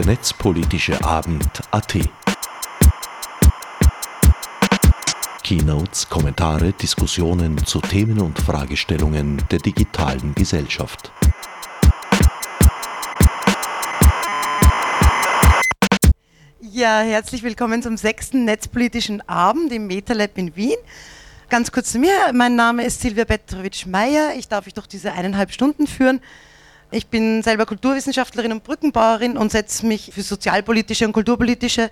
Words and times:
der 0.00 0.06
netzpolitische 0.14 1.04
Abend 1.04 1.60
AT. 1.72 1.98
Keynotes, 5.42 6.08
Kommentare, 6.08 6.72
Diskussionen 6.72 7.58
zu 7.66 7.82
Themen 7.82 8.18
und 8.18 8.38
Fragestellungen 8.38 9.42
der 9.50 9.58
digitalen 9.58 10.34
Gesellschaft. 10.34 11.12
Ja, 16.62 17.00
herzlich 17.00 17.42
willkommen 17.42 17.82
zum 17.82 17.98
sechsten 17.98 18.46
Netzpolitischen 18.46 19.20
Abend 19.28 19.70
im 19.70 19.86
MetaLab 19.86 20.38
in 20.38 20.56
Wien. 20.56 20.78
Ganz 21.50 21.72
kurz 21.72 21.92
zu 21.92 21.98
mir, 21.98 22.14
mein 22.32 22.56
Name 22.56 22.86
ist 22.86 23.02
Silvia 23.02 23.26
Petrovic-Meyer. 23.26 24.32
Ich 24.38 24.48
darf 24.48 24.66
euch 24.66 24.72
durch 24.72 24.86
diese 24.86 25.12
eineinhalb 25.12 25.52
Stunden 25.52 25.86
führen. 25.86 26.22
Ich 26.92 27.06
bin 27.06 27.42
selber 27.44 27.66
Kulturwissenschaftlerin 27.66 28.50
und 28.50 28.64
Brückenbauerin 28.64 29.36
und 29.36 29.52
setze 29.52 29.86
mich 29.86 30.10
für 30.12 30.22
sozialpolitische 30.22 31.06
und 31.06 31.12
kulturpolitische 31.12 31.88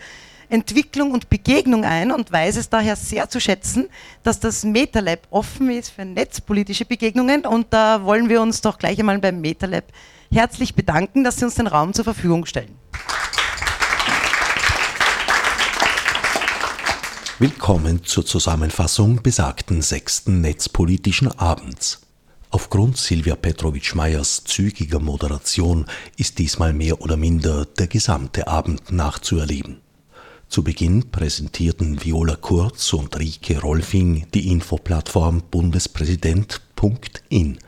Entwicklung 0.49 1.13
und 1.13 1.31
Begegnung 1.31 1.85
ein 1.85 2.11
und 2.11 2.33
weiß 2.33 2.57
es 2.57 2.69
daher 2.69 2.97
sehr 2.97 3.29
zu 3.29 3.41
schätzen, 3.41 3.89
dass 4.25 4.41
das 4.41 4.65
MetaLab 4.65 5.21
offen 5.31 5.71
ist 5.71 5.91
für 5.91 6.05
netzpolitische 6.05 6.85
Begegnungen 6.85 7.47
und 7.47 7.69
da 7.71 8.03
wollen 8.03 8.29
wir 8.29 8.43
uns 8.43 8.61
doch 8.61 8.77
gleich 8.77 8.99
einmal 8.99 9.21
beim 9.21 9.41
MetaLab 9.41 9.85
herzlich 10.33 10.75
bedanken, 10.75 11.23
dass 11.23 11.37
Sie 11.37 11.45
uns 11.45 11.55
den 11.55 11.69
Raum 11.69 11.93
zur 11.93 12.05
Verfügung 12.05 12.45
stellen. 12.45 12.75
Willkommen 17.39 18.05
zur 18.05 18.27
Zusammenfassung 18.27 19.23
besagten 19.23 19.81
sechsten 19.81 20.41
Netzpolitischen 20.41 21.31
Abends. 21.39 22.08
Aufgrund 22.51 22.97
Silvia 22.97 23.37
Petrovic-Meyers 23.37 24.45
zügiger 24.45 25.01
Moderation 25.01 25.85
ist 26.17 26.39
diesmal 26.39 26.73
mehr 26.73 27.03
oder 27.03 27.19
minder 27.19 27.67
der 27.67 27.89
gesamte 27.89 28.49
Abend 28.49 28.91
nachzuerleben. 28.91 29.83
Zu 30.49 30.65
Beginn 30.65 31.11
präsentierten 31.11 32.03
Viola 32.03 32.37
Kurz 32.37 32.95
und 32.95 33.19
Rike 33.19 33.61
Rolfing 33.61 34.29
die 34.33 34.51
Infoplattform 34.51 35.43
Bundespräsident.in, 35.51 37.59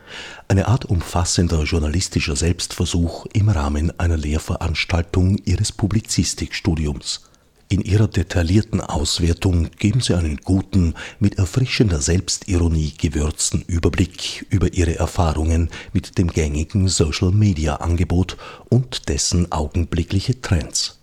eine 0.47 0.67
Art 0.67 0.85
umfassender 0.85 1.61
journalistischer 1.61 2.35
Selbstversuch 2.35 3.27
im 3.33 3.49
Rahmen 3.49 3.99
einer 3.99 4.17
Lehrveranstaltung 4.17 5.37
ihres 5.45 5.71
Publizistikstudiums. 5.71 7.29
In 7.71 7.79
ihrer 7.79 8.09
detaillierten 8.09 8.81
Auswertung 8.81 9.69
geben 9.79 10.01
sie 10.01 10.13
einen 10.13 10.35
guten, 10.43 10.93
mit 11.21 11.37
erfrischender 11.37 12.01
Selbstironie 12.01 12.91
gewürzten 12.97 13.61
Überblick 13.65 14.45
über 14.49 14.73
ihre 14.73 14.97
Erfahrungen 14.97 15.69
mit 15.93 16.17
dem 16.17 16.27
gängigen 16.27 16.89
Social-Media-Angebot 16.89 18.35
und 18.67 19.07
dessen 19.07 19.53
augenblickliche 19.53 20.41
Trends. 20.41 20.99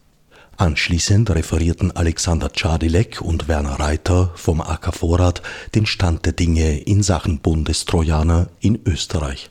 Anschließend 0.58 1.30
referierten 1.30 1.96
Alexander 1.96 2.52
Czadilek 2.52 3.22
und 3.22 3.48
Werner 3.48 3.80
Reiter 3.80 4.32
vom 4.34 4.60
AK 4.60 4.94
Vorrat 4.94 5.40
den 5.74 5.86
Stand 5.86 6.26
der 6.26 6.34
Dinge 6.34 6.80
in 6.80 7.02
Sachen 7.02 7.38
Bundestrojaner 7.38 8.50
in 8.60 8.78
Österreich. 8.84 9.48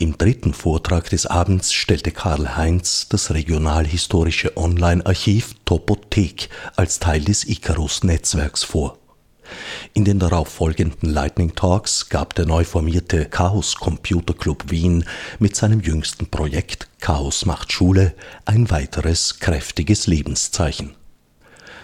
Im 0.00 0.16
dritten 0.16 0.54
Vortrag 0.54 1.10
des 1.10 1.26
Abends 1.26 1.74
stellte 1.74 2.10
Karl 2.10 2.56
Heinz 2.56 3.06
das 3.10 3.34
regionalhistorische 3.34 4.56
Online-Archiv 4.56 5.54
Topothek 5.66 6.48
als 6.74 7.00
Teil 7.00 7.20
des 7.20 7.44
Icarus-Netzwerks 7.44 8.64
vor. 8.64 8.96
In 9.92 10.06
den 10.06 10.18
darauf 10.18 10.48
folgenden 10.48 11.10
Lightning 11.10 11.54
Talks 11.54 12.08
gab 12.08 12.34
der 12.34 12.46
neu 12.46 12.64
formierte 12.64 13.26
Chaos 13.26 13.74
Computer 13.74 14.32
Club 14.32 14.70
Wien 14.70 15.04
mit 15.38 15.54
seinem 15.54 15.80
jüngsten 15.80 16.28
Projekt 16.28 16.88
Chaos 17.00 17.44
macht 17.44 17.70
Schule 17.70 18.14
ein 18.46 18.70
weiteres 18.70 19.38
kräftiges 19.38 20.06
Lebenszeichen. 20.06 20.94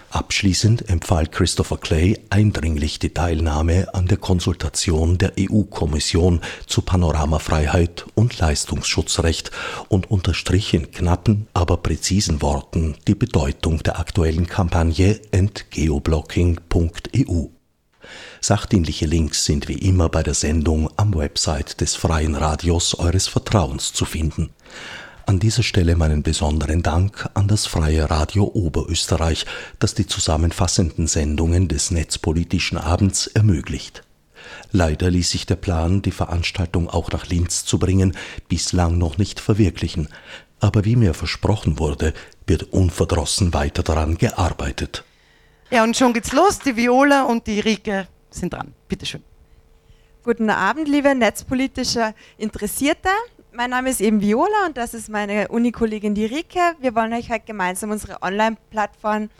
Abschließend 0.09 0.89
empfahl 0.89 1.27
Christopher 1.27 1.77
Clay 1.77 2.17
eindringlich 2.29 2.97
die 2.97 3.13
Teilnahme 3.13 3.93
an 3.93 4.07
der 4.07 4.17
Konsultation 4.17 5.17
der 5.17 5.33
EU-Kommission 5.37 6.39
zu 6.65 6.81
Panoramafreiheit 6.81 8.05
und 8.15 8.39
Leistungsschutzrecht 8.39 9.51
und 9.89 10.09
unterstrich 10.09 10.73
in 10.73 10.91
knappen, 10.91 11.47
aber 11.53 11.77
präzisen 11.77 12.41
Worten 12.41 12.95
die 13.07 13.15
Bedeutung 13.15 13.83
der 13.83 13.99
aktuellen 13.99 14.47
Kampagne 14.47 15.19
Entgeoblocking.eu. 15.31 17.47
Sachdienliche 18.39 19.05
Links 19.05 19.43
sind 19.43 19.67
wie 19.67 19.79
immer 19.79 20.07
bei 20.07 20.23
der 20.23 20.35
Sendung 20.35 20.89
am 20.95 21.13
Website 21.15 21.81
des 21.81 21.95
Freien 21.95 22.35
Radios 22.35 22.97
eures 22.97 23.27
Vertrauens 23.27 23.91
zu 23.91 24.05
finden. 24.05 24.51
An 25.27 25.39
dieser 25.39 25.61
Stelle 25.61 25.97
meinen 25.97 26.23
besonderen 26.23 26.83
Dank 26.83 27.29
an 27.33 27.49
das 27.49 27.65
Freie 27.65 28.09
Radio 28.09 28.45
Oberösterreich, 28.45 29.45
das 29.77 29.93
die 29.93 30.07
zusammenfassenden 30.07 31.07
Sendungen 31.07 31.67
des 31.67 31.91
Netzpolitischen 31.91 32.77
Abends 32.77 33.27
ermöglicht. 33.27 34.03
Leider 34.71 35.11
ließ 35.11 35.29
sich 35.29 35.45
der 35.45 35.57
Plan, 35.57 36.01
die 36.01 36.13
Veranstaltung 36.13 36.89
auch 36.89 37.11
nach 37.11 37.25
Linz 37.25 37.65
zu 37.65 37.77
bringen, 37.77 38.15
bislang 38.47 38.97
noch 38.97 39.17
nicht 39.17 39.41
verwirklichen, 39.41 40.07
aber 40.61 40.85
wie 40.85 40.95
mir 40.95 41.13
versprochen 41.13 41.77
wurde, 41.77 42.13
wird 42.47 42.63
unverdrossen 42.71 43.53
weiter 43.53 43.83
daran 43.83 44.17
gearbeitet. 44.17 45.03
Ja, 45.69 45.83
und 45.83 45.97
schon 45.97 46.13
geht's 46.13 46.31
los. 46.31 46.59
Die 46.59 46.77
Viola 46.77 47.23
und 47.23 47.47
die 47.47 47.59
Rike 47.59 48.07
sind 48.29 48.53
dran. 48.53 48.73
Bitteschön. 48.87 49.23
Guten 50.23 50.49
Abend, 50.49 50.87
liebe 50.87 51.13
netzpolitische 51.13 52.15
Interessierte. 52.37 53.09
Mein 53.57 53.71
Name 53.71 53.89
ist 53.89 54.01
eben 54.01 54.21
Viola 54.21 54.67
und 54.67 54.77
das 54.77 54.93
ist 54.93 55.09
meine 55.09 55.47
Unikollegin 55.47 56.13
die 56.13 56.27
Rike. 56.27 56.59
Wir 56.79 56.93
wollen 56.93 57.11
euch 57.11 57.31
heute 57.31 57.45
gemeinsam 57.47 57.89
unsere 57.89 58.21
Online-Plattform 58.21 59.31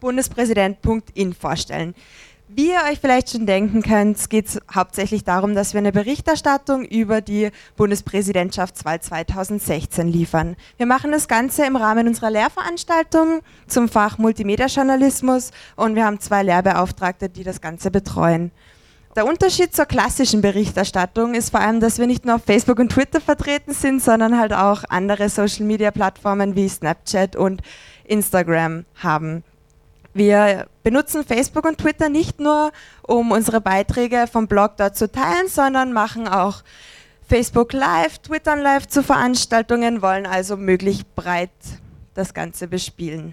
bundespräsident.in 0.00 1.34
vorstellen. 1.34 1.94
Wie 2.48 2.70
ihr 2.70 2.80
euch 2.90 3.00
vielleicht 3.00 3.32
schon 3.32 3.44
denken 3.44 3.82
könnt, 3.82 4.30
geht 4.30 4.46
es 4.46 4.58
hauptsächlich 4.74 5.24
darum, 5.24 5.54
dass 5.54 5.74
wir 5.74 5.80
eine 5.80 5.92
Berichterstattung 5.92 6.86
über 6.86 7.20
die 7.20 7.50
Bundespräsidentschaftswahl 7.76 9.02
2016 9.02 10.08
liefern. 10.08 10.56
Wir 10.78 10.86
machen 10.86 11.12
das 11.12 11.28
Ganze 11.28 11.66
im 11.66 11.76
Rahmen 11.76 12.08
unserer 12.08 12.30
Lehrveranstaltung 12.30 13.42
zum 13.66 13.90
Fach 13.90 14.16
Multimedia-Journalismus 14.16 15.50
und 15.74 15.96
wir 15.96 16.06
haben 16.06 16.18
zwei 16.18 16.42
Lehrbeauftragte, 16.42 17.28
die 17.28 17.44
das 17.44 17.60
Ganze 17.60 17.90
betreuen. 17.90 18.52
Der 19.16 19.24
Unterschied 19.24 19.74
zur 19.74 19.86
klassischen 19.86 20.42
Berichterstattung 20.42 21.32
ist 21.34 21.48
vor 21.48 21.60
allem, 21.60 21.80
dass 21.80 21.98
wir 21.98 22.06
nicht 22.06 22.26
nur 22.26 22.34
auf 22.34 22.44
Facebook 22.44 22.78
und 22.78 22.92
Twitter 22.92 23.18
vertreten 23.18 23.72
sind, 23.72 24.02
sondern 24.02 24.38
halt 24.38 24.52
auch 24.52 24.84
andere 24.90 25.30
Social-Media-Plattformen 25.30 26.54
wie 26.54 26.68
Snapchat 26.68 27.34
und 27.34 27.62
Instagram 28.04 28.84
haben. 28.96 29.42
Wir 30.12 30.66
benutzen 30.82 31.24
Facebook 31.24 31.64
und 31.64 31.78
Twitter 31.78 32.10
nicht 32.10 32.40
nur, 32.40 32.72
um 33.04 33.32
unsere 33.32 33.62
Beiträge 33.62 34.26
vom 34.30 34.48
Blog 34.48 34.76
dort 34.76 34.98
zu 34.98 35.10
teilen, 35.10 35.48
sondern 35.48 35.94
machen 35.94 36.28
auch 36.28 36.62
Facebook 37.26 37.72
Live, 37.72 38.18
Twitter 38.18 38.54
Live 38.56 38.86
zu 38.86 39.02
Veranstaltungen, 39.02 40.02
wollen 40.02 40.26
also 40.26 40.58
möglichst 40.58 41.14
breit 41.14 41.48
das 42.12 42.34
Ganze 42.34 42.68
bespielen. 42.68 43.32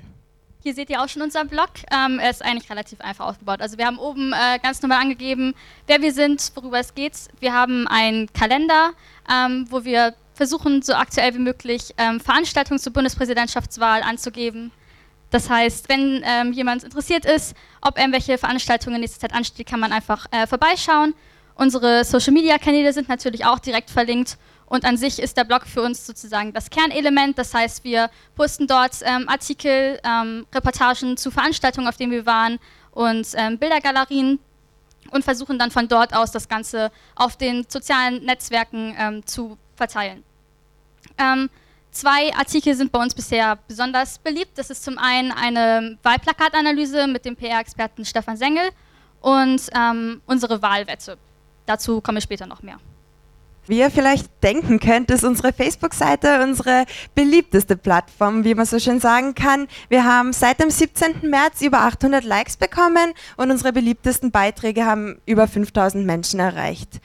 Hier 0.64 0.74
seht 0.74 0.90
ihr 0.90 1.02
auch 1.02 1.10
schon 1.10 1.22
unseren 1.22 1.50
Blog. 1.50 1.72
Ähm, 1.92 2.20
er 2.20 2.30
ist 2.30 2.42
eigentlich 2.42 2.70
relativ 2.70 3.02
einfach 3.02 3.26
aufgebaut. 3.26 3.60
Also 3.60 3.78
wir 3.78 3.86
haben 3.86 3.98
oben 4.00 4.32
äh, 4.32 4.60
ganz 4.60 4.82
normal 4.82 5.02
angegeben, 5.02 5.56
wer 5.88 6.02
wir 6.02 6.14
sind, 6.14 6.54
worüber 6.56 6.80
es 6.80 6.96
geht. 6.96 7.14
Wir 7.42 7.54
haben 7.54 7.86
einen 7.90 8.32
Kalender, 8.32 8.94
ähm, 9.30 9.68
wo 9.70 9.84
wir 9.84 10.14
versuchen, 10.34 10.82
so 10.82 10.94
aktuell 10.94 11.34
wie 11.34 11.40
möglich 11.40 11.94
ähm, 11.98 12.22
Veranstaltungen 12.22 12.80
zur 12.80 12.94
Bundespräsidentschaftswahl 12.94 14.04
anzugeben. 14.04 14.72
Das 15.32 15.50
heißt, 15.50 15.90
wenn 15.90 16.24
ähm, 16.26 16.54
jemand 16.54 16.86
interessiert 16.86 17.26
ist, 17.26 17.56
ob 17.82 17.98
irgendwelche 17.98 18.38
Veranstaltungen 18.38 18.96
in 18.96 19.02
nächster 19.02 19.20
Zeit 19.20 19.34
anstehen, 19.34 19.66
kann 19.66 19.82
man 19.82 19.92
einfach 19.92 20.28
äh, 20.32 20.48
vorbeischauen. 20.48 21.14
Unsere 21.56 22.06
Social-Media-Kanäle 22.06 22.94
sind 22.94 23.10
natürlich 23.10 23.46
auch 23.46 23.60
direkt 23.60 23.90
verlinkt 23.90 24.38
und 24.74 24.86
an 24.86 24.98
sich 24.98 25.22
ist 25.22 25.38
der 25.38 25.44
Blog 25.44 25.68
für 25.68 25.84
uns 25.84 26.04
sozusagen 26.04 26.52
das 26.52 26.68
Kernelement. 26.72 27.38
Das 27.38 27.54
heißt, 27.54 27.84
wir 27.84 28.10
posten 28.36 28.66
dort 28.66 28.96
ähm, 29.04 29.30
Artikel, 29.30 30.00
ähm, 30.04 30.48
Reportagen 30.52 31.16
zu 31.16 31.30
Veranstaltungen, 31.30 31.88
auf 31.88 31.96
denen 31.96 32.12
wir 32.12 32.26
waren 32.26 32.58
und 32.90 33.28
ähm, 33.36 33.60
Bildergalerien 33.60 34.40
und 35.12 35.24
versuchen 35.24 35.60
dann 35.60 35.70
von 35.70 35.88
dort 35.88 36.16
aus 36.16 36.32
das 36.32 36.50
Ganze 36.50 36.92
auf 37.14 37.38
den 37.38 37.68
sozialen 37.70 38.26
Netzwerken 38.26 38.96
ähm, 38.98 39.24
zu 39.28 39.60
verteilen. 39.76 40.24
Ähm, 41.20 41.52
zwei 41.92 42.34
Artikel 42.34 42.74
sind 42.74 42.92
bei 42.92 43.00
uns 43.00 43.14
bisher 43.14 43.60
besonders 43.68 44.18
beliebt. 44.18 44.58
Das 44.58 44.72
ist 44.72 44.84
zum 44.84 44.98
einen 44.98 45.32
eine 45.32 46.00
Wahlplakatanalyse 46.02 47.06
mit 47.06 47.26
dem 47.26 47.36
PR-Experten 47.36 48.06
Stefan 48.06 48.38
Sengel 48.38 48.72
und 49.22 49.62
ähm, 49.76 50.24
unsere 50.26 50.64
Wahlwette. 50.64 51.20
Dazu 51.68 52.02
komme 52.02 52.18
ich 52.18 52.24
später 52.24 52.48
noch 52.48 52.64
mehr. 52.64 52.80
Wie 53.66 53.80
ihr 53.80 53.92
vielleicht 53.92 54.28
denken 54.44 54.82
könnt, 54.82 55.10
ist 55.10 55.24
unsere 55.24 55.54
Facebook-Seite 55.54 56.44
unsere 56.44 56.86
beliebteste 57.16 57.78
Plattform, 57.78 58.44
wie 58.44 58.56
man 58.56 58.66
so 58.66 58.78
schön 58.78 59.00
sagen 59.00 59.36
kann. 59.36 59.68
Wir 59.88 60.04
haben 60.04 60.34
seit 60.34 60.60
dem 60.60 60.70
17. 60.70 61.30
März 61.30 61.62
über 61.62 61.80
800 61.80 62.26
Likes 62.26 62.58
bekommen 62.58 63.14
und 63.38 63.52
unsere 63.52 63.72
beliebtesten 63.72 64.32
Beiträge 64.32 64.86
haben 64.86 65.22
über 65.26 65.48
5000 65.48 66.06
Menschen 66.06 66.42
erreicht. 66.42 67.00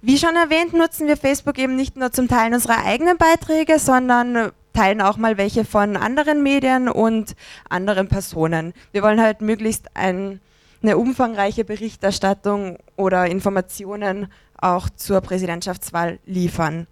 Wie 0.00 0.16
schon 0.16 0.34
erwähnt, 0.34 0.72
nutzen 0.72 1.08
wir 1.08 1.18
Facebook 1.18 1.58
eben 1.58 1.76
nicht 1.76 1.96
nur 1.96 2.10
zum 2.10 2.26
Teilen 2.26 2.54
unserer 2.54 2.84
eigenen 2.84 3.18
Beiträge, 3.18 3.78
sondern 3.78 4.50
teilen 4.72 5.02
auch 5.02 5.18
mal 5.18 5.36
welche 5.36 5.66
von 5.66 5.98
anderen 5.98 6.42
Medien 6.42 6.88
und 6.88 7.36
anderen 7.68 8.08
Personen. 8.08 8.72
Wir 8.92 9.02
wollen 9.02 9.20
halt 9.20 9.42
möglichst 9.42 9.94
ein, 9.94 10.40
eine 10.82 10.96
umfangreiche 10.96 11.64
Berichterstattung 11.64 12.78
oder 12.96 13.26
Informationen 13.26 14.28
auch 14.62 14.88
zur 14.90 15.20
Präsidentschaftswahl 15.20 16.18
liefern. 16.24 16.86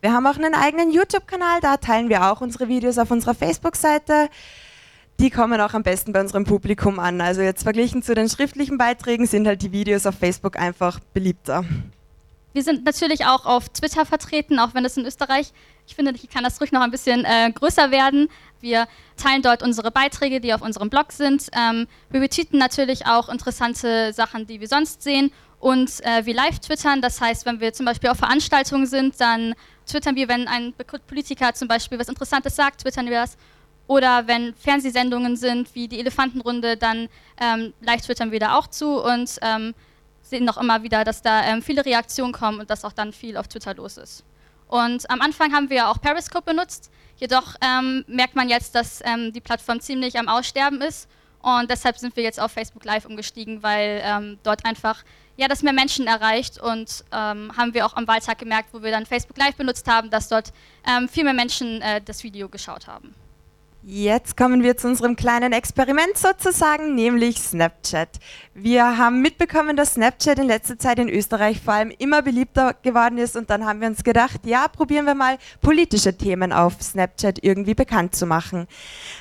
Wir 0.00 0.12
haben 0.12 0.26
auch 0.26 0.36
einen 0.36 0.54
eigenen 0.54 0.92
YouTube-Kanal, 0.92 1.60
da 1.60 1.78
teilen 1.78 2.08
wir 2.08 2.30
auch 2.30 2.40
unsere 2.40 2.68
Videos 2.68 2.98
auf 2.98 3.10
unserer 3.10 3.34
Facebook-Seite. 3.34 4.28
Die 5.20 5.30
kommen 5.30 5.60
auch 5.60 5.74
am 5.74 5.82
besten 5.82 6.12
bei 6.12 6.20
unserem 6.20 6.44
Publikum 6.44 6.98
an. 6.98 7.20
Also 7.20 7.40
jetzt 7.40 7.62
verglichen 7.62 8.02
zu 8.02 8.14
den 8.14 8.28
schriftlichen 8.28 8.76
Beiträgen 8.76 9.26
sind 9.26 9.46
halt 9.46 9.62
die 9.62 9.72
Videos 9.72 10.06
auf 10.06 10.16
Facebook 10.16 10.58
einfach 10.58 11.00
beliebter. 11.12 11.64
Wir 12.52 12.62
sind 12.62 12.84
natürlich 12.84 13.24
auch 13.26 13.46
auf 13.46 13.68
Twitter 13.68 14.06
vertreten, 14.06 14.58
auch 14.58 14.74
wenn 14.74 14.84
es 14.84 14.96
in 14.96 15.04
Österreich, 15.04 15.52
ich 15.86 15.94
finde, 15.94 16.12
hier 16.12 16.30
kann 16.30 16.44
das 16.44 16.60
ruhig 16.60 16.72
noch 16.72 16.82
ein 16.82 16.90
bisschen 16.90 17.24
äh, 17.24 17.50
größer 17.52 17.90
werden. 17.90 18.28
Wir 18.60 18.86
teilen 19.16 19.42
dort 19.42 19.62
unsere 19.62 19.90
Beiträge, 19.90 20.40
die 20.40 20.54
auf 20.54 20.62
unserem 20.62 20.88
Blog 20.88 21.12
sind. 21.12 21.48
Ähm, 21.52 21.86
wir 22.10 22.20
retweeten 22.20 22.58
natürlich 22.58 23.06
auch 23.06 23.28
interessante 23.28 24.12
Sachen, 24.12 24.46
die 24.46 24.60
wir 24.60 24.68
sonst 24.68 25.02
sehen. 25.02 25.32
Und 25.64 26.04
äh, 26.04 26.26
wir 26.26 26.34
live 26.34 26.58
twittern, 26.58 27.00
das 27.00 27.22
heißt, 27.22 27.46
wenn 27.46 27.58
wir 27.58 27.72
zum 27.72 27.86
Beispiel 27.86 28.10
auf 28.10 28.18
Veranstaltungen 28.18 28.84
sind, 28.84 29.18
dann 29.18 29.54
twittern 29.86 30.14
wir, 30.14 30.28
wenn 30.28 30.46
ein 30.46 30.74
Politiker 31.06 31.54
zum 31.54 31.68
Beispiel 31.68 31.98
was 31.98 32.10
Interessantes 32.10 32.54
sagt, 32.54 32.82
twittern 32.82 33.06
wir 33.06 33.22
das. 33.22 33.38
Oder 33.86 34.26
wenn 34.26 34.54
Fernsehsendungen 34.56 35.36
sind, 35.38 35.74
wie 35.74 35.88
die 35.88 36.00
Elefantenrunde, 36.00 36.76
dann 36.76 37.08
ähm, 37.40 37.72
live 37.80 38.02
twittern 38.02 38.30
wir 38.30 38.40
da 38.40 38.58
auch 38.58 38.66
zu 38.66 39.02
und 39.02 39.38
ähm, 39.40 39.74
sehen 40.20 40.44
noch 40.44 40.58
immer 40.58 40.82
wieder, 40.82 41.02
dass 41.02 41.22
da 41.22 41.42
ähm, 41.46 41.62
viele 41.62 41.82
Reaktionen 41.82 42.34
kommen 42.34 42.60
und 42.60 42.68
dass 42.68 42.84
auch 42.84 42.92
dann 42.92 43.14
viel 43.14 43.38
auf 43.38 43.48
Twitter 43.48 43.72
los 43.72 43.96
ist. 43.96 44.22
Und 44.68 45.08
am 45.10 45.22
Anfang 45.22 45.54
haben 45.54 45.70
wir 45.70 45.88
auch 45.88 45.98
Periscope 45.98 46.44
benutzt, 46.44 46.90
jedoch 47.16 47.54
ähm, 47.62 48.04
merkt 48.06 48.36
man 48.36 48.50
jetzt, 48.50 48.74
dass 48.74 49.00
ähm, 49.02 49.32
die 49.32 49.40
Plattform 49.40 49.80
ziemlich 49.80 50.18
am 50.18 50.28
Aussterben 50.28 50.82
ist 50.82 51.08
und 51.44 51.70
deshalb 51.70 51.98
sind 51.98 52.16
wir 52.16 52.22
jetzt 52.22 52.40
auf 52.40 52.52
Facebook 52.52 52.84
Live 52.84 53.04
umgestiegen, 53.04 53.62
weil 53.62 54.00
ähm, 54.02 54.38
dort 54.42 54.64
einfach 54.64 55.04
ja, 55.36 55.48
das 55.48 55.62
mehr 55.62 55.72
Menschen 55.72 56.06
erreicht 56.06 56.58
und 56.58 57.04
ähm, 57.12 57.52
haben 57.56 57.74
wir 57.74 57.84
auch 57.84 57.94
am 57.94 58.06
Wahltag 58.06 58.38
gemerkt, 58.38 58.68
wo 58.72 58.82
wir 58.82 58.90
dann 58.90 59.04
Facebook 59.04 59.36
Live 59.36 59.56
benutzt 59.56 59.88
haben, 59.88 60.08
dass 60.10 60.28
dort 60.28 60.52
ähm, 60.88 61.08
viel 61.08 61.24
mehr 61.24 61.34
Menschen 61.34 61.82
äh, 61.82 62.00
das 62.00 62.22
Video 62.22 62.48
geschaut 62.48 62.86
haben. 62.86 63.14
Jetzt 63.86 64.38
kommen 64.38 64.62
wir 64.62 64.78
zu 64.78 64.88
unserem 64.88 65.14
kleinen 65.14 65.52
Experiment 65.52 66.16
sozusagen, 66.16 66.94
nämlich 66.94 67.38
Snapchat. 67.38 68.08
Wir 68.54 68.96
haben 68.96 69.20
mitbekommen, 69.20 69.76
dass 69.76 69.92
Snapchat 69.92 70.38
in 70.38 70.46
letzter 70.46 70.78
Zeit 70.78 70.98
in 70.98 71.10
Österreich 71.10 71.60
vor 71.60 71.74
allem 71.74 71.92
immer 71.98 72.22
beliebter 72.22 72.74
geworden 72.80 73.18
ist 73.18 73.36
und 73.36 73.50
dann 73.50 73.66
haben 73.66 73.82
wir 73.82 73.88
uns 73.88 74.02
gedacht, 74.02 74.40
ja, 74.46 74.68
probieren 74.68 75.04
wir 75.04 75.14
mal 75.14 75.36
politische 75.60 76.16
Themen 76.16 76.50
auf 76.50 76.80
Snapchat 76.80 77.44
irgendwie 77.44 77.74
bekannt 77.74 78.16
zu 78.16 78.24
machen. 78.24 78.68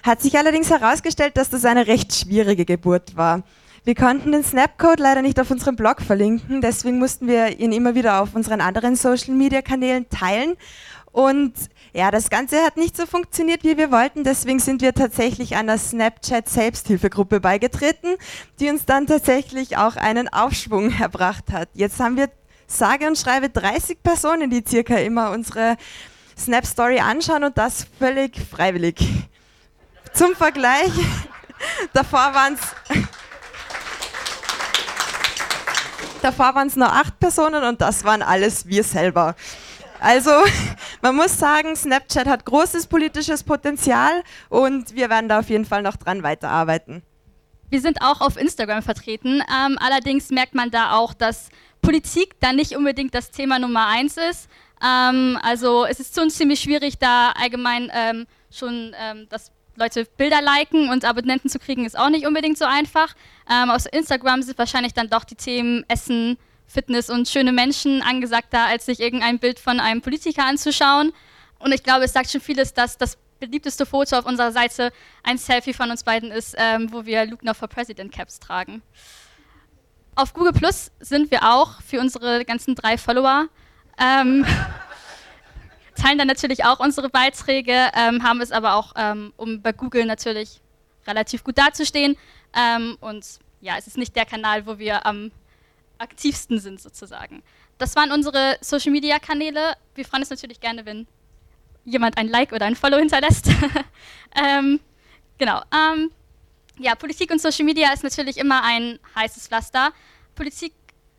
Hat 0.01 0.21
sich 0.21 0.37
allerdings 0.37 0.69
herausgestellt, 0.69 1.35
dass 1.35 1.49
das 1.49 1.65
eine 1.65 1.87
recht 1.87 2.15
schwierige 2.15 2.63
Geburt 2.63 3.17
war. 3.17 3.43
Wir 3.83 3.95
konnten 3.95 4.31
den 4.31 4.45
Snapcode 4.45 5.01
leider 5.01 5.21
nicht 5.21 5.41
auf 5.41 5.51
unserem 5.51 5.75
Blog 5.75 6.01
verlinken, 6.01 6.61
deswegen 6.61 6.99
mussten 6.99 7.27
wir 7.27 7.59
ihn 7.59 7.73
immer 7.73 7.95
wieder 7.95 8.21
auf 8.21 8.33
unseren 8.33 8.61
anderen 8.61 8.95
Social-Media-Kanälen 8.95 10.07
teilen 10.09 10.55
und 11.13 11.53
ja, 11.93 12.09
das 12.09 12.31
Ganze 12.31 12.63
hat 12.63 12.75
nicht 12.75 12.97
so 12.97 13.05
funktioniert, 13.05 13.63
wie 13.63 13.77
wir 13.77 13.91
wollten. 13.91 14.23
Deswegen 14.23 14.59
sind 14.59 14.81
wir 14.81 14.95
tatsächlich 14.95 15.55
einer 15.55 15.77
Snapchat-Selbsthilfegruppe 15.77 17.39
beigetreten, 17.39 18.15
die 18.59 18.71
uns 18.71 18.85
dann 18.85 19.05
tatsächlich 19.05 19.77
auch 19.77 19.95
einen 19.95 20.27
Aufschwung 20.27 20.91
erbracht 20.99 21.51
hat. 21.51 21.69
Jetzt 21.75 21.99
haben 21.99 22.17
wir 22.17 22.29
sage 22.65 23.05
und 23.05 23.15
schreibe 23.15 23.49
30 23.49 24.01
Personen, 24.01 24.49
die 24.49 24.63
circa 24.67 24.95
immer 24.95 25.29
unsere 25.31 25.77
Snap-Story 26.35 26.99
anschauen 26.99 27.43
und 27.43 27.59
das 27.59 27.85
völlig 27.99 28.35
freiwillig. 28.39 28.95
Zum 30.13 30.35
Vergleich, 30.35 30.91
davor 31.93 32.33
waren 32.33 32.55
es 32.55 32.61
davor 36.23 36.55
waren 36.55 36.69
es 36.69 36.75
nur 36.75 36.91
acht 36.91 37.19
Personen 37.19 37.63
und 37.63 37.81
das 37.81 38.03
waren 38.03 38.23
alles 38.23 38.65
wir 38.65 38.83
selber. 38.83 39.35
Also 40.03 40.31
man 41.01 41.15
muss 41.15 41.39
sagen, 41.39 41.75
Snapchat 41.77 42.27
hat 42.27 42.45
großes 42.45 42.87
politisches 42.87 43.43
Potenzial 43.43 44.21
und 44.49 44.93
wir 44.95 45.09
werden 45.09 45.29
da 45.29 45.39
auf 45.39 45.49
jeden 45.49 45.63
Fall 45.63 45.81
noch 45.81 45.95
dran 45.95 46.23
weiterarbeiten. 46.23 47.03
Wir 47.69 47.79
sind 47.79 48.01
auch 48.01 48.19
auf 48.19 48.35
Instagram 48.37 48.83
vertreten. 48.83 49.41
Ähm, 49.41 49.77
allerdings 49.79 50.29
merkt 50.29 50.55
man 50.55 50.69
da 50.71 50.91
auch, 50.97 51.13
dass 51.13 51.49
Politik 51.81 52.35
da 52.41 52.51
nicht 52.51 52.75
unbedingt 52.75 53.15
das 53.15 53.31
Thema 53.31 53.59
Nummer 53.59 53.87
eins 53.87 54.17
ist. 54.17 54.49
Ähm, 54.83 55.39
also 55.41 55.85
es 55.85 56.01
ist 56.01 56.13
schon 56.13 56.29
ziemlich 56.29 56.59
schwierig, 56.59 56.99
da 56.99 57.31
allgemein 57.31 57.89
ähm, 57.93 58.27
schon 58.51 58.93
ähm, 58.99 59.27
dass 59.29 59.51
Leute 59.75 60.05
Bilder 60.17 60.41
liken 60.41 60.89
und 60.89 61.05
Abonnenten 61.05 61.49
zu 61.49 61.57
kriegen, 61.59 61.85
ist 61.85 61.97
auch 61.97 62.09
nicht 62.09 62.27
unbedingt 62.27 62.57
so 62.57 62.65
einfach. 62.65 63.15
Ähm, 63.49 63.69
auf 63.69 63.85
Instagram 63.91 64.43
sind 64.43 64.57
wahrscheinlich 64.57 64.93
dann 64.93 65.09
doch 65.09 65.23
die 65.23 65.35
Themen 65.35 65.83
Essen, 65.87 66.37
Fitness 66.67 67.09
und 67.09 67.27
schöne 67.27 67.51
Menschen 67.51 68.01
angesagter, 68.01 68.65
als 68.65 68.85
sich 68.85 68.99
irgendein 68.99 69.39
Bild 69.39 69.59
von 69.59 69.79
einem 69.79 70.01
Politiker 70.01 70.45
anzuschauen. 70.45 71.13
Und 71.59 71.71
ich 71.71 71.83
glaube, 71.83 72.05
es 72.05 72.13
sagt 72.13 72.31
schon 72.31 72.41
vieles, 72.41 72.73
dass 72.73 72.97
das 72.97 73.17
beliebteste 73.39 73.85
Foto 73.85 74.17
auf 74.17 74.25
unserer 74.25 74.51
Seite 74.51 74.91
ein 75.23 75.37
Selfie 75.37 75.73
von 75.73 75.91
uns 75.91 76.03
beiden 76.03 76.31
ist, 76.31 76.55
ähm, 76.57 76.91
wo 76.91 77.05
wir 77.05 77.37
Now 77.41 77.53
for 77.53 77.67
President 77.67 78.11
Caps 78.11 78.39
tragen. 78.39 78.81
Auf 80.15 80.33
Google 80.33 80.53
Plus 80.53 80.91
sind 80.99 81.31
wir 81.31 81.43
auch 81.43 81.81
für 81.81 81.99
unsere 81.99 82.45
ganzen 82.45 82.75
drei 82.75 82.97
Follower. 82.97 83.47
Ähm, 83.99 84.45
teilen 85.95 86.17
dann 86.17 86.27
natürlich 86.27 86.65
auch 86.65 86.79
unsere 86.79 87.09
Beiträge, 87.09 87.89
ähm, 87.95 88.23
haben 88.23 88.41
es 88.41 88.51
aber 88.51 88.75
auch, 88.75 88.93
ähm, 88.95 89.33
um 89.37 89.61
bei 89.61 89.73
Google 89.73 90.05
natürlich 90.05 90.61
relativ 91.07 91.43
gut 91.43 91.57
dazustehen. 91.57 92.17
Ähm, 92.55 92.97
und 93.01 93.25
ja, 93.61 93.77
es 93.77 93.87
ist 93.87 93.97
nicht 93.97 94.15
der 94.15 94.25
Kanal, 94.25 94.65
wo 94.65 94.77
wir 94.77 95.05
am 95.05 95.31
aktivsten 95.97 96.59
sind 96.59 96.81
sozusagen. 96.81 97.43
Das 97.77 97.95
waren 97.95 98.11
unsere 98.11 98.57
Social 98.61 98.91
Media 98.91 99.19
Kanäle. 99.19 99.75
Wir 99.95 100.05
freuen 100.05 100.23
uns 100.23 100.29
natürlich 100.29 100.59
gerne, 100.59 100.85
wenn 100.85 101.07
jemand 101.85 102.17
ein 102.17 102.27
Like 102.27 102.51
oder 102.51 102.65
ein 102.65 102.75
Follow 102.75 102.97
hinterlässt. 102.97 103.49
ähm, 104.35 104.79
genau. 105.37 105.61
Ähm, 105.73 106.11
ja, 106.79 106.95
Politik 106.95 107.31
und 107.31 107.41
Social 107.41 107.65
Media 107.65 107.93
ist 107.93 108.03
natürlich 108.03 108.37
immer 108.37 108.63
ein 108.63 108.99
heißes 109.15 109.47
Pflaster. 109.47 109.93
Politik 110.35 110.73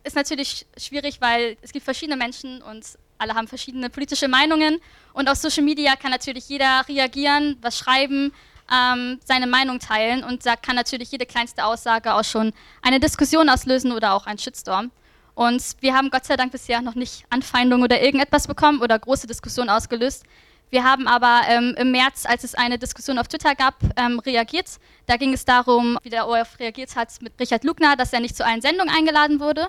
ist 0.05 0.17
natürlich 0.17 0.67
schwierig, 0.77 1.21
weil 1.21 1.57
es 1.63 1.73
gibt 1.73 1.85
verschiedene 1.85 2.17
Menschen 2.17 2.63
und 2.63 2.85
alle 3.19 3.35
haben 3.35 3.49
verschiedene 3.49 3.91
politische 3.91 4.29
Meinungen. 4.29 4.81
Und 5.13 5.29
auf 5.29 5.39
Social 5.39 5.63
Media 5.63 5.97
kann 5.97 6.11
natürlich 6.11 6.49
jeder 6.49 6.87
reagieren, 6.89 7.57
was 7.61 7.79
schreiben, 7.79 8.33
ähm, 8.73 9.21
seine 9.25 9.47
Meinung 9.47 9.79
teilen 9.79 10.25
und 10.25 10.47
da 10.47 10.57
kann 10.57 10.77
natürlich 10.77 11.11
jede 11.11 11.27
kleinste 11.27 11.65
Aussage 11.65 12.15
auch 12.15 12.25
schon 12.25 12.53
eine 12.83 13.01
Diskussion 13.01 13.49
auslösen 13.49 13.93
oder 13.93 14.15
auch 14.15 14.27
einen 14.27 14.39
Shitstorm. 14.39 14.91
Und 15.35 15.63
wir 15.81 15.95
haben 15.95 16.11
Gott 16.11 16.25
sei 16.25 16.37
Dank 16.37 16.53
bisher 16.53 16.81
noch 16.81 16.95
nicht 16.95 17.25
Anfeindungen 17.29 17.85
oder 17.85 18.01
irgendetwas 18.01 18.47
bekommen 18.47 18.81
oder 18.81 18.99
große 18.99 19.27
Diskussionen 19.27 19.69
ausgelöst. 19.69 20.25
Wir 20.71 20.85
haben 20.85 21.07
aber 21.07 21.43
ähm, 21.49 21.75
im 21.79 21.91
März, 21.91 22.25
als 22.27 22.45
es 22.45 22.55
eine 22.55 22.79
Diskussion 22.79 23.19
auf 23.19 23.29
Twitter 23.29 23.55
gab, 23.55 23.77
ähm, 23.97 24.19
reagiert. 24.21 24.67
Da 25.07 25.17
ging 25.17 25.33
es 25.33 25.45
darum, 25.45 25.99
wie 26.03 26.11
der 26.11 26.27
ORF 26.27 26.59
reagiert 26.59 26.97
hat 26.97 27.11
mit 27.21 27.39
Richard 27.39 27.65
Lugner, 27.65 27.97
dass 27.97 28.13
er 28.13 28.21
nicht 28.21 28.37
zu 28.37 28.45
allen 28.45 28.61
Sendungen 28.61 28.95
eingeladen 28.95 29.41
wurde. 29.41 29.69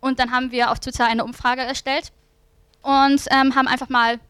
Und 0.00 0.18
dann 0.18 0.30
haben 0.30 0.52
wir 0.52 0.70
auf 0.70 0.80
Twitter 0.80 1.06
eine 1.06 1.24
Umfrage 1.24 1.62
erstellt 1.62 2.12
und 2.82 3.22
ähm, 3.30 3.54
haben 3.54 3.68
einfach 3.68 3.88
mal 3.88 4.20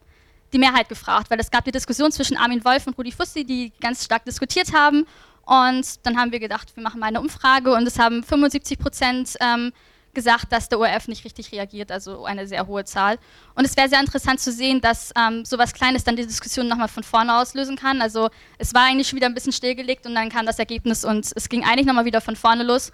die 0.53 0.59
Mehrheit 0.59 0.89
gefragt, 0.89 1.29
weil 1.29 1.39
es 1.39 1.51
gab 1.51 1.65
die 1.65 1.71
Diskussion 1.71 2.11
zwischen 2.11 2.37
Armin 2.37 2.63
Wolf 2.63 2.87
und 2.87 2.97
Rudi 2.97 3.11
Fussi, 3.11 3.43
die 3.43 3.71
ganz 3.81 4.05
stark 4.05 4.25
diskutiert 4.25 4.73
haben. 4.73 5.05
Und 5.45 6.05
dann 6.05 6.17
haben 6.17 6.31
wir 6.31 6.39
gedacht, 6.39 6.75
wir 6.75 6.83
machen 6.83 6.99
mal 6.99 7.07
eine 7.07 7.21
Umfrage 7.21 7.73
und 7.73 7.87
es 7.87 7.99
haben 7.99 8.23
75 8.23 8.79
Prozent 8.79 9.37
ähm, 9.39 9.71
gesagt, 10.13 10.51
dass 10.51 10.67
der 10.67 10.79
ORF 10.79 11.07
nicht 11.07 11.23
richtig 11.25 11.51
reagiert, 11.51 11.91
also 11.91 12.25
eine 12.25 12.47
sehr 12.47 12.65
hohe 12.65 12.83
Zahl. 12.83 13.19
Und 13.55 13.65
es 13.65 13.77
wäre 13.77 13.87
sehr 13.87 13.99
interessant 13.99 14.39
zu 14.39 14.51
sehen, 14.51 14.81
dass 14.81 15.13
ähm, 15.15 15.45
sowas 15.45 15.73
Kleines 15.73 16.03
dann 16.03 16.15
die 16.15 16.25
Diskussion 16.25 16.67
nochmal 16.67 16.87
von 16.87 17.03
vorne 17.03 17.37
auslösen 17.37 17.75
kann. 17.75 18.01
Also 18.01 18.29
es 18.57 18.73
war 18.73 18.83
eigentlich 18.83 19.07
schon 19.07 19.17
wieder 19.17 19.27
ein 19.27 19.35
bisschen 19.35 19.53
stillgelegt 19.53 20.05
und 20.05 20.15
dann 20.15 20.29
kam 20.29 20.45
das 20.45 20.59
Ergebnis 20.59 21.05
und 21.05 21.31
es 21.35 21.47
ging 21.49 21.63
eigentlich 21.63 21.85
nochmal 21.85 22.05
wieder 22.05 22.19
von 22.19 22.35
vorne 22.35 22.63
los. 22.63 22.91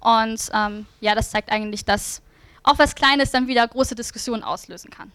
Und 0.00 0.50
ähm, 0.52 0.86
ja, 1.00 1.14
das 1.14 1.30
zeigt 1.30 1.50
eigentlich, 1.50 1.84
dass 1.84 2.20
auch 2.64 2.78
was 2.78 2.94
Kleines 2.94 3.30
dann 3.30 3.46
wieder 3.46 3.66
große 3.66 3.94
Diskussionen 3.94 4.42
auslösen 4.42 4.90
kann. 4.90 5.12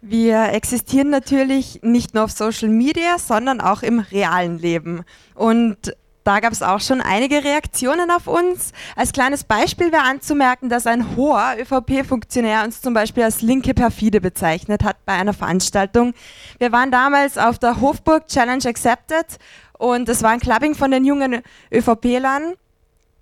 Wir 0.00 0.52
existieren 0.52 1.10
natürlich 1.10 1.80
nicht 1.82 2.14
nur 2.14 2.24
auf 2.24 2.30
Social 2.30 2.68
Media, 2.68 3.18
sondern 3.18 3.60
auch 3.60 3.82
im 3.82 3.98
realen 3.98 4.58
Leben. 4.58 5.04
Und 5.34 5.96
da 6.28 6.40
gab 6.40 6.52
es 6.52 6.62
auch 6.62 6.80
schon 6.80 7.00
einige 7.00 7.42
Reaktionen 7.42 8.10
auf 8.10 8.26
uns. 8.26 8.72
Als 8.94 9.12
kleines 9.12 9.44
Beispiel 9.44 9.90
wäre 9.90 10.02
anzumerken, 10.02 10.68
dass 10.68 10.86
ein 10.86 11.16
hoher 11.16 11.56
ÖVP-Funktionär 11.58 12.64
uns 12.64 12.82
zum 12.82 12.92
Beispiel 12.92 13.22
als 13.22 13.40
linke 13.40 13.72
Perfide 13.72 14.20
bezeichnet 14.20 14.84
hat 14.84 15.04
bei 15.06 15.14
einer 15.14 15.32
Veranstaltung. 15.32 16.12
Wir 16.58 16.70
waren 16.70 16.90
damals 16.90 17.38
auf 17.38 17.58
der 17.58 17.80
Hofburg 17.80 18.28
Challenge 18.28 18.64
Accepted 18.66 19.38
und 19.78 20.08
es 20.10 20.22
war 20.22 20.30
ein 20.30 20.40
Clubbing 20.40 20.74
von 20.74 20.90
den 20.90 21.06
jungen 21.06 21.40
ÖVP-Lern. 21.72 22.54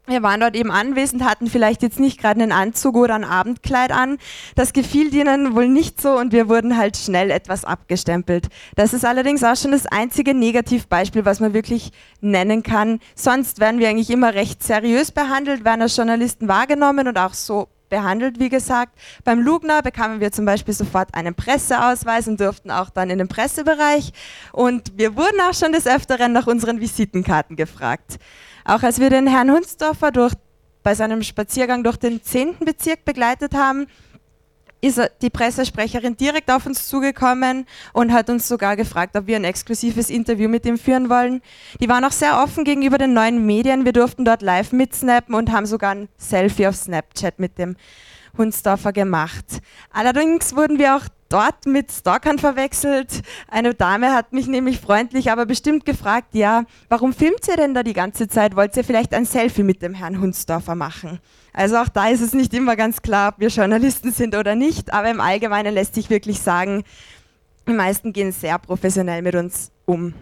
Wir 0.06 0.22
waren 0.22 0.40
dort 0.40 0.54
eben 0.54 0.70
anwesend, 0.70 1.24
hatten 1.24 1.48
vielleicht 1.48 1.82
jetzt 1.82 1.98
nicht 1.98 2.20
gerade 2.20 2.42
einen 2.42 2.52
Anzug 2.52 2.96
oder 2.96 3.14
ein 3.14 3.24
Abendkleid 3.24 3.92
an. 3.92 4.18
Das 4.54 4.72
gefiel 4.72 5.12
ihnen 5.14 5.54
wohl 5.54 5.68
nicht 5.68 6.00
so 6.00 6.18
und 6.18 6.32
wir 6.32 6.48
wurden 6.48 6.76
halt 6.76 6.96
schnell 6.96 7.30
etwas 7.30 7.64
abgestempelt. 7.64 8.48
Das 8.76 8.92
ist 8.92 9.04
allerdings 9.04 9.42
auch 9.42 9.56
schon 9.56 9.72
das 9.72 9.86
einzige 9.86 10.34
Negativbeispiel, 10.34 11.24
was 11.24 11.40
man 11.40 11.54
wirklich 11.54 11.92
nennen 12.20 12.62
kann. 12.62 13.00
Sonst 13.14 13.60
werden 13.60 13.80
wir 13.80 13.88
eigentlich 13.88 14.10
immer 14.10 14.34
recht 14.34 14.62
seriös 14.62 15.10
behandelt, 15.10 15.64
werden 15.64 15.82
als 15.82 15.96
Journalisten 15.96 16.48
wahrgenommen 16.48 17.08
und 17.08 17.18
auch 17.18 17.34
so 17.34 17.68
behandelt, 17.88 18.38
wie 18.38 18.48
gesagt. 18.48 18.98
Beim 19.24 19.40
Lugner 19.40 19.82
bekamen 19.82 20.20
wir 20.20 20.32
zum 20.32 20.44
Beispiel 20.44 20.74
sofort 20.74 21.14
einen 21.14 21.34
Presseausweis 21.34 22.28
und 22.28 22.40
durften 22.40 22.70
auch 22.70 22.90
dann 22.90 23.10
in 23.10 23.18
den 23.18 23.28
Pressebereich. 23.28 24.12
Und 24.52 24.92
wir 24.96 25.16
wurden 25.16 25.40
auch 25.48 25.54
schon 25.54 25.72
des 25.72 25.86
Öfteren 25.86 26.32
nach 26.32 26.46
unseren 26.46 26.80
Visitenkarten 26.80 27.56
gefragt. 27.56 28.18
Auch 28.66 28.82
als 28.82 28.98
wir 28.98 29.10
den 29.10 29.28
Herrn 29.28 29.52
Hunsdorfer 29.52 30.10
durch, 30.10 30.34
bei 30.82 30.94
seinem 30.96 31.22
Spaziergang 31.22 31.84
durch 31.84 31.96
den 31.98 32.20
10. 32.22 32.56
Bezirk 32.64 33.04
begleitet 33.04 33.54
haben, 33.54 33.86
ist 34.80 35.00
die 35.22 35.30
Pressesprecherin 35.30 36.16
direkt 36.16 36.50
auf 36.50 36.66
uns 36.66 36.88
zugekommen 36.88 37.66
und 37.92 38.12
hat 38.12 38.28
uns 38.28 38.48
sogar 38.48 38.74
gefragt, 38.74 39.16
ob 39.16 39.28
wir 39.28 39.36
ein 39.36 39.44
exklusives 39.44 40.10
Interview 40.10 40.48
mit 40.48 40.66
ihm 40.66 40.78
führen 40.78 41.08
wollen. 41.08 41.42
Die 41.80 41.88
waren 41.88 42.04
auch 42.04 42.12
sehr 42.12 42.42
offen 42.42 42.64
gegenüber 42.64 42.98
den 42.98 43.14
neuen 43.14 43.46
Medien. 43.46 43.84
Wir 43.84 43.92
durften 43.92 44.24
dort 44.24 44.42
live 44.42 44.72
mitsnappen 44.72 45.36
und 45.36 45.52
haben 45.52 45.66
sogar 45.66 45.92
ein 45.92 46.08
Selfie 46.16 46.66
auf 46.66 46.74
Snapchat 46.74 47.38
mit 47.38 47.58
dem 47.58 47.76
Hunsdorfer 48.36 48.92
gemacht. 48.92 49.60
Allerdings 49.92 50.56
wurden 50.56 50.80
wir 50.80 50.96
auch 50.96 51.04
dort 51.28 51.66
mit 51.66 51.90
Stalkern 51.92 52.38
verwechselt. 52.38 53.22
Eine 53.48 53.74
Dame 53.74 54.12
hat 54.12 54.32
mich 54.32 54.46
nämlich 54.46 54.80
freundlich, 54.80 55.30
aber 55.30 55.46
bestimmt 55.46 55.84
gefragt, 55.84 56.34
ja, 56.34 56.64
warum 56.88 57.12
filmt 57.12 57.46
ihr 57.48 57.56
denn 57.56 57.74
da 57.74 57.82
die 57.82 57.92
ganze 57.92 58.28
Zeit? 58.28 58.56
Wollt 58.56 58.76
ihr 58.76 58.84
vielleicht 58.84 59.14
ein 59.14 59.24
Selfie 59.24 59.62
mit 59.62 59.82
dem 59.82 59.94
Herrn 59.94 60.20
Hunsdorfer 60.20 60.74
machen? 60.74 61.20
Also 61.52 61.76
auch 61.76 61.88
da 61.88 62.08
ist 62.08 62.20
es 62.20 62.34
nicht 62.34 62.52
immer 62.54 62.76
ganz 62.76 63.02
klar, 63.02 63.32
ob 63.32 63.40
wir 63.40 63.48
Journalisten 63.48 64.12
sind 64.12 64.36
oder 64.36 64.54
nicht, 64.54 64.92
aber 64.92 65.10
im 65.10 65.20
Allgemeinen 65.20 65.72
lässt 65.72 65.94
sich 65.94 66.10
wirklich 66.10 66.40
sagen, 66.40 66.84
die 67.66 67.72
meisten 67.72 68.12
gehen 68.12 68.30
sehr 68.32 68.58
professionell 68.58 69.22
mit 69.22 69.34
uns 69.34 69.72
um. 69.86 70.14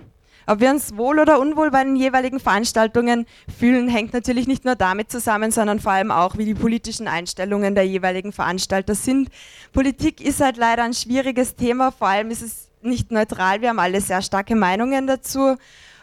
Ob 0.47 0.61
wir 0.61 0.71
uns 0.71 0.97
wohl 0.97 1.19
oder 1.19 1.41
unwohl 1.41 1.71
bei 1.71 1.85
den 1.85 1.97
jeweiligen 1.97 2.41
Veranstaltungen 2.41 3.27
fühlen, 3.59 3.89
hängt 3.89 4.13
natürlich 4.13 4.47
nicht 4.47 4.65
nur 4.65 4.77
damit 4.77 5.11
zusammen, 5.11 5.51
sondern 5.51 5.81
vor 5.81 5.93
allem 5.93 6.11
auch, 6.11 6.37
wie 6.37 6.45
die 6.45 6.55
politischen 6.55 7.09
Einstellungen 7.09 7.75
der 7.75 7.87
jeweiligen 7.87 8.33
Veranstalter 8.33 8.95
sind. 8.95 9.31
Politik 9.73 10.21
ist 10.21 10.41
halt 10.41 10.57
leider 10.57 10.85
ein 10.85 10.95
schwieriges 10.95 11.55
Thema, 11.57 11.91
vor 11.93 12.09
allem 12.09 12.31
ist 12.31 12.43
es 12.43 12.69
nicht 12.83 13.11
neutral, 13.11 13.63
wir 13.63 13.71
haben 13.71 13.79
alle 13.79 14.01
sehr 14.01 14.21
starke 14.21 14.55
Meinungen 14.55 15.07
dazu. 15.07 15.57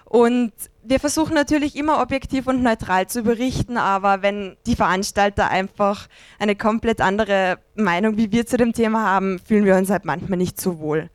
Und 0.05 0.51
wir 0.83 1.00
versuchen 1.00 1.36
natürlich 1.36 1.75
immer 1.77 2.01
objektiv 2.01 2.48
und 2.48 2.63
neutral 2.63 3.07
zu 3.07 3.24
berichten, 3.24 3.77
aber 3.77 4.21
wenn 4.21 4.57
die 4.65 4.75
Veranstalter 4.75 5.50
einfach 5.50 6.07
eine 6.38 6.55
komplett 6.55 7.00
andere 7.00 7.60
Meinung 7.75 8.17
wie 8.17 8.31
wir 8.31 8.45
zu 8.45 8.57
dem 8.57 8.74
Thema 8.74 9.05
haben, 9.05 9.39
fühlen 9.39 9.63
wir 9.63 9.77
uns 9.77 9.89
halt 9.89 10.03
manchmal 10.03 10.38
nicht 10.38 10.60
so 10.60 10.79
wohl 10.79 11.10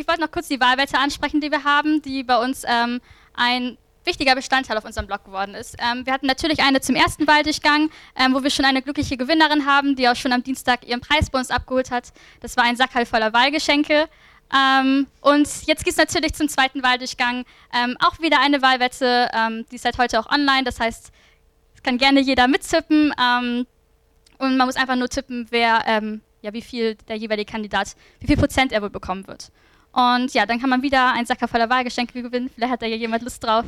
ich 0.00 0.08
wollte 0.08 0.22
noch 0.22 0.30
kurz 0.30 0.48
die 0.48 0.60
Wahlwette 0.60 0.98
ansprechen, 0.98 1.40
die 1.40 1.50
wir 1.50 1.64
haben, 1.64 2.02
die 2.02 2.24
bei 2.24 2.42
uns 2.42 2.64
ähm, 2.66 3.00
ein 3.34 3.76
wichtiger 4.04 4.34
Bestandteil 4.34 4.76
auf 4.78 4.84
unserem 4.84 5.06
Blog 5.06 5.24
geworden 5.24 5.54
ist. 5.54 5.76
Ähm, 5.78 6.06
wir 6.06 6.12
hatten 6.12 6.26
natürlich 6.26 6.60
eine 6.60 6.80
zum 6.80 6.96
ersten 6.96 7.26
Wahldurchgang, 7.26 7.90
ähm, 8.16 8.34
wo 8.34 8.42
wir 8.42 8.50
schon 8.50 8.64
eine 8.64 8.82
glückliche 8.82 9.16
Gewinnerin 9.16 9.66
haben, 9.66 9.94
die 9.94 10.08
auch 10.08 10.16
schon 10.16 10.32
am 10.32 10.42
Dienstag 10.42 10.86
ihren 10.86 11.00
Preis 11.00 11.30
bei 11.30 11.38
uns 11.38 11.50
abgeholt 11.50 11.90
hat. 11.90 12.12
Das 12.40 12.56
war 12.56 12.64
ein 12.64 12.76
Sackhall 12.76 13.06
voller 13.06 13.32
Wahlgeschenke. 13.32 14.08
Ähm, 14.52 15.06
und 15.20 15.46
jetzt 15.66 15.84
geht 15.84 15.92
es 15.92 15.96
natürlich 15.96 16.34
zum 16.34 16.48
zweiten 16.48 16.82
Wahldurchgang. 16.82 17.44
Ähm, 17.72 17.96
auch 18.00 18.18
wieder 18.20 18.40
eine 18.40 18.62
Wahlwette, 18.62 19.30
ähm, 19.32 19.66
die 19.70 19.76
ist 19.76 19.82
seit 19.82 19.98
heute 19.98 20.18
auch 20.18 20.30
online. 20.30 20.64
Das 20.64 20.80
heißt, 20.80 21.12
es 21.74 21.82
kann 21.82 21.98
gerne 21.98 22.20
jeder 22.20 22.48
mittippen. 22.48 23.12
Ähm, 23.20 23.66
und 24.38 24.56
man 24.56 24.66
muss 24.66 24.76
einfach 24.76 24.96
nur 24.96 25.10
tippen, 25.10 25.46
wer, 25.50 25.84
ja, 26.40 26.54
wie 26.54 26.62
viel 26.62 26.94
der 26.94 27.16
jeweilige 27.16 27.52
Kandidat, 27.52 27.94
wie 28.20 28.26
viel 28.26 28.38
Prozent 28.38 28.72
er 28.72 28.80
wohl 28.80 28.88
bekommen 28.88 29.26
wird. 29.26 29.52
Und 29.92 30.32
ja, 30.34 30.46
dann 30.46 30.60
kann 30.60 30.70
man 30.70 30.82
wieder 30.82 31.12
ein 31.12 31.26
Sacker 31.26 31.48
voller 31.48 31.68
Wahlgeschenke 31.68 32.22
gewinnen. 32.22 32.50
Vielleicht 32.54 32.72
hat 32.72 32.82
da 32.82 32.86
ja 32.86 32.96
jemand 32.96 33.22
Lust 33.22 33.42
drauf. 33.42 33.64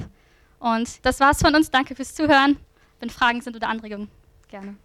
Und 0.59 1.05
das 1.05 1.19
war's 1.21 1.41
von 1.41 1.55
uns. 1.55 1.71
Danke 1.71 1.95
fürs 1.95 2.15
Zuhören. 2.15 2.57
Wenn 3.01 3.11
Fragen 3.11 3.41
sind 3.41 3.57
oder 3.57 3.69
Anregungen, 3.69 4.09
gerne. 4.49 4.77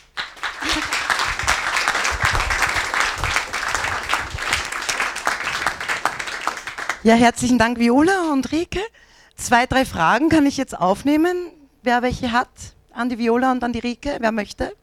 Ja, 7.03 7.13
herzlichen 7.13 7.60
Dank, 7.60 7.77
Viola 7.77 8.34
und 8.34 8.51
Rike. 8.51 8.82
Zwei, 9.36 9.67
drei 9.67 9.86
Fragen 9.86 10.29
kann 10.29 10.48
ich 10.48 10.58
jetzt 10.58 10.77
aufnehmen. 10.77 11.51
Wer 11.84 12.01
welche 12.01 12.32
hat? 12.32 12.50
An 12.91 13.10
die 13.10 13.20
Viola 13.20 13.51
und 13.51 13.63
an 13.63 13.72
die 13.72 13.79
Rike. 13.79 14.17
Wer 14.20 14.32
möchte? 14.32 14.75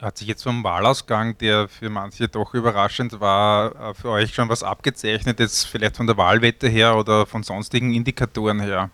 Hat 0.00 0.16
sich 0.16 0.28
jetzt 0.28 0.42
vom 0.42 0.64
Wahlausgang, 0.64 1.36
der 1.36 1.68
für 1.68 1.90
manche 1.90 2.26
doch 2.26 2.54
überraschend 2.54 3.20
war, 3.20 3.90
äh, 3.90 3.94
für 3.94 4.08
euch 4.08 4.32
schon 4.32 4.48
was 4.48 4.62
abgezeichnet, 4.62 5.38
jetzt 5.38 5.66
vielleicht 5.66 5.96
von 5.98 6.06
der 6.06 6.16
Wahlwette 6.16 6.68
her 6.68 6.96
oder 6.96 7.26
von 7.26 7.42
sonstigen 7.42 7.92
Indikatoren 7.92 8.60
her? 8.60 8.90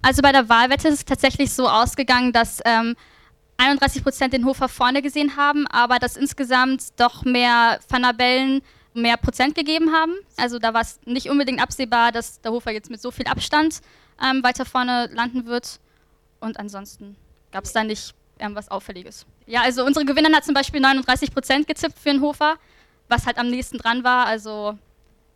Also 0.00 0.22
bei 0.22 0.30
der 0.30 0.48
Wahlwette 0.48 0.86
ist 0.86 0.94
es 0.94 1.04
tatsächlich 1.04 1.52
so 1.52 1.68
ausgegangen, 1.68 2.32
dass 2.32 2.60
ähm, 2.64 2.94
31 3.56 4.04
Prozent 4.04 4.32
den 4.32 4.44
Hofer 4.44 4.68
vorne 4.68 5.02
gesehen 5.02 5.36
haben, 5.36 5.66
aber 5.66 5.98
dass 5.98 6.16
insgesamt 6.16 7.00
doch 7.00 7.24
mehr 7.24 7.80
Fanabellen 7.88 8.62
mehr 8.94 9.16
Prozent 9.16 9.56
gegeben 9.56 9.92
haben. 9.92 10.12
Also 10.36 10.60
da 10.60 10.74
war 10.74 10.82
es 10.82 11.00
nicht 11.06 11.28
unbedingt 11.28 11.60
absehbar, 11.60 12.12
dass 12.12 12.40
der 12.40 12.52
Hofer 12.52 12.70
jetzt 12.70 12.90
mit 12.90 13.00
so 13.00 13.10
viel 13.10 13.26
Abstand 13.26 13.80
ähm, 14.22 14.44
weiter 14.44 14.64
vorne 14.64 15.08
landen 15.12 15.46
wird. 15.46 15.80
Und 16.40 16.58
ansonsten 16.58 17.16
gab 17.50 17.64
es 17.64 17.72
da 17.72 17.82
nicht 17.82 18.14
irgendwas 18.42 18.70
Auffälliges. 18.70 19.26
Ja, 19.46 19.62
also 19.62 19.84
unsere 19.84 20.04
Gewinnerin 20.04 20.36
hat 20.36 20.44
zum 20.44 20.54
Beispiel 20.54 20.80
39 20.80 21.32
Prozent 21.32 21.66
gezippt 21.66 21.98
für 21.98 22.10
den 22.10 22.20
Hofer, 22.20 22.56
was 23.08 23.26
halt 23.26 23.38
am 23.38 23.48
nächsten 23.48 23.78
dran 23.78 24.04
war. 24.04 24.26
Also 24.26 24.78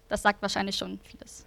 das 0.08 0.22
sagt 0.22 0.42
wahrscheinlich 0.42 0.76
schon 0.76 1.00
vieles. 1.02 1.46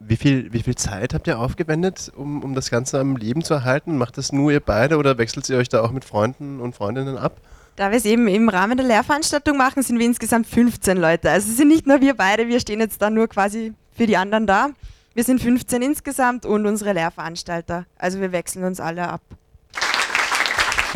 Wie 0.00 0.16
viel, 0.16 0.52
wie 0.52 0.62
viel 0.62 0.76
Zeit 0.76 1.12
habt 1.12 1.26
ihr 1.26 1.38
aufgewendet, 1.38 2.12
um, 2.14 2.44
um 2.44 2.54
das 2.54 2.70
Ganze 2.70 3.00
am 3.00 3.16
Leben 3.16 3.42
zu 3.42 3.54
erhalten? 3.54 3.96
Macht 3.98 4.16
das 4.16 4.30
nur 4.30 4.52
ihr 4.52 4.60
beide 4.60 4.96
oder 4.96 5.18
wechselt 5.18 5.48
ihr 5.48 5.56
euch 5.56 5.68
da 5.68 5.82
auch 5.82 5.90
mit 5.90 6.04
Freunden 6.04 6.60
und 6.60 6.74
Freundinnen 6.74 7.18
ab? 7.18 7.40
Da 7.74 7.90
wir 7.90 7.98
es 7.98 8.04
eben 8.04 8.28
im 8.28 8.48
Rahmen 8.48 8.76
der 8.76 8.86
Lehrveranstaltung 8.86 9.56
machen, 9.56 9.82
sind 9.82 9.98
wir 9.98 10.06
insgesamt 10.06 10.46
15 10.46 10.96
Leute. 10.96 11.30
Also 11.30 11.50
es 11.50 11.56
sind 11.56 11.68
nicht 11.68 11.86
nur 11.86 12.00
wir 12.00 12.14
beide, 12.14 12.46
wir 12.46 12.60
stehen 12.60 12.80
jetzt 12.80 13.02
da 13.02 13.10
nur 13.10 13.28
quasi 13.28 13.72
für 13.92 14.06
die 14.06 14.16
anderen 14.16 14.46
da. 14.46 14.70
Wir 15.14 15.24
sind 15.24 15.40
15 15.40 15.82
insgesamt 15.82 16.46
und 16.46 16.66
unsere 16.66 16.92
Lehrveranstalter. 16.92 17.86
Also 17.96 18.20
wir 18.20 18.30
wechseln 18.30 18.64
uns 18.64 18.78
alle 18.78 19.08
ab. 19.08 19.22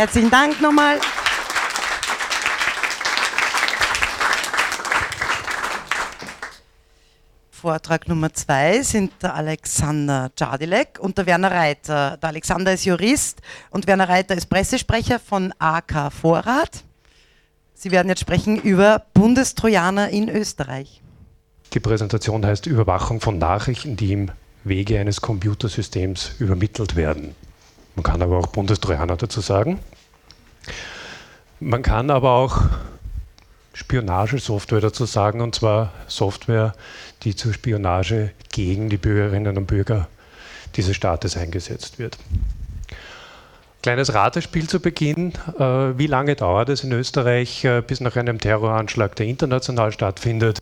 Herzlichen 0.02 0.30
Dank 0.32 0.60
nochmal. 0.60 0.98
Vortrag 7.52 8.08
Nummer 8.08 8.32
zwei 8.34 8.82
sind 8.82 9.12
der 9.22 9.36
Alexander 9.36 10.32
Jadilek 10.36 10.98
und 10.98 11.18
der 11.18 11.26
Werner 11.26 11.52
Reiter. 11.52 12.16
Der 12.20 12.30
Alexander 12.30 12.72
ist 12.72 12.84
Jurist 12.84 13.42
und 13.70 13.86
Werner 13.86 14.08
Reiter 14.08 14.34
ist 14.34 14.46
Pressesprecher 14.46 15.20
von 15.20 15.54
AK 15.60 16.12
Vorrat. 16.12 16.82
Sie 17.74 17.92
werden 17.92 18.08
jetzt 18.08 18.22
sprechen 18.22 18.60
über 18.60 19.06
Bundestrojaner 19.14 20.08
in 20.08 20.28
Österreich. 20.28 21.00
Die 21.74 21.78
Präsentation 21.78 22.44
heißt 22.44 22.66
Überwachung 22.66 23.20
von 23.20 23.38
Nachrichten, 23.38 23.96
die 23.96 24.14
im 24.14 24.32
Wege 24.64 24.98
eines 24.98 25.20
Computersystems 25.20 26.32
übermittelt 26.40 26.96
werden. 26.96 27.36
Man 27.94 28.02
kann 28.02 28.20
aber 28.20 28.38
auch 28.38 28.48
Bundestrojaner 28.48 29.16
dazu 29.16 29.40
sagen. 29.40 29.78
Man 31.60 31.82
kann 31.82 32.10
aber 32.10 32.32
auch 32.32 32.62
Spionagesoftware 33.74 34.80
dazu 34.80 35.04
sagen, 35.06 35.40
und 35.40 35.54
zwar 35.54 35.92
Software, 36.08 36.74
die 37.22 37.36
zur 37.36 37.52
Spionage 37.52 38.32
gegen 38.50 38.88
die 38.88 38.96
Bürgerinnen 38.96 39.56
und 39.56 39.66
Bürger 39.66 40.08
dieses 40.76 40.96
Staates 40.96 41.36
eingesetzt 41.36 41.98
wird. 41.98 42.18
Kleines 43.82 44.14
Ratespiel 44.14 44.68
zu 44.68 44.78
Beginn. 44.78 45.32
Äh, 45.58 45.98
wie 45.98 46.06
lange 46.06 46.36
dauert 46.36 46.68
es 46.68 46.84
in 46.84 46.92
Österreich, 46.92 47.64
äh, 47.64 47.82
bis 47.84 48.00
nach 48.00 48.14
einem 48.16 48.38
Terroranschlag, 48.38 49.16
der 49.16 49.26
international 49.26 49.90
stattfindet, 49.90 50.60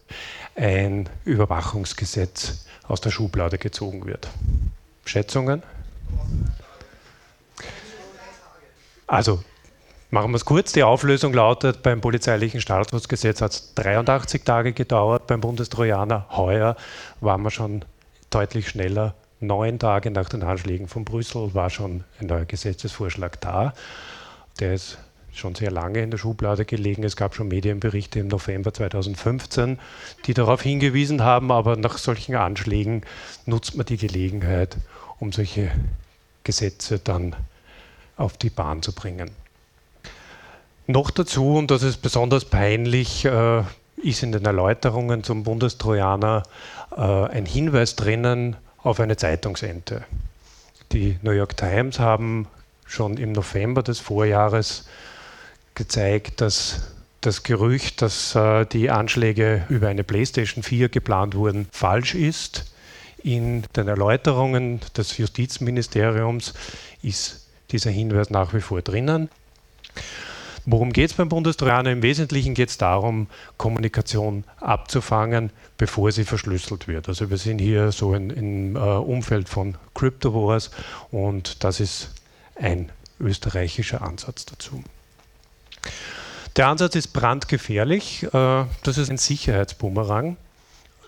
ein 0.54 1.08
Überwachungsgesetz 1.26 2.64
aus 2.88 3.02
der 3.02 3.10
Schublade 3.10 3.58
gezogen 3.58 4.06
wird? 4.06 4.28
Schätzungen? 5.04 5.62
Also 9.06 9.42
machen 10.10 10.32
wir 10.32 10.36
es 10.36 10.44
kurz. 10.44 10.72
Die 10.72 10.82
Auflösung 10.82 11.32
lautet, 11.32 11.82
beim 11.82 12.00
polizeilichen 12.00 12.60
Staatsschutzgesetz 12.60 13.40
hat 13.40 13.52
es 13.52 13.74
83 13.74 14.42
Tage 14.42 14.72
gedauert, 14.72 15.26
beim 15.26 15.40
Bundestrojaner 15.40 16.26
heuer 16.30 16.76
waren 17.20 17.42
wir 17.42 17.50
schon 17.50 17.84
deutlich 18.30 18.68
schneller. 18.68 19.14
Neun 19.40 19.78
Tage 19.78 20.10
nach 20.10 20.28
den 20.28 20.42
Anschlägen 20.42 20.86
von 20.86 21.04
Brüssel 21.04 21.54
war 21.54 21.70
schon 21.70 22.04
ein 22.20 22.26
neuer 22.26 22.44
Gesetzesvorschlag 22.44 23.40
da. 23.40 23.72
Der 24.58 24.74
ist 24.74 24.98
schon 25.32 25.54
sehr 25.54 25.70
lange 25.70 26.02
in 26.02 26.10
der 26.10 26.18
Schublade 26.18 26.64
gelegen. 26.64 27.04
Es 27.04 27.16
gab 27.16 27.34
schon 27.34 27.48
Medienberichte 27.48 28.18
im 28.18 28.28
November 28.28 28.74
2015, 28.74 29.78
die 30.26 30.34
darauf 30.34 30.60
hingewiesen 30.60 31.22
haben, 31.22 31.50
aber 31.50 31.76
nach 31.76 31.96
solchen 31.96 32.34
Anschlägen 32.34 33.02
nutzt 33.46 33.76
man 33.76 33.86
die 33.86 33.96
Gelegenheit, 33.96 34.76
um 35.18 35.32
solche 35.32 35.70
Gesetze 36.44 36.98
dann 36.98 37.34
auf 38.16 38.36
die 38.36 38.50
Bahn 38.50 38.82
zu 38.82 38.92
bringen. 38.92 39.30
Noch 40.90 41.12
dazu, 41.12 41.56
und 41.56 41.70
das 41.70 41.84
ist 41.84 42.02
besonders 42.02 42.44
peinlich, 42.44 43.24
äh, 43.24 43.62
ist 44.02 44.24
in 44.24 44.32
den 44.32 44.44
Erläuterungen 44.44 45.22
zum 45.22 45.44
Bundestrojaner 45.44 46.42
äh, 46.96 47.00
ein 47.00 47.46
Hinweis 47.46 47.94
drinnen 47.94 48.56
auf 48.78 48.98
eine 48.98 49.16
Zeitungsente. 49.16 50.02
Die 50.90 51.16
New 51.22 51.30
York 51.30 51.56
Times 51.56 52.00
haben 52.00 52.48
schon 52.86 53.18
im 53.18 53.30
November 53.30 53.84
des 53.84 54.00
Vorjahres 54.00 54.88
gezeigt, 55.76 56.40
dass 56.40 56.92
das 57.20 57.44
Gerücht, 57.44 58.02
dass 58.02 58.34
äh, 58.34 58.66
die 58.66 58.90
Anschläge 58.90 59.66
über 59.68 59.86
eine 59.86 60.02
PlayStation 60.02 60.64
4 60.64 60.88
geplant 60.88 61.36
wurden, 61.36 61.68
falsch 61.70 62.16
ist. 62.16 62.72
In 63.22 63.62
den 63.76 63.86
Erläuterungen 63.86 64.80
des 64.96 65.18
Justizministeriums 65.18 66.52
ist 67.00 67.46
dieser 67.70 67.90
Hinweis 67.90 68.30
nach 68.30 68.54
wie 68.54 68.60
vor 68.60 68.82
drinnen. 68.82 69.28
Worum 70.66 70.92
geht 70.92 71.10
es 71.10 71.16
beim 71.16 71.28
Bundestrojaner? 71.28 71.90
Im 71.90 72.02
Wesentlichen 72.02 72.54
geht 72.54 72.68
es 72.68 72.78
darum, 72.78 73.28
Kommunikation 73.56 74.44
abzufangen, 74.60 75.50
bevor 75.78 76.12
sie 76.12 76.24
verschlüsselt 76.24 76.86
wird. 76.86 77.08
Also 77.08 77.30
wir 77.30 77.38
sind 77.38 77.58
hier 77.58 77.92
so 77.92 78.14
im 78.14 78.76
äh, 78.76 78.78
Umfeld 78.78 79.48
von 79.48 79.76
Crypto 79.94 80.34
Wars 80.34 80.70
und 81.10 81.64
das 81.64 81.80
ist 81.80 82.10
ein 82.56 82.92
österreichischer 83.18 84.02
Ansatz 84.02 84.44
dazu. 84.44 84.84
Der 86.56 86.68
Ansatz 86.68 86.94
ist 86.94 87.08
brandgefährlich. 87.08 88.24
Äh, 88.24 88.64
das 88.82 88.98
ist 88.98 89.10
ein 89.10 89.18
Sicherheitsbumerang. 89.18 90.36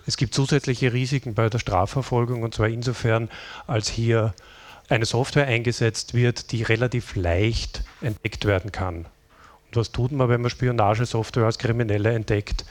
Es 0.07 0.17
gibt 0.17 0.35
zusätzliche 0.35 0.93
Risiken 0.93 1.35
bei 1.35 1.49
der 1.49 1.59
Strafverfolgung 1.59 2.43
und 2.43 2.55
zwar 2.55 2.69
insofern, 2.69 3.29
als 3.67 3.89
hier 3.89 4.35
eine 4.89 5.05
Software 5.05 5.47
eingesetzt 5.47 6.15
wird, 6.15 6.53
die 6.53 6.63
relativ 6.63 7.17
leicht 7.17 7.83
entdeckt 8.01 8.45
werden 8.45 8.73
kann. 8.73 9.07
Was 9.77 9.93
tut 9.93 10.13
man, 10.13 10.29
wenn 10.29 10.41
man 10.41 10.51
Spionagesoftware 10.51 11.47
als 11.47 11.59
Kriminelle 11.59 12.13
entdeckt? 12.13 12.65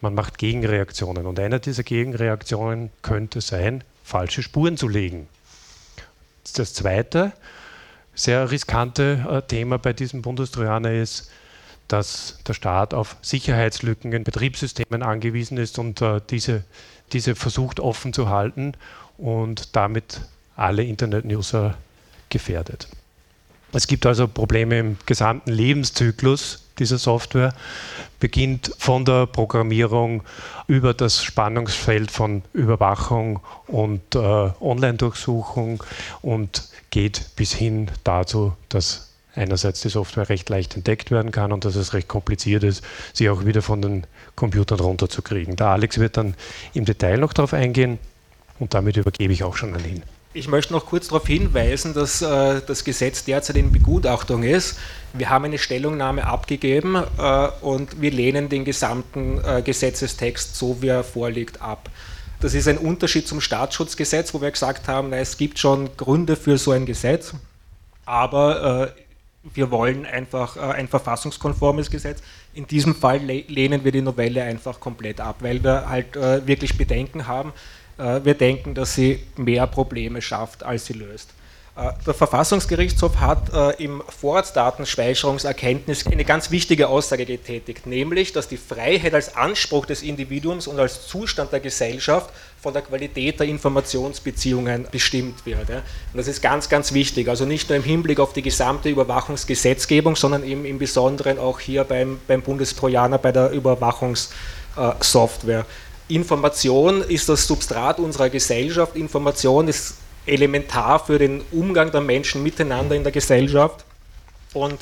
Man 0.00 0.14
macht 0.14 0.38
Gegenreaktionen. 0.38 1.26
Und 1.26 1.40
eine 1.40 1.60
dieser 1.60 1.82
Gegenreaktionen 1.82 2.90
könnte 3.02 3.40
sein, 3.40 3.82
falsche 4.04 4.42
Spuren 4.42 4.76
zu 4.76 4.88
legen. 4.88 5.28
Das 6.54 6.72
zweite 6.74 7.32
sehr 8.14 8.50
riskante 8.50 9.24
äh, 9.30 9.42
Thema 9.42 9.78
bei 9.78 9.92
diesem 9.92 10.22
Bundestrojaner 10.22 10.92
ist, 10.92 11.30
dass 11.86 12.38
der 12.46 12.54
Staat 12.54 12.92
auf 12.92 13.16
Sicherheitslücken 13.22 14.12
in 14.12 14.24
Betriebssystemen 14.24 15.02
angewiesen 15.02 15.56
ist 15.56 15.78
und 15.78 16.02
äh, 16.02 16.20
diese, 16.28 16.64
diese 17.12 17.34
versucht 17.34 17.80
offen 17.80 18.12
zu 18.12 18.28
halten 18.28 18.74
und 19.16 19.76
damit 19.76 20.20
alle 20.56 20.82
Internet-User 20.82 21.76
gefährdet. 22.28 22.88
Es 23.72 23.86
gibt 23.86 24.06
also 24.06 24.26
Probleme 24.26 24.78
im 24.78 24.96
gesamten 25.04 25.50
Lebenszyklus 25.50 26.64
dieser 26.78 26.98
Software, 26.98 27.54
beginnt 28.20 28.72
von 28.78 29.04
der 29.04 29.26
Programmierung 29.26 30.22
über 30.66 30.94
das 30.94 31.22
Spannungsfeld 31.22 32.10
von 32.10 32.42
Überwachung 32.52 33.40
und 33.66 34.14
äh, 34.14 34.18
Online-Durchsuchung 34.18 35.82
und 36.22 36.68
geht 36.90 37.30
bis 37.36 37.52
hin 37.52 37.90
dazu, 38.04 38.54
dass 38.68 39.08
einerseits 39.34 39.82
die 39.82 39.88
Software 39.88 40.28
recht 40.28 40.48
leicht 40.48 40.76
entdeckt 40.76 41.10
werden 41.10 41.30
kann 41.30 41.52
und 41.52 41.64
dass 41.64 41.76
es 41.76 41.94
recht 41.94 42.08
kompliziert 42.08 42.64
ist, 42.64 42.82
sie 43.12 43.30
auch 43.30 43.44
wieder 43.44 43.62
von 43.62 43.82
den 43.82 44.06
Computern 44.34 44.80
runterzukriegen. 44.80 45.56
Der 45.56 45.68
Alex 45.68 45.98
wird 45.98 46.16
dann 46.16 46.34
im 46.74 46.84
Detail 46.84 47.18
noch 47.18 47.32
darauf 47.32 47.52
eingehen 47.52 47.98
und 48.58 48.74
damit 48.74 48.96
übergebe 48.96 49.32
ich 49.32 49.44
auch 49.44 49.56
schon 49.56 49.74
an 49.74 49.84
ihn. 49.84 50.02
Ich 50.38 50.46
möchte 50.46 50.72
noch 50.72 50.86
kurz 50.86 51.08
darauf 51.08 51.26
hinweisen, 51.26 51.94
dass 51.94 52.22
äh, 52.22 52.60
das 52.64 52.84
Gesetz 52.84 53.24
derzeit 53.24 53.56
in 53.56 53.72
Begutachtung 53.72 54.44
ist. 54.44 54.78
Wir 55.12 55.30
haben 55.30 55.46
eine 55.46 55.58
Stellungnahme 55.58 56.24
abgegeben 56.24 56.94
äh, 56.94 57.48
und 57.60 58.00
wir 58.00 58.12
lehnen 58.12 58.48
den 58.48 58.64
gesamten 58.64 59.42
äh, 59.44 59.62
Gesetzestext, 59.62 60.54
so 60.54 60.80
wie 60.80 60.86
er 60.86 61.02
vorliegt, 61.02 61.60
ab. 61.60 61.90
Das 62.38 62.54
ist 62.54 62.68
ein 62.68 62.78
Unterschied 62.78 63.26
zum 63.26 63.40
Staatsschutzgesetz, 63.40 64.32
wo 64.32 64.40
wir 64.40 64.52
gesagt 64.52 64.86
haben, 64.86 65.10
na, 65.10 65.16
es 65.16 65.38
gibt 65.38 65.58
schon 65.58 65.90
Gründe 65.96 66.36
für 66.36 66.56
so 66.56 66.70
ein 66.70 66.86
Gesetz, 66.86 67.34
aber 68.06 68.94
äh, 68.94 69.00
wir 69.54 69.72
wollen 69.72 70.06
einfach 70.06 70.56
äh, 70.56 70.60
ein 70.60 70.86
verfassungskonformes 70.86 71.90
Gesetz. 71.90 72.22
In 72.54 72.64
diesem 72.68 72.94
Fall 72.94 73.18
lehnen 73.18 73.82
wir 73.82 73.90
die 73.90 74.02
Novelle 74.02 74.44
einfach 74.44 74.78
komplett 74.78 75.20
ab, 75.20 75.38
weil 75.40 75.64
wir 75.64 75.88
halt 75.88 76.14
äh, 76.14 76.46
wirklich 76.46 76.78
Bedenken 76.78 77.26
haben. 77.26 77.52
Äh, 77.98 78.24
wir 78.24 78.34
denken, 78.34 78.74
dass 78.74 78.94
sie 78.94 79.20
mehr 79.36 79.66
Probleme 79.66 80.22
schafft, 80.22 80.62
als 80.62 80.86
sie 80.86 80.94
löst. 80.94 81.30
Äh, 81.76 81.90
der 82.06 82.14
Verfassungsgerichtshof 82.14 83.20
hat 83.20 83.52
äh, 83.52 83.82
im 83.82 84.02
Vorratsdatenspeicherungserkenntnis 84.08 86.06
eine 86.06 86.24
ganz 86.24 86.50
wichtige 86.50 86.88
Aussage 86.88 87.24
getätigt, 87.24 87.86
nämlich, 87.86 88.32
dass 88.32 88.48
die 88.48 88.56
Freiheit 88.56 89.14
als 89.14 89.36
Anspruch 89.36 89.86
des 89.86 90.02
Individuums 90.02 90.66
und 90.66 90.80
als 90.80 91.06
Zustand 91.06 91.52
der 91.52 91.60
Gesellschaft 91.60 92.30
von 92.60 92.72
der 92.72 92.82
Qualität 92.82 93.38
der 93.38 93.46
Informationsbeziehungen 93.46 94.88
bestimmt 94.90 95.46
wird. 95.46 95.70
Und 95.70 95.84
das 96.14 96.26
ist 96.26 96.42
ganz, 96.42 96.68
ganz 96.68 96.92
wichtig. 96.92 97.28
Also 97.28 97.44
nicht 97.44 97.68
nur 97.68 97.76
im 97.76 97.84
Hinblick 97.84 98.18
auf 98.18 98.32
die 98.32 98.42
gesamte 98.42 98.88
Überwachungsgesetzgebung, 98.88 100.16
sondern 100.16 100.42
eben 100.42 100.64
im 100.64 100.80
Besonderen 100.80 101.38
auch 101.38 101.60
hier 101.60 101.84
beim, 101.84 102.18
beim 102.26 102.42
Bundestrojaner 102.42 103.18
bei 103.18 103.30
der 103.30 103.50
Überwachungssoftware. 103.50 105.64
Information 106.08 107.02
ist 107.02 107.28
das 107.28 107.46
Substrat 107.46 107.98
unserer 107.98 108.30
Gesellschaft. 108.30 108.96
Information 108.96 109.68
ist 109.68 109.94
elementar 110.26 111.04
für 111.04 111.18
den 111.18 111.42
Umgang 111.50 111.90
der 111.90 112.00
Menschen 112.00 112.42
miteinander 112.42 112.94
in 112.94 113.02
der 113.02 113.12
Gesellschaft. 113.12 113.84
Und 114.54 114.78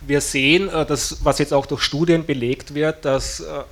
wir 0.00 0.20
sehen, 0.20 0.68
äh, 0.68 0.84
dass, 0.84 1.24
was 1.24 1.38
jetzt 1.38 1.52
auch 1.52 1.66
durch 1.66 1.82
Studien 1.82 2.26
belegt 2.26 2.74
wird, 2.74 3.04
dass 3.04 3.40
äh, 3.40 3.62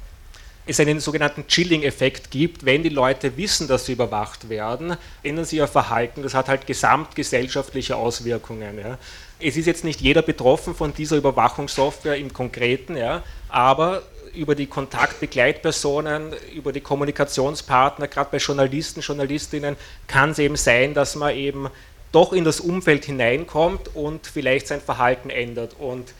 es 0.64 0.78
einen 0.78 1.00
sogenannten 1.00 1.46
Chilling-Effekt 1.46 2.30
gibt. 2.30 2.64
Wenn 2.64 2.82
die 2.82 2.88
Leute 2.88 3.36
wissen, 3.36 3.66
dass 3.66 3.86
sie 3.86 3.92
überwacht 3.92 4.48
werden, 4.48 4.96
ändern 5.22 5.44
sie 5.44 5.56
ihr 5.56 5.66
Verhalten. 5.66 6.22
Das 6.22 6.34
hat 6.34 6.48
halt 6.48 6.66
gesamtgesellschaftliche 6.66 7.96
Auswirkungen. 7.96 8.78
Ja. 8.78 8.98
Es 9.40 9.56
ist 9.56 9.66
jetzt 9.66 9.84
nicht 9.84 10.00
jeder 10.00 10.22
betroffen 10.22 10.74
von 10.74 10.94
dieser 10.94 11.16
Überwachungssoftware 11.16 12.16
im 12.16 12.32
Konkreten, 12.32 12.96
ja, 12.96 13.24
aber 13.48 14.02
über 14.34 14.54
die 14.54 14.66
Kontaktbegleitpersonen, 14.66 16.34
über 16.54 16.72
die 16.72 16.80
Kommunikationspartner, 16.80 18.08
gerade 18.08 18.30
bei 18.32 18.38
Journalisten, 18.38 19.00
Journalistinnen, 19.00 19.76
kann 20.06 20.30
es 20.30 20.38
eben 20.38 20.56
sein, 20.56 20.94
dass 20.94 21.14
man 21.16 21.34
eben 21.34 21.68
doch 22.12 22.32
in 22.32 22.44
das 22.44 22.60
Umfeld 22.60 23.04
hineinkommt 23.04 23.94
und 23.94 24.26
vielleicht 24.26 24.68
sein 24.68 24.80
Verhalten 24.80 25.30
ändert. 25.30 25.74
Und 25.78 26.12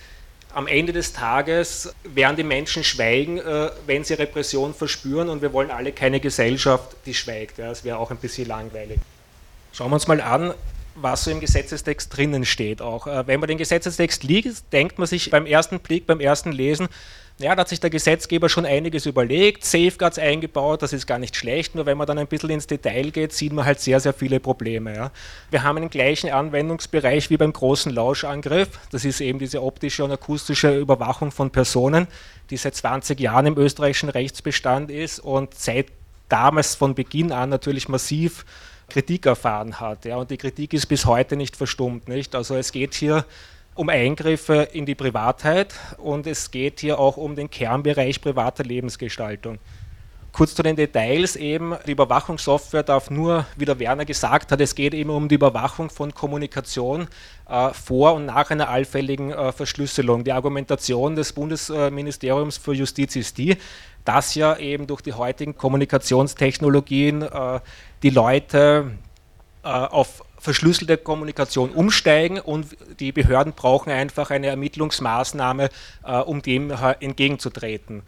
am 0.55 0.67
Ende 0.67 0.93
des 0.93 1.13
Tages 1.13 1.95
werden 2.05 2.37
die 2.37 2.43
Menschen 2.43 2.85
schweigen, 2.85 3.39
äh, 3.39 3.71
wenn 3.87 4.05
sie 4.05 4.15
Repression 4.15 4.75
verspüren 4.75 5.29
und 5.29 5.43
wir 5.43 5.53
wollen 5.53 5.71
alle 5.71 5.93
keine 5.93 6.21
Gesellschaft, 6.21 6.97
die 7.07 7.15
schweigt. 7.15 7.59
Das 7.59 7.85
wäre 7.85 7.99
auch 7.99 8.11
ein 8.11 8.19
bisschen 8.19 8.49
langweilig. 8.49 8.99
Schauen 9.73 9.91
wir 9.91 9.95
uns 9.95 10.09
mal 10.09 10.21
an, 10.21 10.53
was 11.03 11.25
so 11.25 11.31
im 11.31 11.41
Gesetzestext 11.41 12.17
drinnen 12.17 12.45
steht. 12.45 12.81
Auch 12.81 13.07
äh, 13.07 13.27
wenn 13.27 13.41
man 13.41 13.49
den 13.49 13.59
Gesetzestext 13.59 14.25
liest, 14.25 14.67
denkt 14.73 14.99
man 14.99 15.07
sich 15.07 15.31
beim 15.31 15.47
ersten 15.47 15.81
Blick, 15.81 16.07
beim 16.07 16.21
ersten 16.21 16.53
Lesen, 16.53 16.89
ja, 17.39 17.55
da 17.55 17.63
hat 17.63 17.69
sich 17.69 17.81
der 17.81 17.91
Gesetzgeber 17.91 18.49
schon 18.49 18.67
einiges 18.67 19.07
überlegt, 19.07 19.65
Safeguards 19.65 20.19
eingebaut, 20.19 20.83
das 20.83 20.93
ist 20.93 21.07
gar 21.07 21.19
nicht 21.19 21.35
schlecht, 21.35 21.75
nur 21.75 21.87
wenn 21.87 21.99
man 21.99 22.07
dann 22.07 22.19
ein 22.19 22.27
bisschen 22.27 22.51
ins 22.51 22.67
Detail 22.67 23.11
geht, 23.11 23.33
sieht 23.33 23.53
man 23.53 23.65
halt 23.65 23.81
sehr, 23.81 24.01
sehr 24.01 24.13
viele 24.13 24.39
Probleme. 24.39 24.95
Ja. 24.95 25.11
Wir 25.51 25.63
haben 25.63 25.81
den 25.81 25.91
gleichen 25.91 26.31
Anwendungsbereich 26.31 27.31
wie 27.31 27.37
beim 27.37 27.53
großen 27.53 27.93
Lauschangriff, 27.93 28.69
das 28.91 29.05
ist 29.05 29.21
eben 29.21 29.39
diese 29.39 29.63
optische 29.63 30.05
und 30.05 30.13
akustische 30.13 30.79
Überwachung 30.79 31.33
von 31.33 31.51
Personen, 31.51 32.07
die 32.51 32.57
seit 32.57 32.77
20 32.77 33.19
Jahren 33.19 33.47
im 33.47 33.59
österreichischen 33.59 34.11
Rechtsbestand 34.11 34.91
ist 34.91 35.19
und 35.19 35.55
seit 35.55 35.87
damals 36.29 36.75
von 36.75 36.95
Beginn 36.95 37.33
an 37.33 37.51
natürlich 37.51 37.89
massiv 37.89 38.45
Kritik 38.93 39.27
erfahren 39.27 39.81
hat. 39.81 40.05
Ja, 40.05 40.17
und 40.17 40.31
die 40.31 40.37
Kritik 40.37 40.75
ist 40.75 40.87
bis 40.87 41.07
heute 41.07 41.37
nicht 41.37 41.57
verstummt. 41.57 42.09
Nicht? 42.09 42.35
Also 42.35 42.55
es 42.55 42.73
geht 42.73 42.95
hier 42.95 43.25
um 43.75 43.89
Eingriffe 43.89 44.69
in 44.73 44.85
die 44.85 44.95
Privatheit 44.95 45.75
und 45.97 46.27
es 46.27 46.51
geht 46.51 46.81
hier 46.81 46.99
auch 46.99 47.17
um 47.17 47.35
den 47.35 47.51
Kernbereich 47.51 48.21
privater 48.21 48.65
Lebensgestaltung. 48.65 49.59
Kurz 50.33 50.55
zu 50.55 50.63
den 50.63 50.77
Details 50.77 51.37
eben, 51.37 51.75
die 51.87 51.93
Überwachungssoftware 51.93 52.83
darf 52.83 53.11
nur, 53.11 53.45
wie 53.57 53.67
der 53.67 53.79
Werner 53.79 54.07
gesagt 54.07 54.51
hat, 54.51 54.61
es 54.63 54.75
geht 54.75 54.95
eben 54.95 55.11
um 55.11 55.29
die 55.29 55.35
Überwachung 55.35 55.91
von 55.91 56.15
Kommunikation 56.15 57.07
äh, 57.49 57.69
vor 57.75 58.15
und 58.15 58.27
nach 58.27 58.51
einer 58.51 58.71
allfälligen 58.71 59.31
äh, 59.31 59.53
Verschlüsselung. 59.53 60.25
Die 60.25 60.33
Argumentation 60.33 61.17
des 61.17 61.35
Bundesministeriums 61.35 62.57
für 62.57 62.73
Justiz 62.73 63.15
ist 63.15 63.37
die, 63.37 63.59
dass 64.07 64.35
ja 64.35 64.57
eben 64.57 64.87
durch 64.87 65.03
die 65.03 65.13
heutigen 65.13 65.55
Kommunikationstechnologien 65.55 67.23
äh, 67.23 67.61
die 68.03 68.11
Leute 68.11 68.93
äh, 69.63 69.69
auf 69.69 70.25
verschlüsselte 70.39 70.97
Kommunikation 70.97 71.71
umsteigen 71.71 72.41
und 72.41 72.67
die 72.99 73.13
Behörden 73.13 73.53
brauchen 73.53 73.91
einfach 73.91 74.31
eine 74.31 74.49
Ermittlungsmaßnahme, 74.49 75.69
äh, 76.05 76.17
um 76.19 76.43
dem 76.43 76.73
entgegenzutreten. 77.01 78.03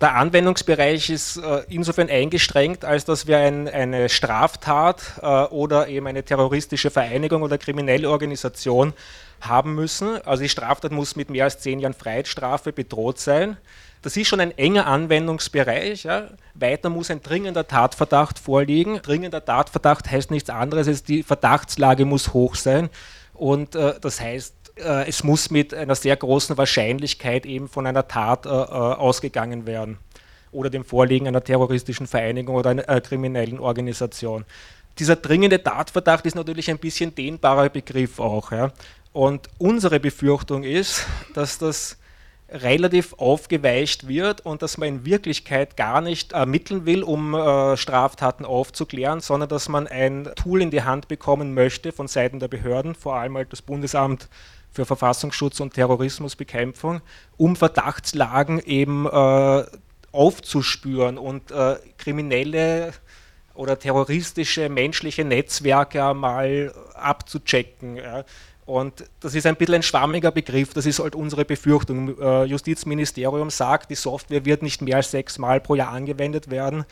Der 0.00 0.16
Anwendungsbereich 0.16 1.08
ist 1.08 1.38
äh, 1.38 1.62
insofern 1.68 2.10
eingeschränkt, 2.10 2.84
als 2.84 3.04
dass 3.04 3.26
wir 3.26 3.38
ein, 3.38 3.68
eine 3.68 4.08
Straftat 4.08 5.20
äh, 5.22 5.26
oder 5.44 5.88
eben 5.88 6.06
eine 6.06 6.24
terroristische 6.24 6.90
Vereinigung 6.90 7.42
oder 7.42 7.56
kriminelle 7.56 8.10
Organisation 8.10 8.92
haben 9.40 9.74
müssen. 9.74 10.20
Also 10.26 10.42
die 10.42 10.48
Straftat 10.48 10.92
muss 10.92 11.16
mit 11.16 11.30
mehr 11.30 11.44
als 11.44 11.60
zehn 11.60 11.78
Jahren 11.78 11.94
Freiheitsstrafe 11.94 12.72
bedroht 12.72 13.18
sein. 13.18 13.56
Das 14.04 14.18
ist 14.18 14.28
schon 14.28 14.40
ein 14.40 14.56
enger 14.58 14.86
Anwendungsbereich. 14.86 16.04
Ja. 16.04 16.28
Weiter 16.52 16.90
muss 16.90 17.10
ein 17.10 17.22
dringender 17.22 17.66
Tatverdacht 17.66 18.38
vorliegen. 18.38 19.00
Dringender 19.00 19.42
Tatverdacht 19.42 20.10
heißt 20.10 20.30
nichts 20.30 20.50
anderes, 20.50 20.86
als 20.88 21.04
die 21.04 21.22
Verdachtslage 21.22 22.04
muss 22.04 22.34
hoch 22.34 22.54
sein. 22.54 22.90
Und 23.32 23.74
äh, 23.74 23.94
das 23.98 24.20
heißt, 24.20 24.54
äh, 24.76 25.08
es 25.08 25.24
muss 25.24 25.50
mit 25.50 25.72
einer 25.72 25.94
sehr 25.94 26.16
großen 26.16 26.58
Wahrscheinlichkeit 26.58 27.46
eben 27.46 27.66
von 27.66 27.86
einer 27.86 28.06
Tat 28.06 28.44
äh, 28.44 28.50
äh, 28.50 28.52
ausgegangen 28.52 29.66
werden 29.66 29.96
oder 30.52 30.68
dem 30.68 30.84
Vorliegen 30.84 31.26
einer 31.26 31.42
terroristischen 31.42 32.06
Vereinigung 32.06 32.56
oder 32.56 32.70
einer 32.70 32.86
äh, 32.86 33.00
kriminellen 33.00 33.58
Organisation. 33.58 34.44
Dieser 34.98 35.16
dringende 35.16 35.62
Tatverdacht 35.62 36.26
ist 36.26 36.36
natürlich 36.36 36.70
ein 36.70 36.78
bisschen 36.78 37.14
dehnbarer 37.14 37.70
Begriff 37.70 38.20
auch. 38.20 38.52
Ja. 38.52 38.70
Und 39.14 39.48
unsere 39.56 39.98
Befürchtung 39.98 40.62
ist, 40.62 41.06
dass 41.32 41.56
das 41.56 41.96
relativ 42.54 43.14
aufgeweicht 43.14 44.06
wird 44.06 44.40
und 44.46 44.62
dass 44.62 44.78
man 44.78 44.88
in 44.88 45.04
Wirklichkeit 45.04 45.76
gar 45.76 46.00
nicht 46.00 46.32
ermitteln 46.32 46.86
will, 46.86 47.02
um 47.02 47.34
äh, 47.34 47.76
Straftaten 47.76 48.44
aufzuklären, 48.44 49.20
sondern 49.20 49.48
dass 49.48 49.68
man 49.68 49.88
ein 49.88 50.30
Tool 50.36 50.62
in 50.62 50.70
die 50.70 50.82
Hand 50.82 51.08
bekommen 51.08 51.52
möchte 51.52 51.90
von 51.90 52.06
Seiten 52.06 52.38
der 52.38 52.48
Behörden, 52.48 52.94
vor 52.94 53.16
allem 53.16 53.36
halt 53.36 53.52
das 53.52 53.60
Bundesamt 53.60 54.28
für 54.70 54.86
Verfassungsschutz 54.86 55.60
und 55.60 55.74
Terrorismusbekämpfung, 55.74 57.00
um 57.36 57.56
Verdachtslagen 57.56 58.60
eben 58.60 59.06
äh, 59.06 59.64
aufzuspüren 60.12 61.18
und 61.18 61.50
äh, 61.50 61.76
kriminelle 61.98 62.92
oder 63.54 63.78
terroristische 63.78 64.68
menschliche 64.68 65.24
Netzwerke 65.24 66.14
mal 66.14 66.72
abzuchecken. 66.94 67.96
Ja. 67.96 68.24
Und 68.66 69.04
das 69.20 69.34
ist 69.34 69.46
ein 69.46 69.56
bisschen 69.56 69.74
ein 69.74 69.82
schwammiger 69.82 70.30
Begriff, 70.30 70.72
das 70.72 70.86
ist 70.86 70.98
halt 70.98 71.14
unsere 71.14 71.44
Befürchtung. 71.44 72.18
Äh, 72.18 72.44
Justizministerium 72.44 73.50
sagt, 73.50 73.90
die 73.90 73.94
Software 73.94 74.44
wird 74.44 74.62
nicht 74.62 74.80
mehr 74.80 74.96
als 74.96 75.10
sechs 75.10 75.38
Mal 75.38 75.60
pro 75.60 75.74
Jahr 75.74 75.92
angewendet 75.92 76.50
werden. 76.50 76.84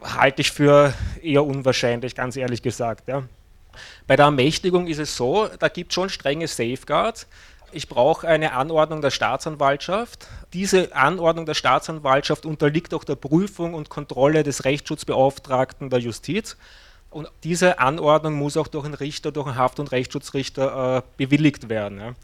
Halte 0.00 0.42
ich 0.42 0.52
für 0.52 0.94
eher 1.20 1.44
unwahrscheinlich, 1.44 2.14
ganz 2.14 2.36
ehrlich 2.36 2.62
gesagt. 2.62 3.08
Ja. 3.08 3.24
Bei 4.06 4.14
der 4.14 4.26
Ermächtigung 4.26 4.86
ist 4.86 4.98
es 4.98 5.16
so, 5.16 5.48
da 5.58 5.68
gibt 5.68 5.90
es 5.90 5.94
schon 5.94 6.08
strenge 6.08 6.46
Safeguards. 6.46 7.26
Ich 7.72 7.88
brauche 7.88 8.26
eine 8.26 8.52
Anordnung 8.52 9.02
der 9.02 9.10
Staatsanwaltschaft. 9.10 10.28
Diese 10.54 10.94
Anordnung 10.94 11.44
der 11.46 11.54
Staatsanwaltschaft 11.54 12.46
unterliegt 12.46 12.94
auch 12.94 13.04
der 13.04 13.16
Prüfung 13.16 13.74
und 13.74 13.90
Kontrolle 13.90 14.42
des 14.42 14.64
Rechtsschutzbeauftragten 14.64 15.90
der 15.90 15.98
Justiz. 15.98 16.56
Und 17.10 17.30
diese 17.42 17.78
Anordnung 17.78 18.34
muss 18.34 18.56
auch 18.56 18.68
durch 18.68 18.84
einen 18.84 18.94
Richter, 18.94 19.32
durch 19.32 19.46
einen 19.46 19.56
Haft- 19.56 19.80
und 19.80 19.92
Rechtsschutzrichter 19.92 20.98
äh, 20.98 21.02
bewilligt 21.16 21.68
werden. 21.68 21.98
Ja. 21.98 22.14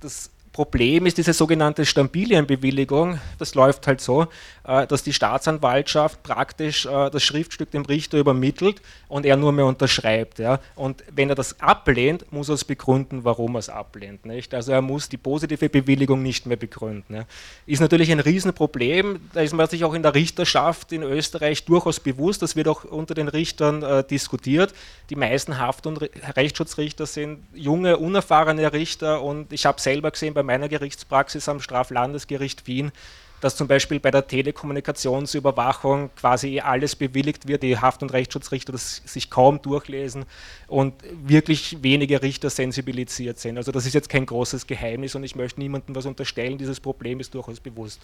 Das 0.00 0.30
Problem 0.56 1.04
ist 1.04 1.18
diese 1.18 1.34
sogenannte 1.34 1.84
Stambilienbewilligung. 1.84 3.20
Das 3.38 3.54
läuft 3.54 3.86
halt 3.86 4.00
so, 4.00 4.26
äh, 4.64 4.86
dass 4.86 5.02
die 5.02 5.12
Staatsanwaltschaft 5.12 6.22
praktisch 6.22 6.86
äh, 6.86 7.10
das 7.10 7.22
Schriftstück 7.22 7.70
dem 7.72 7.82
Richter 7.82 8.16
übermittelt 8.16 8.80
und 9.06 9.26
er 9.26 9.36
nur 9.36 9.52
mehr 9.52 9.66
unterschreibt. 9.66 10.40
Und 10.74 11.04
wenn 11.12 11.28
er 11.28 11.34
das 11.34 11.60
ablehnt, 11.60 12.32
muss 12.32 12.48
er 12.48 12.54
es 12.54 12.64
begründen, 12.64 13.22
warum 13.22 13.54
er 13.56 13.58
es 13.58 13.68
ablehnt. 13.68 14.20
Also 14.54 14.72
er 14.72 14.80
muss 14.80 15.10
die 15.10 15.18
positive 15.18 15.68
Bewilligung 15.68 16.22
nicht 16.22 16.46
mehr 16.46 16.56
begründen. 16.56 17.26
Ist 17.66 17.80
natürlich 17.80 18.10
ein 18.10 18.20
Riesenproblem. 18.20 19.28
Da 19.34 19.42
ist 19.42 19.52
man 19.52 19.68
sich 19.68 19.84
auch 19.84 19.92
in 19.92 20.02
der 20.02 20.14
Richterschaft 20.14 20.90
in 20.90 21.02
Österreich 21.02 21.66
durchaus 21.66 22.00
bewusst. 22.00 22.40
Das 22.40 22.56
wird 22.56 22.68
auch 22.68 22.84
unter 22.84 23.12
den 23.12 23.28
Richtern 23.28 23.82
äh, 23.82 24.02
diskutiert. 24.04 24.72
Die 25.10 25.16
meisten 25.16 25.58
Haft- 25.58 25.86
und 25.86 25.98
Rechtsschutzrichter 26.34 27.04
sind 27.04 27.40
junge, 27.52 27.98
unerfahrene 27.98 28.72
Richter 28.72 29.20
und 29.20 29.52
ich 29.52 29.66
habe 29.66 29.78
selber 29.82 30.10
gesehen 30.10 30.32
bei 30.32 30.45
meiner 30.46 30.68
Gerichtspraxis 30.68 31.48
am 31.48 31.60
Straflandesgericht 31.60 32.66
Wien, 32.66 32.92
dass 33.40 33.56
zum 33.56 33.68
Beispiel 33.68 34.00
bei 34.00 34.10
der 34.10 34.26
Telekommunikationsüberwachung 34.26 36.10
quasi 36.16 36.60
alles 36.60 36.96
bewilligt 36.96 37.46
wird, 37.46 37.62
die 37.62 37.78
Haft- 37.78 38.02
und 38.02 38.12
Rechtsschutzrichter 38.12 38.72
das 38.72 39.02
sich 39.04 39.28
kaum 39.28 39.60
durchlesen 39.60 40.24
und 40.68 40.94
wirklich 41.12 41.82
wenige 41.82 42.22
Richter 42.22 42.48
sensibilisiert 42.48 43.38
sind. 43.38 43.58
Also 43.58 43.72
das 43.72 43.84
ist 43.84 43.92
jetzt 43.92 44.08
kein 44.08 44.24
großes 44.24 44.66
Geheimnis 44.66 45.14
und 45.14 45.24
ich 45.24 45.36
möchte 45.36 45.60
niemandem 45.60 45.94
was 45.94 46.06
unterstellen, 46.06 46.56
dieses 46.56 46.80
Problem 46.80 47.20
ist 47.20 47.34
durchaus 47.34 47.60
bewusst 47.60 48.00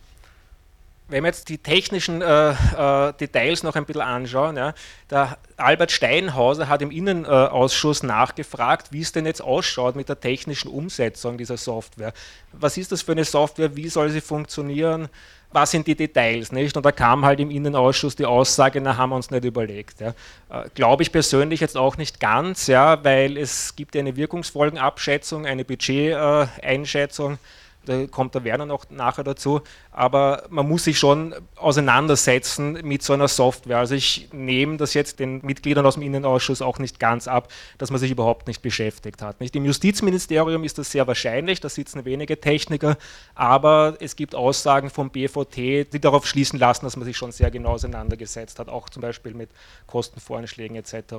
wenn 1.12 1.22
wir 1.22 1.28
jetzt 1.28 1.48
die 1.48 1.58
technischen 1.58 2.22
äh, 2.22 2.50
äh, 2.50 3.12
Details 3.12 3.62
noch 3.62 3.76
ein 3.76 3.84
bisschen 3.84 4.02
anschauen, 4.02 4.56
ja, 4.56 4.74
der 5.10 5.38
Albert 5.56 5.92
Steinhauser 5.92 6.68
hat 6.68 6.82
im 6.82 6.90
Innenausschuss 6.90 8.02
nachgefragt, 8.02 8.88
wie 8.90 9.02
es 9.02 9.12
denn 9.12 9.26
jetzt 9.26 9.42
ausschaut 9.42 9.94
mit 9.94 10.08
der 10.08 10.18
technischen 10.18 10.68
Umsetzung 10.68 11.38
dieser 11.38 11.56
Software. 11.58 12.12
Was 12.52 12.76
ist 12.76 12.92
das 12.92 13.02
für 13.02 13.12
eine 13.12 13.24
Software? 13.24 13.76
Wie 13.76 13.88
soll 13.88 14.10
sie 14.10 14.20
funktionieren? 14.20 15.08
Was 15.52 15.70
sind 15.70 15.86
die 15.86 15.94
Details? 15.94 16.50
Nicht? 16.50 16.74
Und 16.76 16.86
da 16.86 16.92
kam 16.92 17.26
halt 17.26 17.38
im 17.38 17.50
Innenausschuss 17.50 18.16
die 18.16 18.24
Aussage, 18.24 18.80
na, 18.80 18.96
haben 18.96 19.10
wir 19.10 19.16
uns 19.16 19.30
nicht 19.30 19.44
überlegt. 19.44 20.00
Ja. 20.00 20.14
Äh, 20.48 20.70
Glaube 20.74 21.02
ich 21.02 21.12
persönlich 21.12 21.60
jetzt 21.60 21.76
auch 21.76 21.98
nicht 21.98 22.20
ganz, 22.20 22.66
ja, 22.68 23.04
weil 23.04 23.36
es 23.36 23.76
gibt 23.76 23.94
ja 23.94 24.00
eine 24.00 24.16
Wirkungsfolgenabschätzung, 24.16 25.44
eine 25.44 25.64
Budgeteinschätzung. 25.64 27.34
Äh, 27.34 27.38
da 27.84 28.06
kommt 28.06 28.34
der 28.34 28.44
Werner 28.44 28.66
noch 28.66 28.90
nachher 28.90 29.24
dazu, 29.24 29.60
aber 29.90 30.44
man 30.50 30.68
muss 30.68 30.84
sich 30.84 30.98
schon 30.98 31.34
auseinandersetzen 31.56 32.78
mit 32.82 33.02
so 33.02 33.12
einer 33.12 33.28
Software. 33.28 33.78
Also 33.78 33.94
ich 33.94 34.28
nehme 34.32 34.76
das 34.76 34.94
jetzt 34.94 35.18
den 35.18 35.44
Mitgliedern 35.44 35.84
aus 35.84 35.94
dem 35.94 36.02
Innenausschuss 36.02 36.62
auch 36.62 36.78
nicht 36.78 37.00
ganz 37.00 37.26
ab, 37.28 37.48
dass 37.78 37.90
man 37.90 37.98
sich 37.98 38.10
überhaupt 38.10 38.46
nicht 38.46 38.62
beschäftigt 38.62 39.22
hat. 39.22 39.40
Nicht? 39.40 39.56
Im 39.56 39.64
Justizministerium 39.64 40.64
ist 40.64 40.78
das 40.78 40.90
sehr 40.92 41.06
wahrscheinlich, 41.06 41.60
da 41.60 41.68
sitzen 41.68 42.04
wenige 42.04 42.40
Techniker, 42.40 42.96
aber 43.34 43.96
es 44.00 44.16
gibt 44.16 44.34
Aussagen 44.34 44.90
vom 44.90 45.10
BVT, 45.10 45.56
die 45.56 46.00
darauf 46.00 46.26
schließen 46.26 46.58
lassen, 46.58 46.84
dass 46.84 46.96
man 46.96 47.04
sich 47.04 47.16
schon 47.16 47.32
sehr 47.32 47.50
genau 47.50 47.70
auseinandergesetzt 47.70 48.58
hat, 48.58 48.68
auch 48.68 48.88
zum 48.88 49.02
Beispiel 49.02 49.34
mit 49.34 49.50
Kostenvoranschlägen 49.86 50.76
etc. 50.76 51.14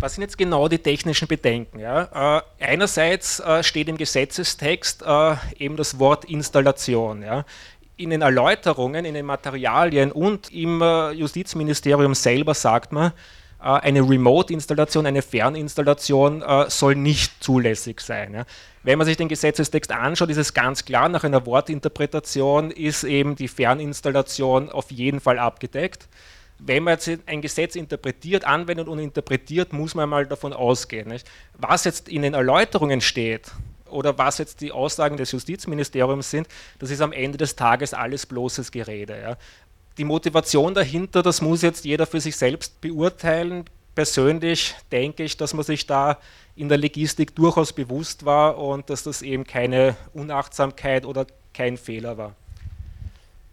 Was 0.00 0.14
sind 0.14 0.22
jetzt 0.22 0.38
genau 0.38 0.68
die 0.68 0.78
technischen 0.78 1.26
Bedenken? 1.26 1.80
Ja? 1.80 2.38
Äh, 2.60 2.64
einerseits 2.64 3.40
äh, 3.40 3.64
steht 3.64 3.88
im 3.88 3.96
Gesetzestext 3.96 5.02
äh, 5.02 5.34
eben 5.58 5.76
das 5.76 5.98
Wort 5.98 6.24
Installation. 6.24 7.22
Ja? 7.22 7.44
In 7.96 8.10
den 8.10 8.22
Erläuterungen, 8.22 9.04
in 9.04 9.14
den 9.14 9.26
Materialien 9.26 10.12
und 10.12 10.52
im 10.52 10.80
äh, 10.82 11.10
Justizministerium 11.10 12.14
selber 12.14 12.54
sagt 12.54 12.92
man, 12.92 13.12
äh, 13.60 13.64
eine 13.64 14.08
Remote-Installation, 14.08 15.04
eine 15.04 15.22
Ferninstallation 15.22 16.42
äh, 16.42 16.70
soll 16.70 16.94
nicht 16.94 17.42
zulässig 17.42 18.00
sein. 18.00 18.34
Ja? 18.34 18.44
Wenn 18.84 18.98
man 18.98 19.06
sich 19.06 19.16
den 19.16 19.28
Gesetzestext 19.28 19.90
anschaut, 19.90 20.30
ist 20.30 20.36
es 20.36 20.54
ganz 20.54 20.84
klar, 20.84 21.08
nach 21.08 21.24
einer 21.24 21.44
Wortinterpretation 21.44 22.70
ist 22.70 23.02
eben 23.02 23.34
die 23.34 23.48
Ferninstallation 23.48 24.70
auf 24.70 24.92
jeden 24.92 25.18
Fall 25.18 25.40
abgedeckt 25.40 26.08
wenn 26.58 26.82
man 26.82 26.94
jetzt 26.98 27.20
ein 27.26 27.40
Gesetz 27.40 27.76
interpretiert, 27.76 28.44
anwendet 28.44 28.88
und 28.88 28.98
interpretiert, 28.98 29.72
muss 29.72 29.94
man 29.94 30.08
mal 30.08 30.26
davon 30.26 30.52
ausgehen. 30.52 31.08
Nicht? 31.08 31.28
Was 31.56 31.84
jetzt 31.84 32.08
in 32.08 32.22
den 32.22 32.34
Erläuterungen 32.34 33.00
steht 33.00 33.50
oder 33.88 34.18
was 34.18 34.38
jetzt 34.38 34.60
die 34.60 34.72
Aussagen 34.72 35.16
des 35.16 35.32
Justizministeriums 35.32 36.30
sind, 36.30 36.48
das 36.78 36.90
ist 36.90 37.00
am 37.00 37.12
Ende 37.12 37.38
des 37.38 37.56
Tages 37.56 37.94
alles 37.94 38.26
bloßes 38.26 38.72
Gerede. 38.72 39.20
Ja? 39.20 39.36
Die 39.96 40.04
Motivation 40.04 40.74
dahinter, 40.74 41.22
das 41.22 41.40
muss 41.40 41.62
jetzt 41.62 41.84
jeder 41.84 42.06
für 42.06 42.20
sich 42.20 42.36
selbst 42.36 42.80
beurteilen. 42.80 43.64
Persönlich 43.94 44.74
denke 44.92 45.24
ich, 45.24 45.36
dass 45.36 45.54
man 45.54 45.64
sich 45.64 45.86
da 45.86 46.18
in 46.54 46.68
der 46.68 46.78
Logistik 46.78 47.34
durchaus 47.36 47.72
bewusst 47.72 48.24
war 48.24 48.58
und 48.58 48.90
dass 48.90 49.04
das 49.04 49.22
eben 49.22 49.44
keine 49.44 49.96
Unachtsamkeit 50.12 51.04
oder 51.04 51.26
kein 51.52 51.76
Fehler 51.76 52.18
war 52.18 52.34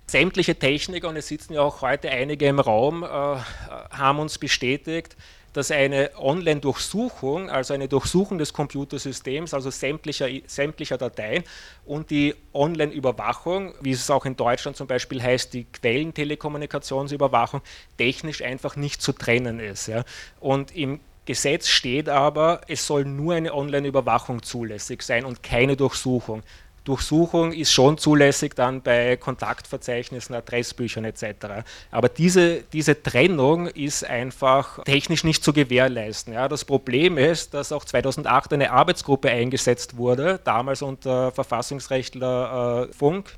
sämtliche 0.08 0.56
Techniker, 0.56 1.10
und 1.10 1.18
es 1.18 1.28
sitzen 1.28 1.54
ja 1.54 1.62
auch 1.62 1.82
heute 1.82 2.10
einige 2.10 2.48
im 2.48 2.60
Raum, 2.60 3.04
äh, 3.04 3.08
haben 3.08 4.20
uns 4.20 4.38
bestätigt, 4.38 5.16
dass 5.56 5.72
eine 5.72 6.12
Online-Durchsuchung, 6.18 7.50
also 7.50 7.74
eine 7.74 7.88
Durchsuchung 7.88 8.38
des 8.38 8.52
Computersystems, 8.52 9.54
also 9.54 9.70
sämtlicher, 9.70 10.28
sämtlicher 10.48 10.98
Dateien 10.98 11.46
und 11.86 12.10
die 12.10 12.36
Online-Überwachung, 12.54 13.74
wie 13.80 13.92
es 13.92 14.12
auch 14.12 14.26
in 14.26 14.36
Deutschland 14.36 14.76
zum 14.76 14.88
Beispiel 14.88 15.24
heißt, 15.24 15.54
die 15.54 15.64
Quellentelekommunikationsüberwachung, 15.64 17.62
technisch 17.98 18.42
einfach 18.42 18.76
nicht 18.76 19.02
zu 19.02 19.14
trennen 19.14 19.62
ist. 19.62 19.88
Ja. 19.88 20.04
Und 20.42 20.76
im 20.76 21.00
Gesetz 21.24 21.70
steht 21.70 22.10
aber, 22.10 22.60
es 22.68 22.86
soll 22.86 23.06
nur 23.06 23.34
eine 23.36 23.54
Online-Überwachung 23.54 24.44
zulässig 24.44 25.04
sein 25.04 25.24
und 25.24 25.42
keine 25.42 25.78
Durchsuchung. 25.78 26.44
Durchsuchung 26.86 27.52
ist 27.52 27.74
schon 27.74 27.98
zulässig 27.98 28.56
dann 28.56 28.82
bei 28.82 29.18
Kontaktverzeichnissen, 29.18 30.36
Adressbüchern 30.36 31.04
etc. 31.04 31.66
Aber 31.90 32.10
diese, 32.10 32.62
diese 32.62 33.02
Trennung 33.02 33.68
ist 33.68 34.06
einfach 34.06 34.84
technisch 34.84 35.24
nicht 35.24 35.44
zu 35.44 35.52
gewährleisten. 35.52 36.34
Ja. 36.34 36.48
Das 36.48 36.64
Problem 36.64 37.18
ist, 37.18 37.56
dass 37.56 37.72
auch 37.72 37.84
2008 37.84 38.54
eine 38.54 38.72
Arbeitsgruppe 38.72 39.30
eingesetzt 39.30 39.98
wurde, 39.98 40.40
damals 40.44 40.84
unter 40.84 41.32
Verfassungsrechtler 41.32 42.88
äh, 42.90 42.94
Funk, 42.94 43.36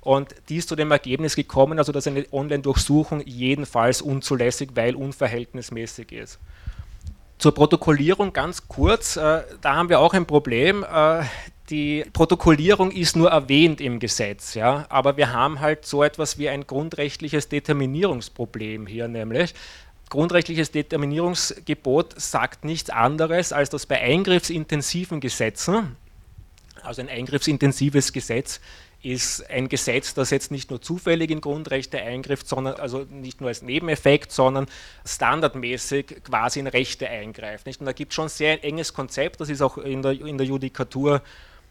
Und 0.00 0.34
die 0.48 0.56
ist 0.56 0.68
zu 0.68 0.74
dem 0.74 0.90
Ergebnis 0.90 1.36
gekommen, 1.36 1.78
also 1.78 1.92
dass 1.92 2.08
eine 2.08 2.26
Online-Durchsuchung 2.32 3.22
jedenfalls 3.24 4.02
unzulässig, 4.02 4.70
weil 4.74 4.96
unverhältnismäßig 4.96 6.10
ist. 6.10 6.40
Zur 7.38 7.54
Protokollierung 7.54 8.32
ganz 8.32 8.66
kurz, 8.66 9.16
äh, 9.16 9.42
da 9.60 9.76
haben 9.76 9.88
wir 9.88 10.00
auch 10.00 10.14
ein 10.14 10.26
Problem. 10.26 10.82
Äh, 10.82 11.22
die 11.70 12.04
Protokollierung 12.12 12.90
ist 12.90 13.16
nur 13.16 13.30
erwähnt 13.30 13.80
im 13.80 13.98
Gesetz, 13.98 14.54
ja, 14.54 14.86
aber 14.88 15.16
wir 15.16 15.32
haben 15.32 15.60
halt 15.60 15.84
so 15.84 16.02
etwas 16.02 16.38
wie 16.38 16.48
ein 16.48 16.66
grundrechtliches 16.66 17.48
Determinierungsproblem 17.48 18.86
hier, 18.86 19.08
nämlich 19.08 19.54
grundrechtliches 20.08 20.70
Determinierungsgebot 20.70 22.18
sagt 22.20 22.64
nichts 22.64 22.90
anderes, 22.90 23.52
als 23.52 23.70
dass 23.70 23.86
bei 23.86 24.00
eingriffsintensiven 24.00 25.20
Gesetzen, 25.20 25.96
also 26.82 27.02
ein 27.02 27.08
eingriffsintensives 27.08 28.12
Gesetz 28.12 28.60
ist 29.00 29.48
ein 29.48 29.68
Gesetz, 29.68 30.14
das 30.14 30.30
jetzt 30.30 30.50
nicht 30.50 30.70
nur 30.70 30.82
zufällig 30.82 31.30
in 31.30 31.40
Grundrechte 31.40 32.00
eingreift, 32.00 32.48
sondern 32.48 32.74
also 32.74 33.06
nicht 33.10 33.40
nur 33.40 33.48
als 33.48 33.62
Nebeneffekt, 33.62 34.32
sondern 34.32 34.66
standardmäßig 35.06 36.24
quasi 36.24 36.58
in 36.58 36.66
Rechte 36.66 37.08
eingreift. 37.08 37.66
Nicht? 37.66 37.78
Und 37.78 37.86
da 37.86 37.92
gibt 37.92 38.10
es 38.10 38.16
schon 38.16 38.26
ein 38.26 38.30
sehr 38.30 38.64
enges 38.64 38.94
Konzept, 38.94 39.40
das 39.40 39.50
ist 39.50 39.62
auch 39.62 39.78
in 39.78 40.02
der, 40.02 40.12
in 40.12 40.36
der 40.36 40.46
Judikatur 40.46 41.22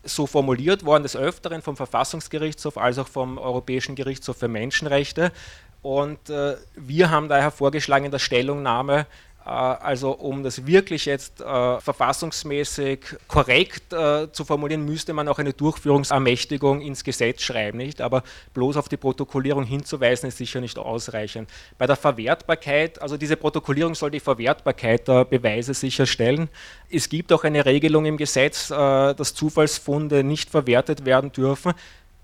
so 0.04 0.28
formuliert 0.28 0.86
worden, 0.86 1.04
des 1.04 1.16
Öfteren 1.16 1.62
vom 1.62 1.76
Verfassungsgerichtshof 1.76 2.78
als 2.78 2.98
auch 2.98 3.08
vom 3.08 3.38
Europäischen 3.38 3.96
Gerichtshof 3.96 4.38
für 4.38 4.48
Menschenrechte. 4.48 5.32
Und 5.82 6.30
äh, 6.30 6.56
wir 6.76 7.12
haben 7.12 7.30
daher 7.30 7.52
vorgeschlagen 7.52 8.06
in 8.06 8.12
der 8.12 8.20
Stellungnahme, 8.20 9.06
also 9.48 10.12
um 10.12 10.44
das 10.44 10.68
wirklich 10.68 11.06
jetzt 11.06 11.40
äh, 11.40 11.80
verfassungsmäßig 11.80 13.00
korrekt 13.30 13.94
äh, 13.94 14.30
zu 14.32 14.44
formulieren, 14.44 14.84
müsste 14.84 15.14
man 15.14 15.30
auch 15.30 15.40
eine 15.40 15.54
Durchführungsermächtigung 15.54 16.82
ins 16.82 17.04
Gesetz 17.04 17.44
schreiben, 17.44 17.78
nicht? 17.78 18.02
Aber 18.02 18.24
bloß 18.54 18.76
auf 18.76 18.90
die 18.90 18.98
Protokollierung 18.98 19.64
hinzuweisen 19.64 20.28
ist 20.28 20.38
sicher 20.38 20.60
nicht 20.60 20.78
ausreichend. 20.78 21.50
Bei 21.78 21.88
der 21.88 21.96
Verwertbarkeit, 21.96 23.02
also 23.02 23.16
diese 23.16 23.38
Protokollierung 23.38 23.96
soll 23.96 24.12
die 24.12 24.20
Verwertbarkeit 24.20 25.08
der 25.08 25.24
Beweise 25.24 25.74
sicherstellen. 25.74 26.50
Es 26.90 27.08
gibt 27.08 27.32
auch 27.32 27.46
eine 27.46 27.66
Regelung 27.66 28.06
im 28.06 28.18
Gesetz, 28.18 28.70
äh, 28.70 28.76
dass 29.14 29.34
Zufallsfunde 29.34 30.26
nicht 30.26 30.50
verwertet 30.50 31.06
werden 31.06 31.32
dürfen. 31.32 31.74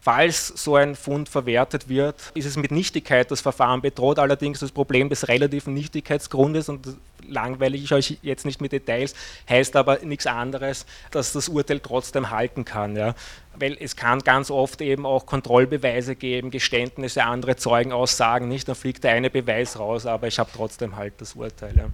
Falls 0.03 0.47
so 0.49 0.75
ein 0.75 0.97
Fund 0.97 1.29
verwertet 1.29 1.87
wird, 1.87 2.33
ist 2.33 2.45
es 2.45 2.57
mit 2.57 2.71
Nichtigkeit 2.71 3.31
das 3.31 3.39
Verfahren 3.39 3.81
bedroht. 3.81 4.19
Allerdings 4.19 4.59
das 4.59 4.73
Problem 4.73 5.07
des 5.07 5.29
relativen 5.29 5.73
Nichtigkeitsgrundes 5.73 6.67
und 6.67 6.97
langweile 7.27 7.77
ich 7.77 7.91
euch 7.93 8.17
jetzt 8.21 8.45
nicht 8.45 8.61
mit 8.61 8.71
Details, 8.71 9.13
heißt 9.49 9.75
aber 9.75 9.99
nichts 9.99 10.27
anderes, 10.27 10.85
dass 11.11 11.33
das 11.33 11.49
Urteil 11.49 11.79
trotzdem 11.79 12.29
halten 12.29 12.65
kann. 12.65 12.95
Ja. 12.95 13.15
Weil 13.55 13.77
es 13.79 13.95
kann 13.95 14.19
ganz 14.19 14.49
oft 14.49 14.81
eben 14.81 15.05
auch 15.05 15.25
Kontrollbeweise 15.25 16.15
geben, 16.15 16.51
Geständnisse, 16.51 17.23
andere 17.23 17.55
Zeugenaussagen 17.55 18.47
nicht, 18.47 18.67
dann 18.67 18.75
fliegt 18.75 19.03
der 19.03 19.13
eine 19.13 19.29
Beweis 19.29 19.77
raus, 19.77 20.05
aber 20.05 20.27
ich 20.27 20.39
habe 20.39 20.49
trotzdem 20.53 20.95
halt 20.95 21.13
das 21.19 21.33
Urteil. 21.33 21.75
Ja. 21.77 21.85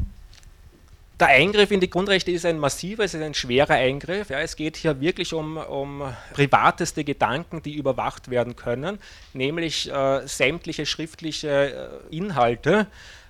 Der 1.19 1.27
Eingriff 1.27 1.69
in 1.71 1.81
die 1.81 1.89
Grundrechte 1.89 2.31
ist 2.31 2.45
ein 2.45 2.57
massiver, 2.59 3.03
es 3.03 3.13
ist 3.13 3.21
ein 3.21 3.33
schwerer 3.33 3.73
Eingriff. 3.73 4.29
Ja, 4.29 4.39
es 4.39 4.55
geht 4.55 4.77
hier 4.77 5.01
wirklich 5.01 5.33
um, 5.33 5.57
um 5.57 6.01
privateste 6.31 7.03
Gedanken, 7.03 7.61
die 7.61 7.75
überwacht 7.75 8.29
werden 8.29 8.55
können, 8.55 8.99
nämlich 9.33 9.91
äh, 9.91 10.25
sämtliche 10.25 10.85
schriftliche 10.85 12.01
äh, 12.09 12.15
Inhalte. 12.15 12.87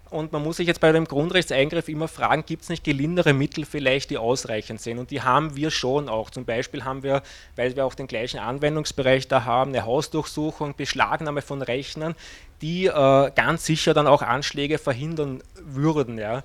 Und 0.09 0.31
man 0.31 0.43
muss 0.43 0.57
sich 0.57 0.67
jetzt 0.67 0.79
bei 0.79 0.91
dem 0.91 1.05
Grundrechtseingriff 1.05 1.87
immer 1.87 2.07
fragen, 2.07 2.43
gibt 2.45 2.63
es 2.63 2.69
nicht 2.69 2.83
gelindere 2.83 3.33
Mittel 3.33 3.65
vielleicht, 3.65 4.09
die 4.09 4.17
ausreichend 4.17 4.81
sind? 4.81 4.97
Und 4.97 5.11
die 5.11 5.21
haben 5.21 5.55
wir 5.55 5.69
schon 5.69 6.09
auch. 6.09 6.31
Zum 6.31 6.45
Beispiel 6.45 6.83
haben 6.83 7.03
wir, 7.03 7.21
weil 7.55 7.75
wir 7.75 7.85
auch 7.85 7.93
den 7.93 8.07
gleichen 8.07 8.39
Anwendungsbereich 8.39 9.27
da 9.27 9.45
haben, 9.45 9.71
eine 9.71 9.85
Hausdurchsuchung, 9.85 10.75
Beschlagnahme 10.75 11.41
von 11.41 11.61
Rechnern, 11.61 12.15
die 12.61 12.87
äh, 12.87 13.31
ganz 13.35 13.65
sicher 13.65 13.93
dann 13.93 14.07
auch 14.07 14.21
Anschläge 14.21 14.79
verhindern 14.79 15.43
würden. 15.55 16.17
Ja. 16.17 16.43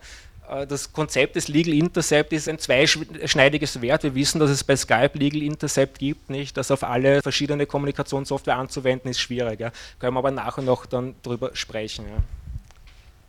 Äh, 0.48 0.66
das 0.66 0.92
Konzept 0.92 1.36
des 1.36 1.48
Legal 1.48 1.72
Intercept 1.72 2.32
ist 2.32 2.48
ein 2.48 2.58
zweischneidiges 2.58 3.80
Wert. 3.80 4.02
Wir 4.02 4.14
wissen, 4.14 4.40
dass 4.40 4.50
es 4.50 4.62
bei 4.62 4.76
Skype 4.76 5.12
Legal 5.14 5.42
Intercept 5.42 5.98
gibt, 5.98 6.28
nicht? 6.28 6.56
Das 6.56 6.70
auf 6.70 6.84
alle 6.84 7.22
verschiedene 7.22 7.66
Kommunikationssoftware 7.66 8.56
anzuwenden 8.56 9.10
ist 9.10 9.20
schwierig. 9.20 9.60
Ja. 9.60 9.72
Können 9.98 10.14
wir 10.14 10.18
aber 10.18 10.30
nachher 10.30 10.62
noch 10.62 10.86
dann 10.86 11.14
drüber 11.22 11.50
sprechen. 11.54 12.04
Ja. 12.06 12.43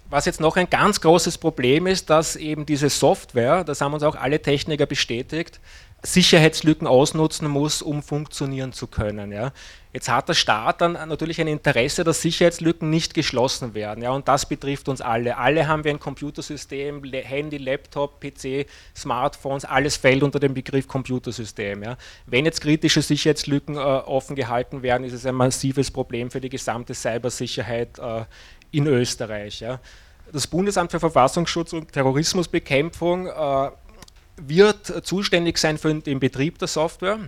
Was 0.09 0.25
jetzt 0.25 0.39
noch 0.39 0.55
ein 0.55 0.69
ganz 0.69 1.01
großes 1.01 1.37
Problem 1.39 1.87
ist, 1.87 2.09
dass 2.09 2.35
eben 2.35 2.65
diese 2.65 2.89
Software, 2.89 3.63
das 3.63 3.81
haben 3.81 3.93
uns 3.93 4.03
auch 4.03 4.15
alle 4.15 4.41
Techniker 4.41 4.85
bestätigt, 4.85 5.59
Sicherheitslücken 6.05 6.87
ausnutzen 6.87 7.47
muss, 7.47 7.81
um 7.81 8.03
funktionieren 8.03 8.73
zu 8.73 8.87
können. 8.87 9.31
Ja. 9.31 9.51
Jetzt 9.91 10.09
hat 10.09 10.27
der 10.27 10.33
Staat 10.33 10.81
dann 10.81 10.93
natürlich 10.93 11.39
ein 11.39 11.47
Interesse, 11.47 12.03
dass 12.03 12.21
Sicherheitslücken 12.21 12.89
nicht 12.89 13.13
geschlossen 13.13 13.73
werden. 13.73 14.03
Ja, 14.03 14.11
und 14.11 14.27
das 14.27 14.45
betrifft 14.45 14.89
uns 14.89 14.99
alle. 14.99 15.37
Alle 15.37 15.67
haben 15.67 15.85
wir 15.85 15.91
ein 15.91 16.01
Computersystem, 16.01 17.01
Handy, 17.03 17.57
Laptop, 17.57 18.19
PC, 18.19 18.67
Smartphones, 18.93 19.63
alles 19.63 19.95
fällt 19.95 20.21
unter 20.21 20.39
den 20.39 20.53
Begriff 20.53 20.87
Computersystem. 20.87 21.81
Ja. 21.81 21.97
Wenn 22.25 22.43
jetzt 22.43 22.59
kritische 22.59 23.01
Sicherheitslücken 23.01 23.75
äh, 23.75 23.79
offen 23.79 24.35
gehalten 24.35 24.83
werden, 24.83 25.05
ist 25.05 25.13
es 25.13 25.25
ein 25.25 25.35
massives 25.35 25.89
Problem 25.89 26.29
für 26.29 26.41
die 26.41 26.49
gesamte 26.49 26.93
Cybersicherheit 26.93 27.97
äh, 27.97 28.25
in 28.75 28.87
Österreich. 28.87 29.59
Ja. 29.59 29.79
Das 30.31 30.47
Bundesamt 30.47 30.91
für 30.91 30.99
Verfassungsschutz 30.99 31.73
und 31.73 31.91
Terrorismusbekämpfung 31.91 33.27
äh, 33.27 33.69
wird 34.37 35.05
zuständig 35.05 35.57
sein 35.57 35.77
für 35.77 35.93
den 35.93 36.19
Betrieb 36.19 36.59
der 36.59 36.67
Software 36.67 37.19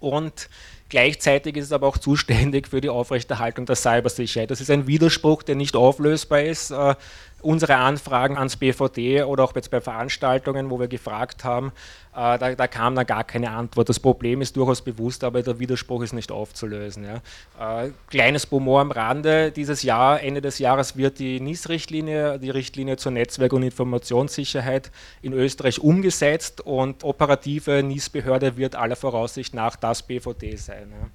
und 0.00 0.48
Gleichzeitig 0.88 1.56
ist 1.56 1.66
es 1.66 1.72
aber 1.72 1.88
auch 1.88 1.98
zuständig 1.98 2.68
für 2.68 2.80
die 2.80 2.88
Aufrechterhaltung 2.88 3.66
der 3.66 3.74
Cybersicherheit. 3.74 4.52
Das 4.52 4.60
ist 4.60 4.70
ein 4.70 4.86
Widerspruch, 4.86 5.42
der 5.42 5.56
nicht 5.56 5.74
auflösbar 5.74 6.42
ist. 6.42 6.70
Äh, 6.70 6.94
unsere 7.42 7.76
Anfragen 7.76 8.36
ans 8.36 8.56
BVD 8.56 9.22
oder 9.22 9.44
auch 9.44 9.54
jetzt 9.54 9.70
bei 9.70 9.80
Veranstaltungen, 9.80 10.70
wo 10.70 10.80
wir 10.80 10.88
gefragt 10.88 11.44
haben, 11.44 11.72
äh, 12.12 12.38
da, 12.38 12.54
da, 12.54 12.66
kam 12.66 12.94
dann 12.94 13.06
gar 13.06 13.24
keine 13.24 13.50
Antwort. 13.50 13.88
Das 13.88 14.00
Problem 14.00 14.40
ist 14.40 14.56
durchaus 14.56 14.80
bewusst, 14.82 15.22
aber 15.22 15.42
der 15.42 15.58
Widerspruch 15.58 16.02
ist 16.02 16.12
nicht 16.12 16.32
aufzulösen. 16.32 17.04
Ja. 17.04 17.84
Äh, 17.84 17.90
kleines 18.08 18.50
Humor 18.50 18.80
am 18.80 18.90
Rande, 18.90 19.52
dieses 19.52 19.82
Jahr, 19.82 20.22
Ende 20.22 20.40
des 20.40 20.58
Jahres 20.58 20.96
wird 20.96 21.18
die 21.18 21.40
NIS-Richtlinie, 21.40 22.38
die 22.38 22.50
Richtlinie 22.50 22.96
zur 22.96 23.12
Netzwerk- 23.12 23.52
und 23.52 23.62
Informationssicherheit 23.62 24.90
in 25.20 25.32
Österreich 25.32 25.78
umgesetzt 25.78 26.62
und 26.62 27.04
operative 27.04 27.82
NIS-Behörde 27.82 28.56
wird 28.56 28.76
aller 28.76 28.96
Voraussicht 28.96 29.54
nach 29.54 29.76
das 29.76 30.02
BVD 30.02 30.56
sein. 30.56 30.88
Ja. 30.90 31.08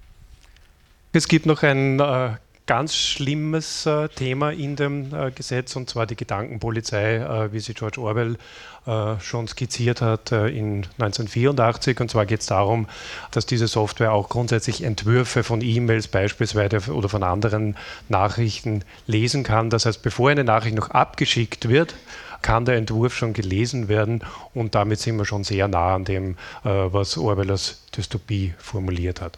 Es 1.13 1.27
gibt 1.27 1.45
noch 1.45 1.63
ein 1.63 1.99
äh, 1.99 2.29
ganz 2.65 2.95
schlimmes 2.95 3.85
äh, 3.85 4.07
Thema 4.09 4.51
in 4.51 4.75
dem 4.75 5.13
äh, 5.13 5.31
Gesetz, 5.31 5.75
und 5.75 5.89
zwar 5.89 6.05
die 6.05 6.15
Gedankenpolizei, 6.15 7.15
äh, 7.15 7.53
wie 7.53 7.59
sie 7.59 7.73
George 7.73 7.99
Orwell 7.99 8.37
äh, 8.85 9.19
schon 9.19 9.47
skizziert 9.47 10.01
hat 10.01 10.31
äh, 10.31 10.47
in 10.47 10.87
1984. 10.97 11.99
Und 11.99 12.09
zwar 12.09 12.25
geht 12.25 12.41
es 12.41 12.47
darum, 12.47 12.87
dass 13.31 13.45
diese 13.45 13.67
Software 13.67 14.13
auch 14.13 14.29
grundsätzlich 14.29 14.83
Entwürfe 14.83 15.43
von 15.43 15.61
E-Mails 15.61 16.07
beispielsweise 16.07 16.91
oder 16.91 17.09
von 17.09 17.23
anderen 17.23 17.77
Nachrichten 18.09 18.83
lesen 19.05 19.43
kann. 19.43 19.69
Das 19.69 19.85
heißt, 19.85 20.01
bevor 20.01 20.29
eine 20.29 20.43
Nachricht 20.43 20.75
noch 20.75 20.89
abgeschickt 20.89 21.69
wird, 21.69 21.95
kann 22.41 22.65
der 22.65 22.75
Entwurf 22.77 23.15
schon 23.15 23.33
gelesen 23.33 23.87
werden 23.87 24.23
und 24.53 24.73
damit 24.75 24.99
sind 24.99 25.17
wir 25.17 25.25
schon 25.25 25.43
sehr 25.43 25.67
nah 25.67 25.95
an 25.95 26.05
dem, 26.05 26.37
äh, 26.63 26.69
was 26.69 27.17
Orwell 27.17 27.51
als 27.51 27.81
Dystopie 27.95 28.53
formuliert 28.57 29.21
hat. 29.21 29.37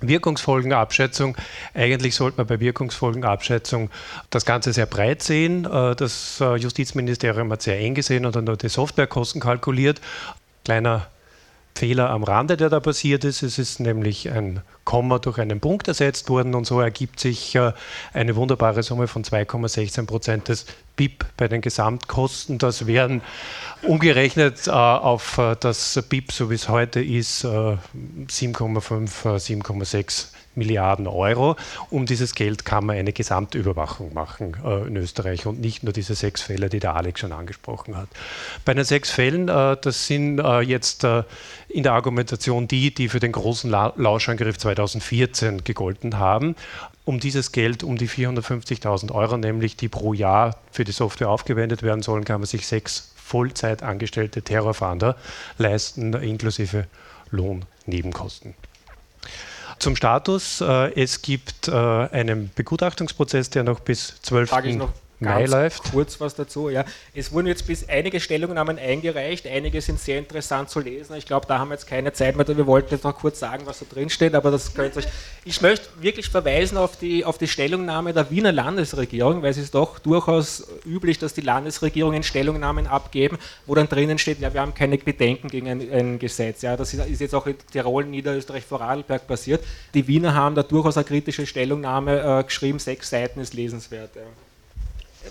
Wirkungsfolgenabschätzung. 0.00 1.36
Eigentlich 1.74 2.14
sollte 2.14 2.38
man 2.38 2.46
bei 2.46 2.60
Wirkungsfolgenabschätzung 2.60 3.90
das 4.30 4.44
Ganze 4.44 4.72
sehr 4.72 4.86
breit 4.86 5.22
sehen. 5.22 5.64
Äh, 5.64 5.96
das 5.96 6.40
äh, 6.40 6.56
Justizministerium 6.56 7.50
hat 7.52 7.62
sehr 7.62 7.78
eng 7.78 7.94
gesehen 7.94 8.26
und 8.26 8.36
dann 8.36 8.44
nur 8.44 8.56
die 8.56 8.68
Softwarekosten 8.68 9.40
kalkuliert. 9.40 10.00
Kleiner 10.64 11.06
Fehler 11.74 12.10
am 12.10 12.24
Rande, 12.24 12.56
der 12.56 12.70
da 12.70 12.80
passiert 12.80 13.24
ist. 13.24 13.42
Es 13.42 13.58
ist 13.58 13.78
nämlich 13.78 14.30
ein 14.30 14.62
Komma 14.84 15.20
durch 15.20 15.38
einen 15.38 15.60
Punkt 15.60 15.86
ersetzt 15.86 16.28
worden 16.28 16.54
und 16.54 16.66
so 16.66 16.80
ergibt 16.80 17.20
sich 17.20 17.54
äh, 17.54 17.72
eine 18.12 18.34
wunderbare 18.34 18.82
Summe 18.82 19.06
von 19.06 19.22
2,16 19.22 20.06
Prozent 20.06 20.48
des 20.48 20.66
BIP 20.98 21.24
bei 21.38 21.48
den 21.48 21.62
Gesamtkosten. 21.62 22.58
Das 22.58 22.86
wären 22.86 23.22
umgerechnet 23.80 24.66
äh, 24.66 24.70
auf 24.70 25.38
äh, 25.38 25.56
das 25.58 26.04
BIP, 26.10 26.32
so 26.32 26.50
wie 26.50 26.56
es 26.56 26.68
heute 26.68 27.00
ist, 27.00 27.46
7,5, 27.46 29.08
7,6 29.24 30.26
Milliarden 30.58 31.06
Euro. 31.06 31.56
Um 31.88 32.04
dieses 32.04 32.34
Geld 32.34 32.64
kann 32.64 32.84
man 32.84 32.96
eine 32.96 33.12
Gesamtüberwachung 33.12 34.12
machen 34.12 34.56
äh, 34.64 34.86
in 34.88 34.96
Österreich 34.96 35.46
und 35.46 35.60
nicht 35.60 35.84
nur 35.84 35.92
diese 35.92 36.14
sechs 36.14 36.42
Fälle, 36.42 36.68
die 36.68 36.80
der 36.80 36.96
Alex 36.96 37.20
schon 37.20 37.32
angesprochen 37.32 37.96
hat. 37.96 38.08
Bei 38.64 38.74
den 38.74 38.84
sechs 38.84 39.10
Fällen, 39.10 39.48
äh, 39.48 39.76
das 39.80 40.06
sind 40.06 40.40
äh, 40.40 40.60
jetzt 40.60 41.04
äh, 41.04 41.22
in 41.68 41.84
der 41.84 41.92
Argumentation 41.92 42.68
die, 42.68 42.92
die 42.92 43.08
für 43.08 43.20
den 43.20 43.32
großen 43.32 43.70
La 43.70 43.92
Lauschangriff 43.96 44.58
2014 44.58 45.64
gegolten 45.64 46.18
haben. 46.18 46.56
Um 47.08 47.20
dieses 47.20 47.52
Geld, 47.52 47.84
um 47.84 47.96
die 47.96 48.06
450.000 48.06 49.12
Euro, 49.12 49.38
nämlich 49.38 49.78
die 49.78 49.88
pro 49.88 50.12
Jahr 50.12 50.58
für 50.70 50.84
die 50.84 50.92
Software 50.92 51.30
aufgewendet 51.30 51.82
werden 51.82 52.02
sollen, 52.02 52.26
kann 52.26 52.42
man 52.42 52.46
sich 52.46 52.66
sechs 52.66 53.12
Vollzeit 53.16 53.82
angestellte 53.82 54.42
Terrorfahnder 54.42 55.16
leisten, 55.56 56.12
inklusive 56.12 56.86
Lohnnebenkosten. 57.30 58.52
Zum 59.78 59.96
Status. 59.96 60.60
Äh, 60.60 61.00
es 61.02 61.22
gibt 61.22 61.68
äh, 61.68 61.72
einen 61.72 62.50
Begutachtungsprozess, 62.54 63.48
der 63.48 63.64
noch 63.64 63.80
bis 63.80 64.20
12. 64.20 64.52
Mai 65.20 65.46
läuft. 65.46 65.90
Kurz 65.90 66.20
was 66.20 66.34
dazu, 66.36 66.68
ja. 66.68 66.84
Es 67.12 67.32
wurden 67.32 67.48
jetzt 67.48 67.66
bis 67.66 67.88
einige 67.88 68.20
Stellungnahmen 68.20 68.78
eingereicht, 68.78 69.46
einige 69.48 69.80
sind 69.80 69.98
sehr 69.98 70.18
interessant 70.18 70.70
zu 70.70 70.78
lesen. 70.78 71.16
Ich 71.16 71.26
glaube, 71.26 71.46
da 71.46 71.58
haben 71.58 71.68
wir 71.68 71.74
jetzt 71.74 71.88
keine 71.88 72.12
Zeit 72.12 72.36
mehr. 72.36 72.46
Wir 72.46 72.66
wollten 72.66 72.94
jetzt 72.94 73.04
noch 73.04 73.16
kurz 73.16 73.40
sagen, 73.40 73.64
was 73.66 73.80
da 73.80 73.86
drin 73.92 74.10
steht, 74.10 74.34
aber 74.34 74.50
das 74.52 74.74
könnt 74.74 74.94
ihr 74.94 75.00
euch. 75.00 75.08
Ich 75.44 75.60
möchte 75.60 75.88
wirklich 76.00 76.28
verweisen 76.28 76.78
auf 76.78 76.96
die, 76.96 77.24
auf 77.24 77.36
die 77.36 77.48
Stellungnahme 77.48 78.12
der 78.12 78.30
Wiener 78.30 78.52
Landesregierung, 78.52 79.42
weil 79.42 79.50
es 79.50 79.58
ist 79.58 79.74
doch 79.74 79.98
durchaus 79.98 80.68
üblich, 80.86 81.18
dass 81.18 81.34
die 81.34 81.40
Landesregierungen 81.40 82.22
Stellungnahmen 82.22 82.86
abgeben, 82.86 83.38
wo 83.66 83.74
dann 83.74 83.88
drinnen 83.88 84.18
steht, 84.18 84.40
ja, 84.40 84.54
wir 84.54 84.60
haben 84.60 84.74
keine 84.74 84.98
Bedenken 84.98 85.48
gegen 85.48 85.68
ein, 85.68 85.92
ein 85.92 86.18
Gesetz. 86.18 86.62
Ja, 86.62 86.76
das 86.76 86.94
ist, 86.94 87.04
ist, 87.06 87.20
jetzt 87.20 87.34
auch 87.34 87.46
in 87.46 87.56
Tirol, 87.72 88.04
Niederösterreich, 88.04 88.64
Vorarlberg 88.64 89.26
passiert. 89.26 89.64
Die 89.94 90.06
Wiener 90.06 90.34
haben 90.34 90.54
da 90.54 90.62
durchaus 90.62 90.96
eine 90.96 91.04
kritische 91.04 91.46
Stellungnahme 91.46 92.40
äh, 92.40 92.44
geschrieben, 92.44 92.78
sechs 92.78 93.10
Seiten 93.10 93.40
ist 93.40 93.54
lesenswert. 93.54 94.14
Ja 94.14 94.22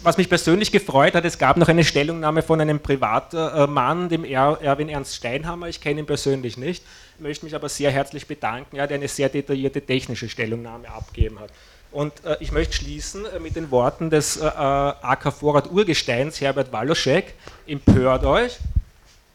was 0.03 0.17
mich 0.17 0.29
persönlich 0.29 0.71
gefreut 0.71 1.13
hat, 1.13 1.25
es 1.25 1.37
gab 1.37 1.57
noch 1.57 1.67
eine 1.67 1.83
Stellungnahme 1.83 2.41
von 2.41 2.59
einem 2.61 2.79
Privatmann, 2.79 4.09
dem 4.09 4.23
Erwin 4.23 4.89
Ernst 4.89 5.15
Steinhammer. 5.15 5.67
Ich 5.67 5.81
kenne 5.81 6.01
ihn 6.01 6.05
persönlich 6.05 6.57
nicht, 6.57 6.83
möchte 7.19 7.45
mich 7.45 7.55
aber 7.55 7.69
sehr 7.69 7.91
herzlich 7.91 8.27
bedanken, 8.27 8.75
ja, 8.75 8.87
der 8.87 8.95
eine 8.95 9.07
sehr 9.07 9.29
detaillierte 9.29 9.81
technische 9.81 10.29
Stellungnahme 10.29 10.89
abgegeben 10.89 11.39
hat. 11.39 11.49
Und 11.91 12.13
äh, 12.25 12.37
ich 12.39 12.51
möchte 12.51 12.75
schließen 12.75 13.25
äh, 13.25 13.39
mit 13.39 13.55
den 13.55 13.71
Worten 13.71 14.09
des 14.09 14.37
äh, 14.37 14.45
äh 14.45 14.49
AK 14.49 15.33
Vorrat 15.33 15.71
Urgesteins, 15.71 16.41
Herbert 16.41 16.71
Waloschek, 16.71 17.33
empört 17.65 18.25
euch, 18.25 18.57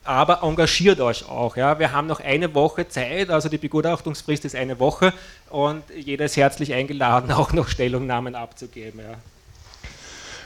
aber 0.05 0.43
engagiert 0.43 1.01
euch 1.01 1.29
auch. 1.29 1.57
Ja. 1.57 1.79
Wir 1.79 1.93
haben 1.93 2.07
noch 2.07 2.21
eine 2.21 2.55
Woche 2.55 2.89
Zeit, 2.89 3.31
also 3.31 3.49
die 3.49 3.59
Begutachtungsfrist 3.59 4.45
ist 4.45 4.55
eine 4.55 4.79
Woche 4.79 5.13
und 5.49 5.83
jeder 5.97 6.27
ist 6.27 6.37
herzlich 6.37 6.75
eingeladen, 6.75 7.33
auch 7.33 7.53
noch 7.53 7.69
Stellungnahmen 7.69 8.35
abzugeben. 8.35 9.01
Ja. 9.01 9.15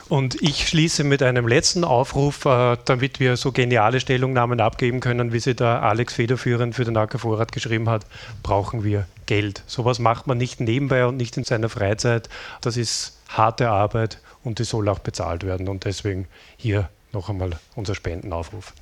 Und 0.08 0.40
ich 0.40 0.68
schließe 0.68 1.02
mit 1.02 1.22
einem 1.22 1.48
letzten 1.48 1.82
Aufruf, 1.82 2.44
äh, 2.44 2.76
damit 2.84 3.18
wir 3.18 3.36
so 3.36 3.50
geniale 3.50 3.98
Stellungnahmen 3.98 4.60
abgeben 4.60 5.00
können, 5.00 5.32
wie 5.32 5.40
sie 5.40 5.56
der 5.56 5.82
Alex 5.82 6.14
federführend 6.14 6.76
für 6.76 6.84
den 6.84 6.96
AK 6.96 7.18
Vorrat 7.18 7.50
geschrieben 7.50 7.88
hat, 7.88 8.06
brauchen 8.44 8.84
wir 8.84 9.06
Geld. 9.26 9.64
Sowas 9.66 9.98
macht 9.98 10.28
man 10.28 10.38
nicht 10.38 10.60
nebenbei 10.60 11.06
und 11.06 11.16
nicht 11.16 11.36
in 11.36 11.42
seiner 11.42 11.68
Freizeit. 11.68 12.28
Das 12.60 12.76
ist 12.76 13.18
harte 13.28 13.68
Arbeit 13.68 14.20
und 14.44 14.60
die 14.60 14.64
soll 14.64 14.88
auch 14.88 15.00
bezahlt 15.00 15.44
werden. 15.44 15.68
Und 15.68 15.84
deswegen 15.84 16.28
hier 16.56 16.88
noch 17.12 17.28
einmal 17.28 17.58
unser 17.74 17.96
Spendenaufruf. 17.96 18.74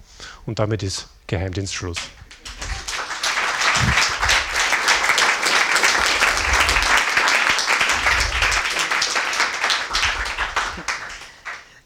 Und 0.44 0.58
damit 0.58 0.82
ist 0.82 1.08
Geheimdienst 1.26 1.74
Schluss. 1.74 1.98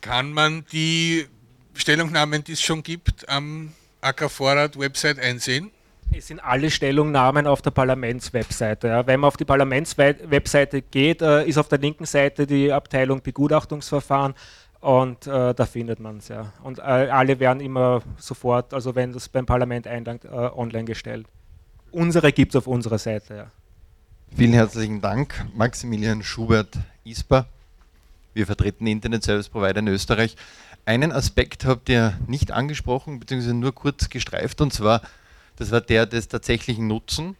Kann 0.08 0.32
man 0.32 0.64
die 0.72 1.26
Stellungnahmen, 1.74 2.42
die 2.42 2.52
es 2.52 2.62
schon 2.62 2.82
gibt, 2.82 3.28
am 3.28 3.74
AK 4.00 4.30
Vorrat 4.30 4.78
Website 4.78 5.18
einsehen? 5.18 5.70
Es 6.16 6.28
sind 6.28 6.40
alle 6.40 6.70
Stellungnahmen 6.70 7.46
auf 7.46 7.60
der 7.60 7.72
Parlamentswebseite. 7.72 8.88
Ja. 8.88 9.06
Wenn 9.06 9.20
man 9.20 9.28
auf 9.28 9.36
die 9.36 9.44
Parlamentswebseite 9.44 10.80
geht, 10.80 11.20
äh, 11.20 11.44
ist 11.44 11.58
auf 11.58 11.68
der 11.68 11.76
linken 11.76 12.06
Seite 12.06 12.46
die 12.46 12.72
Abteilung 12.72 13.20
Begutachtungsverfahren 13.20 14.32
und 14.80 15.26
äh, 15.26 15.52
da 15.52 15.66
findet 15.66 16.00
man 16.00 16.16
es. 16.16 16.28
Ja. 16.28 16.54
Und 16.62 16.78
äh, 16.78 16.82
alle 16.82 17.38
werden 17.38 17.60
immer 17.60 18.00
sofort, 18.16 18.72
also 18.72 18.94
wenn 18.94 19.12
das 19.12 19.28
beim 19.28 19.44
Parlament 19.44 19.86
einlangt, 19.86 20.24
online 20.24 20.86
gestellt. 20.86 21.26
Unsere 21.90 22.32
gibt 22.32 22.54
es 22.54 22.56
auf 22.56 22.66
unserer 22.66 22.96
Seite. 22.96 23.34
Ja. 23.36 23.46
Vielen 24.34 24.54
herzlichen 24.54 25.02
Dank, 25.02 25.44
Maximilian 25.54 26.22
Schubert 26.22 26.78
Isper. 27.04 27.46
Wir 28.38 28.46
vertreten 28.46 28.86
Internet 28.86 29.24
Service 29.24 29.48
Provider 29.48 29.80
in 29.80 29.88
Österreich. 29.88 30.36
Einen 30.84 31.10
Aspekt 31.10 31.64
habt 31.64 31.88
ihr 31.88 32.16
nicht 32.28 32.52
angesprochen, 32.52 33.18
beziehungsweise 33.18 33.52
nur 33.52 33.74
kurz 33.74 34.10
gestreift, 34.10 34.60
und 34.60 34.72
zwar, 34.72 35.02
das 35.56 35.72
war 35.72 35.80
der 35.80 36.06
des 36.06 36.28
tatsächlichen 36.28 36.86
Nutzen. 36.86 37.34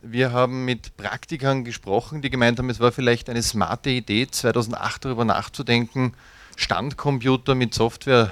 Wir 0.00 0.32
haben 0.32 0.64
mit 0.64 0.96
Praktikern 0.96 1.62
gesprochen, 1.62 2.22
die 2.22 2.30
gemeint 2.30 2.58
haben, 2.58 2.70
es 2.70 2.80
war 2.80 2.90
vielleicht 2.90 3.28
eine 3.28 3.42
smarte 3.42 3.90
Idee, 3.90 4.28
2008 4.30 5.04
darüber 5.04 5.26
nachzudenken, 5.26 6.14
Standcomputer 6.56 7.54
mit 7.54 7.74
Software 7.74 8.30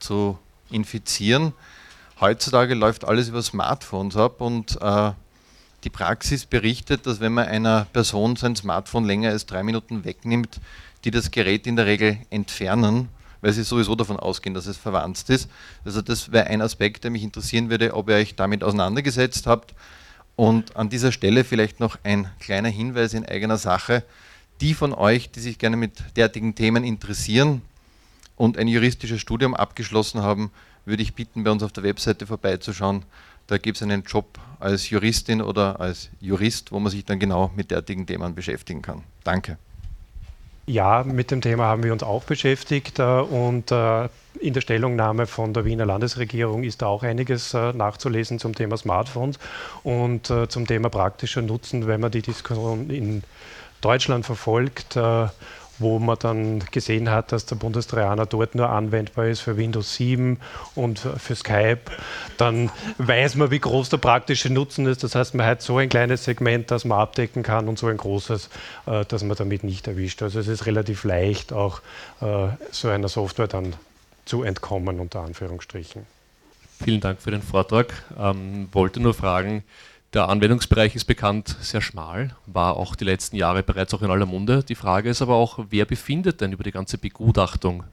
zu 0.00 0.38
infizieren. 0.70 1.54
Heutzutage 2.20 2.74
läuft 2.74 3.06
alles 3.06 3.30
über 3.30 3.40
Smartphones 3.40 4.18
ab 4.18 4.42
und 4.42 4.78
äh, 4.82 5.12
die 5.84 5.90
Praxis 5.90 6.44
berichtet, 6.44 7.06
dass 7.06 7.20
wenn 7.20 7.32
man 7.32 7.46
einer 7.46 7.86
Person 7.92 8.36
sein 8.36 8.54
Smartphone 8.54 9.06
länger 9.06 9.30
als 9.30 9.46
drei 9.46 9.62
Minuten 9.62 10.04
wegnimmt, 10.04 10.60
die 11.04 11.10
das 11.10 11.30
Gerät 11.30 11.66
in 11.66 11.76
der 11.76 11.86
Regel 11.86 12.18
entfernen, 12.30 13.08
weil 13.40 13.52
sie 13.52 13.62
sowieso 13.62 13.94
davon 13.94 14.18
ausgehen, 14.18 14.54
dass 14.54 14.66
es 14.66 14.76
verwandt 14.76 15.28
ist. 15.28 15.48
Also 15.84 16.02
das 16.02 16.32
wäre 16.32 16.48
ein 16.48 16.60
Aspekt, 16.60 17.04
der 17.04 17.10
mich 17.10 17.22
interessieren 17.22 17.70
würde, 17.70 17.94
ob 17.94 18.08
ihr 18.08 18.16
euch 18.16 18.34
damit 18.34 18.64
auseinandergesetzt 18.64 19.46
habt. 19.46 19.74
Und 20.36 20.76
an 20.76 20.88
dieser 20.88 21.12
Stelle 21.12 21.44
vielleicht 21.44 21.80
noch 21.80 21.98
ein 22.04 22.30
kleiner 22.40 22.68
Hinweis 22.68 23.14
in 23.14 23.26
eigener 23.26 23.56
Sache. 23.56 24.04
Die 24.60 24.74
von 24.74 24.92
euch, 24.92 25.30
die 25.30 25.40
sich 25.40 25.58
gerne 25.58 25.76
mit 25.76 25.92
derartigen 26.16 26.54
Themen 26.54 26.82
interessieren 26.82 27.62
und 28.36 28.58
ein 28.58 28.66
juristisches 28.68 29.20
Studium 29.20 29.54
abgeschlossen 29.54 30.22
haben, 30.22 30.50
würde 30.84 31.02
ich 31.02 31.14
bitten, 31.14 31.44
bei 31.44 31.50
uns 31.50 31.62
auf 31.62 31.72
der 31.72 31.84
Webseite 31.84 32.26
vorbeizuschauen. 32.26 33.04
Da 33.46 33.58
gibt 33.58 33.76
es 33.76 33.82
einen 33.82 34.02
Job 34.02 34.38
als 34.58 34.90
Juristin 34.90 35.42
oder 35.42 35.80
als 35.80 36.10
Jurist, 36.20 36.72
wo 36.72 36.80
man 36.80 36.90
sich 36.90 37.04
dann 37.04 37.18
genau 37.18 37.52
mit 37.54 37.70
derartigen 37.70 38.06
Themen 38.06 38.34
beschäftigen 38.34 38.82
kann. 38.82 39.04
Danke. 39.24 39.58
Ja, 40.68 41.02
mit 41.02 41.30
dem 41.30 41.40
Thema 41.40 41.64
haben 41.64 41.82
wir 41.82 41.94
uns 41.94 42.02
auch 42.02 42.24
beschäftigt 42.24 42.98
äh, 42.98 43.02
und 43.02 43.72
äh, 43.72 44.10
in 44.38 44.52
der 44.52 44.60
Stellungnahme 44.60 45.26
von 45.26 45.54
der 45.54 45.64
Wiener 45.64 45.86
Landesregierung 45.86 46.62
ist 46.62 46.82
da 46.82 46.88
auch 46.88 47.02
einiges 47.04 47.54
äh, 47.54 47.72
nachzulesen 47.72 48.38
zum 48.38 48.54
Thema 48.54 48.76
Smartphones 48.76 49.38
und 49.82 50.26
zum 50.26 50.66
Thema 50.66 50.90
praktischer 50.90 51.40
Nutzen, 51.40 51.86
wenn 51.86 52.02
man 52.02 52.10
die 52.10 52.20
Diskussion 52.20 52.90
in 52.90 53.22
Deutschland 53.80 54.26
verfolgt 54.26 54.98
wo 55.78 55.98
man 55.98 56.16
dann 56.18 56.60
gesehen 56.70 57.10
hat, 57.10 57.32
dass 57.32 57.46
der 57.46 57.56
Bundestrojaner 57.56 58.26
dort 58.26 58.54
nur 58.54 58.68
anwendbar 58.68 59.26
ist 59.26 59.40
für 59.40 59.56
Windows 59.56 59.94
7 59.96 60.38
und 60.74 60.98
für 60.98 61.34
Skype, 61.34 61.80
dann 62.36 62.70
weiß 62.98 63.36
man, 63.36 63.50
wie 63.50 63.58
groß 63.58 63.88
der 63.88 63.98
praktische 63.98 64.52
Nutzen 64.52 64.86
ist. 64.86 65.04
Das 65.04 65.14
heißt, 65.14 65.34
man 65.34 65.46
hat 65.46 65.62
so 65.62 65.78
ein 65.78 65.88
kleines 65.88 66.24
Segment, 66.24 66.70
das 66.70 66.84
man 66.84 66.98
abdecken 66.98 67.42
kann 67.42 67.68
und 67.68 67.78
so 67.78 67.86
ein 67.86 67.96
großes, 67.96 68.50
äh, 68.86 69.04
das 69.06 69.22
man 69.22 69.36
damit 69.36 69.64
nicht 69.64 69.86
erwischt. 69.86 70.22
Also 70.22 70.40
es 70.40 70.48
ist 70.48 70.66
relativ 70.66 71.04
leicht, 71.04 71.52
auch 71.52 71.80
äh, 72.20 72.48
so 72.70 72.88
einer 72.88 73.08
Software 73.08 73.48
dann 73.48 73.74
zu 74.24 74.42
entkommen, 74.42 75.00
unter 75.00 75.20
Anführungsstrichen. 75.20 76.06
Vielen 76.82 77.00
Dank 77.00 77.20
für 77.20 77.30
den 77.30 77.42
Vortrag. 77.42 77.92
Ähm, 78.18 78.68
wollte 78.72 79.00
nur 79.00 79.14
fragen, 79.14 79.64
der 80.14 80.28
Anwendungsbereich 80.28 80.94
ist 80.94 81.04
bekannt 81.04 81.56
sehr 81.60 81.80
schmal, 81.80 82.34
war 82.46 82.76
auch 82.76 82.96
die 82.96 83.04
letzten 83.04 83.36
Jahre 83.36 83.62
bereits 83.62 83.92
auch 83.92 84.02
in 84.02 84.10
aller 84.10 84.26
Munde. 84.26 84.64
Die 84.64 84.74
Frage 84.74 85.10
ist 85.10 85.20
aber 85.20 85.34
auch, 85.34 85.58
wer 85.70 85.84
befindet 85.84 86.40
denn 86.40 86.52
über 86.52 86.64
die 86.64 86.70
ganze 86.70 86.96
Begutachtung? 86.96 87.84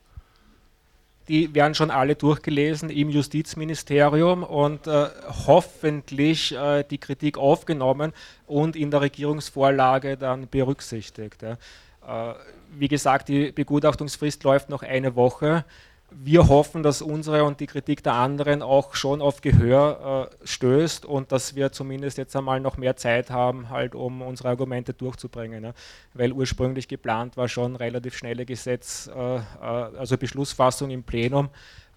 Die 1.28 1.54
werden 1.56 1.73
schon 1.73 1.89
alle 1.91 2.15
durchgelesen 2.15 2.89
im 2.89 3.10
Justizministerium 3.10 4.43
und 4.43 4.86
äh, 4.86 5.08
hoffentlich 5.47 6.54
äh, 6.56 6.84
die 6.84 6.99
Kritik 6.99 7.38
aufgenommen 7.38 8.13
und 8.45 8.75
in 8.75 8.91
der 8.91 9.01
Regierungsvorlage 9.01 10.17
dann 10.17 10.47
berücksichtigt. 10.47 11.41
Ja. 11.41 12.32
Äh, 12.32 12.36
wie 12.78 12.88
gesagt, 12.88 13.30
die 13.30 13.51
Begutachtungsfrist 13.51 14.43
läuft 14.43 14.69
noch 14.69 14.84
eine 14.84 15.15
Woche 15.15 15.65
wir 16.23 16.47
hoffen, 16.47 16.84
dass 16.84 17.01
unsere 17.01 17.43
und 17.43 17.60
die 17.60 17.67
Kritik 17.67 18.04
der 18.04 18.13
anderen 18.13 18.62
auch 18.62 18.95
schon 18.95 19.21
auf 19.21 19.41
Gehör 19.41 20.30
äh, 20.32 20.47
stößt 20.47 21.06
und 21.06 21.32
dass 21.32 21.56
wir 21.56 21.71
zumindest 21.71 22.17
jetzt 22.17 22.36
einmal 22.36 22.60
noch 22.60 22.78
mehr 22.78 22.95
Zeit 22.95 23.30
haben, 23.30 23.69
halt 23.69 23.95
um 23.95 24.21
unsere 24.21 24.49
Argumente 24.49 24.93
durchzubringen. 24.93 25.62
Ne? 25.62 25.73
Weil 26.13 26.32
ursprünglich 26.32 26.88
geplant 26.88 27.38
war 27.38 27.47
schon 27.47 27.75
relativ 27.75 28.15
schnelle 28.15 28.45
Gesetz, 28.45 29.10
äh, 29.13 29.36
äh, 29.36 29.41
also 29.62 30.17
Beschlussfassung 30.17 30.89
im 30.89 31.04
Plenum, 31.04 31.49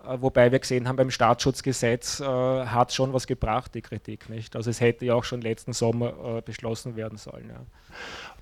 äh, 0.04 0.16
wobei 0.20 0.50
wir 0.50 0.58
gesehen 0.58 0.88
haben, 0.88 0.96
beim 0.96 1.10
Staatsschutzgesetz 1.10 2.20
äh, 2.20 2.24
hat 2.24 2.92
schon 2.92 3.12
was 3.12 3.26
gebracht, 3.26 3.74
die 3.74 3.82
Kritik. 3.82 4.28
nicht. 4.28 4.56
Also 4.56 4.70
es 4.70 4.80
hätte 4.80 5.04
ja 5.04 5.14
auch 5.14 5.24
schon 5.24 5.42
letzten 5.42 5.72
Sommer 5.72 6.38
äh, 6.38 6.40
beschlossen 6.40 6.96
werden 6.96 7.18
sollen. 7.18 7.48
Ja. 7.48 7.60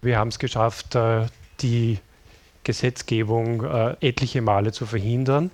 Wir 0.01 0.19
haben 0.19 0.29
es 0.29 0.39
geschafft, 0.39 0.97
die 1.61 1.99
Gesetzgebung 2.67 3.63
äh, 3.65 3.97
etliche 4.01 4.43
Male 4.43 4.73
zu 4.73 4.87
verhindern. 4.87 5.53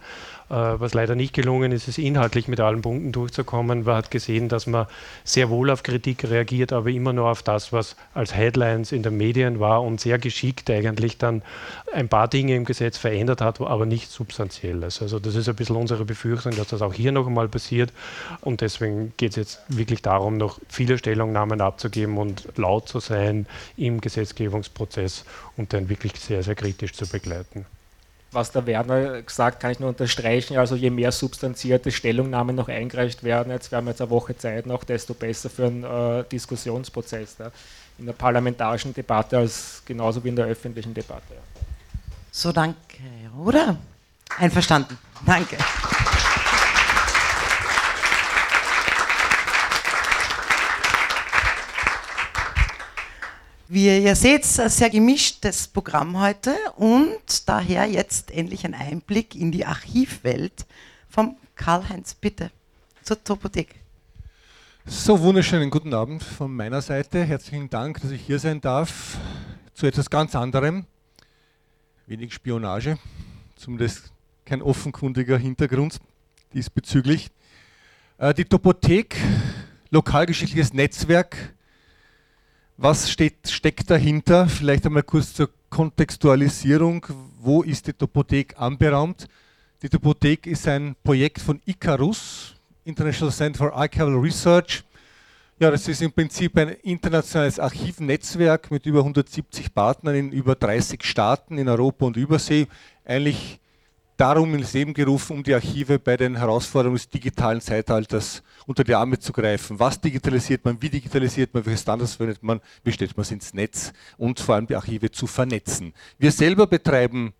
Äh, 0.53 0.79
was 0.81 0.93
leider 0.93 1.15
nicht 1.15 1.33
gelungen 1.33 1.73
ist, 1.73 1.89
ist 1.89 1.97
inhaltlich 1.97 2.47
mit 2.47 2.61
allen 2.61 2.83
Punkten 2.83 3.11
durchzukommen. 3.11 3.85
Man 3.85 3.97
hat 3.97 4.11
gesehen, 4.11 4.51
dass 4.51 4.67
man 4.67 4.87
sehr 5.25 5.49
wohl 5.49 5.71
auf 5.71 5.83
Kritik 5.83 6.25
reagiert, 6.25 6.75
aber 6.75 6.91
immer 6.91 7.15
nur 7.15 7.31
auf 7.31 7.43
das, 7.43 7.73
was 7.73 7.97
als 8.13 8.35
Headlines 8.35 8.93
in 8.93 9.03
den 9.03 9.17
Medien 9.17 9.61
war 9.61 9.83
und 9.83 9.99
sehr 9.99 10.19
geschickt 10.19 10.69
eigentlich 10.69 11.17
dann 11.17 11.41
ein 11.95 12.11
paar 12.11 12.29
Dinge 12.29 12.55
im 12.55 12.67
Gesetz 12.67 12.99
verändert 12.99 13.41
hat, 13.41 13.63
aber 13.63 13.87
nicht 13.87 14.11
substanzielles. 14.11 15.01
Also 15.01 15.19
das 15.19 15.37
ist 15.37 15.49
ein 15.49 15.57
bisschen 15.57 15.77
unsere 15.77 16.05
Befürchtung, 16.05 16.55
dass 16.55 16.69
das 16.69 16.83
auch 16.83 16.93
hier 16.93 17.13
noch 17.13 17.27
einmal 17.27 17.49
passiert 17.49 17.91
und 18.43 18.61
deswegen 18.61 19.15
geht 19.17 19.31
es 19.31 19.37
jetzt 19.37 19.61
wirklich 19.69 20.03
darum, 20.03 20.37
noch 20.37 20.59
viele 20.69 20.99
Stellungnahmen 20.99 21.63
abzugeben 21.63 22.19
und 22.19 22.47
laut 22.57 22.89
zu 22.89 23.01
sein 23.01 23.47
im 23.79 24.03
Gesetzgebungsprozess 24.03 25.25
und 25.57 25.73
den 25.73 25.89
wirklich 25.89 26.13
sehr, 26.17 26.43
sehr 26.43 26.57
kritisch 26.57 26.93
zu 26.93 27.07
begleiten 27.07 27.65
was 28.33 28.51
der 28.51 28.67
Werner 28.67 29.23
gesagt, 29.23 29.61
kann 29.61 29.71
ich 29.71 29.81
nur 29.81 29.91
unterstreichen. 29.91 30.57
Also 30.57 30.75
je 30.75 30.91
mehr 30.91 31.13
substanzierte 31.13 31.91
Stellungnahmen 31.91 32.57
noch 32.57 32.69
eingereicht 32.69 33.23
werden, 33.23 33.53
jetzt 33.53 33.71
wir 33.71 33.83
jetzt 33.83 34.01
eine 34.01 34.11
Woche 34.11 34.37
Zeit 34.37 34.67
noch, 34.67 34.85
desto 34.85 35.15
besser 35.15 35.51
für 35.51 35.67
einen 35.67 35.85
äh, 35.85 36.25
Diskussionsprozess 36.25 37.37
ja. 37.39 37.51
in 37.99 38.07
der 38.07 38.15
parlamentarischen 38.15 38.95
Debatte 38.95 39.39
als 39.39 39.83
genauso 39.85 40.25
wie 40.25 40.29
in 40.29 40.37
der 40.37 40.47
öffentlichen 40.47 40.95
Debatte. 40.95 41.35
So, 42.31 42.51
danke, 42.53 42.77
oder? 43.39 43.77
Einverstanden. 44.39 44.97
Danke. 45.27 45.59
Wie 53.75 53.87
ihr 53.87 54.17
seht, 54.17 54.45
ein 54.59 54.69
sehr 54.69 54.91
gemischtes 54.91 55.67
Programm 55.67 56.21
heute 56.21 56.55
und 56.77 57.49
daher 57.49 57.87
jetzt 57.87 58.31
endlich 58.31 58.67
ein 58.67 58.75
Einblick 58.75 59.35
in 59.35 59.51
die 59.51 59.65
Archivwelt 59.65 60.67
vom 61.09 61.39
Karl-Heinz. 61.55 62.13
Bitte 62.13 62.51
zur 63.03 63.25
Topothek. 63.25 63.77
So, 64.85 65.19
wunderschönen 65.21 65.71
guten 65.71 65.95
Abend 65.95 66.23
von 66.23 66.55
meiner 66.55 66.83
Seite. 66.83 67.25
Herzlichen 67.25 67.71
Dank, 67.71 68.03
dass 68.03 68.11
ich 68.11 68.21
hier 68.21 68.39
sein 68.39 68.61
darf. 68.61 69.17
Zu 69.73 69.87
etwas 69.87 70.11
ganz 70.11 70.35
anderem. 70.35 70.85
Wenig 72.07 72.35
Spionage, 72.35 72.99
zumindest 73.57 74.13
kein 74.45 74.61
offenkundiger 74.61 75.39
Hintergrund 75.39 75.99
diesbezüglich. 76.53 77.31
Äh, 78.19 78.35
die 78.35 78.45
Topothek, 78.45 79.17
lokalgeschichtliches 79.89 80.75
Netzwerk, 80.75 81.55
was 82.83 83.09
steht, 83.09 83.49
steckt 83.49 83.91
dahinter? 83.91 84.49
Vielleicht 84.49 84.85
einmal 84.85 85.05
kurz 85.05 85.33
zur 85.35 85.49
Kontextualisierung. 85.71 87.07
Wo 87.41 87.63
ist 87.63 87.87
die 87.87 87.93
Topothek 87.93 88.59
anberaumt? 88.59 89.29
Die 89.83 89.89
Topothek 89.89 90.49
ist 90.49 90.67
ein 90.67 90.97
Projekt 91.05 91.41
von 91.41 91.61
ICARUS, 91.65 92.57
International 92.85 93.33
Center 93.33 93.59
for 93.59 93.73
Archival 93.73 94.17
Research. 94.17 94.83
Ja, 95.61 95.71
das 95.71 95.87
ist 95.87 96.03
im 96.03 96.11
Prinzip 96.11 96.59
ein 96.59 96.71
internationales 96.83 97.61
Archivnetzwerk 97.61 98.73
mit 98.73 98.85
über 98.85 98.99
170 98.99 99.73
Partnern 99.73 100.17
in 100.17 100.33
über 100.33 100.57
30 100.57 101.05
Staaten 101.05 101.59
in 101.59 101.69
Europa 101.69 102.07
und 102.07 102.17
Übersee. 102.17 102.67
Eigentlich 103.05 103.61
darum 104.23 104.55
ins 104.55 104.73
Leben 104.73 104.95
gerufen, 104.95 105.39
um 105.39 105.43
die 105.43 105.53
Archive 105.53 105.99
bei 105.99 106.17
den 106.17 106.37
Herausforderungen 106.37 106.97
des 106.97 107.09
digitalen 107.09 107.61
Zeitalters 107.61 108.45
unter 108.69 108.85
die 108.85 108.95
Arme 108.95 109.19
zu 109.19 109.33
greifen. 109.33 109.81
Was 109.81 110.01
digitalisiert 110.01 110.65
man, 110.65 110.81
wie 110.81 110.91
digitalisiert 110.91 111.53
man, 111.53 111.67
welche 111.67 111.83
Standards 111.83 112.15
verwendet 112.15 112.41
man, 112.41 112.61
wie 112.85 112.93
stellt 112.93 113.17
man 113.17 113.23
es 113.23 113.33
ins 113.33 113.53
Netz 113.53 113.93
und 114.17 114.39
vor 114.39 114.55
allem 114.55 114.69
die 114.69 114.77
Archive 114.77 115.11
zu 115.11 115.27
vernetzen. 115.27 115.93
Wir 116.21 116.31
selber 116.31 116.69
betreiben 116.69 117.33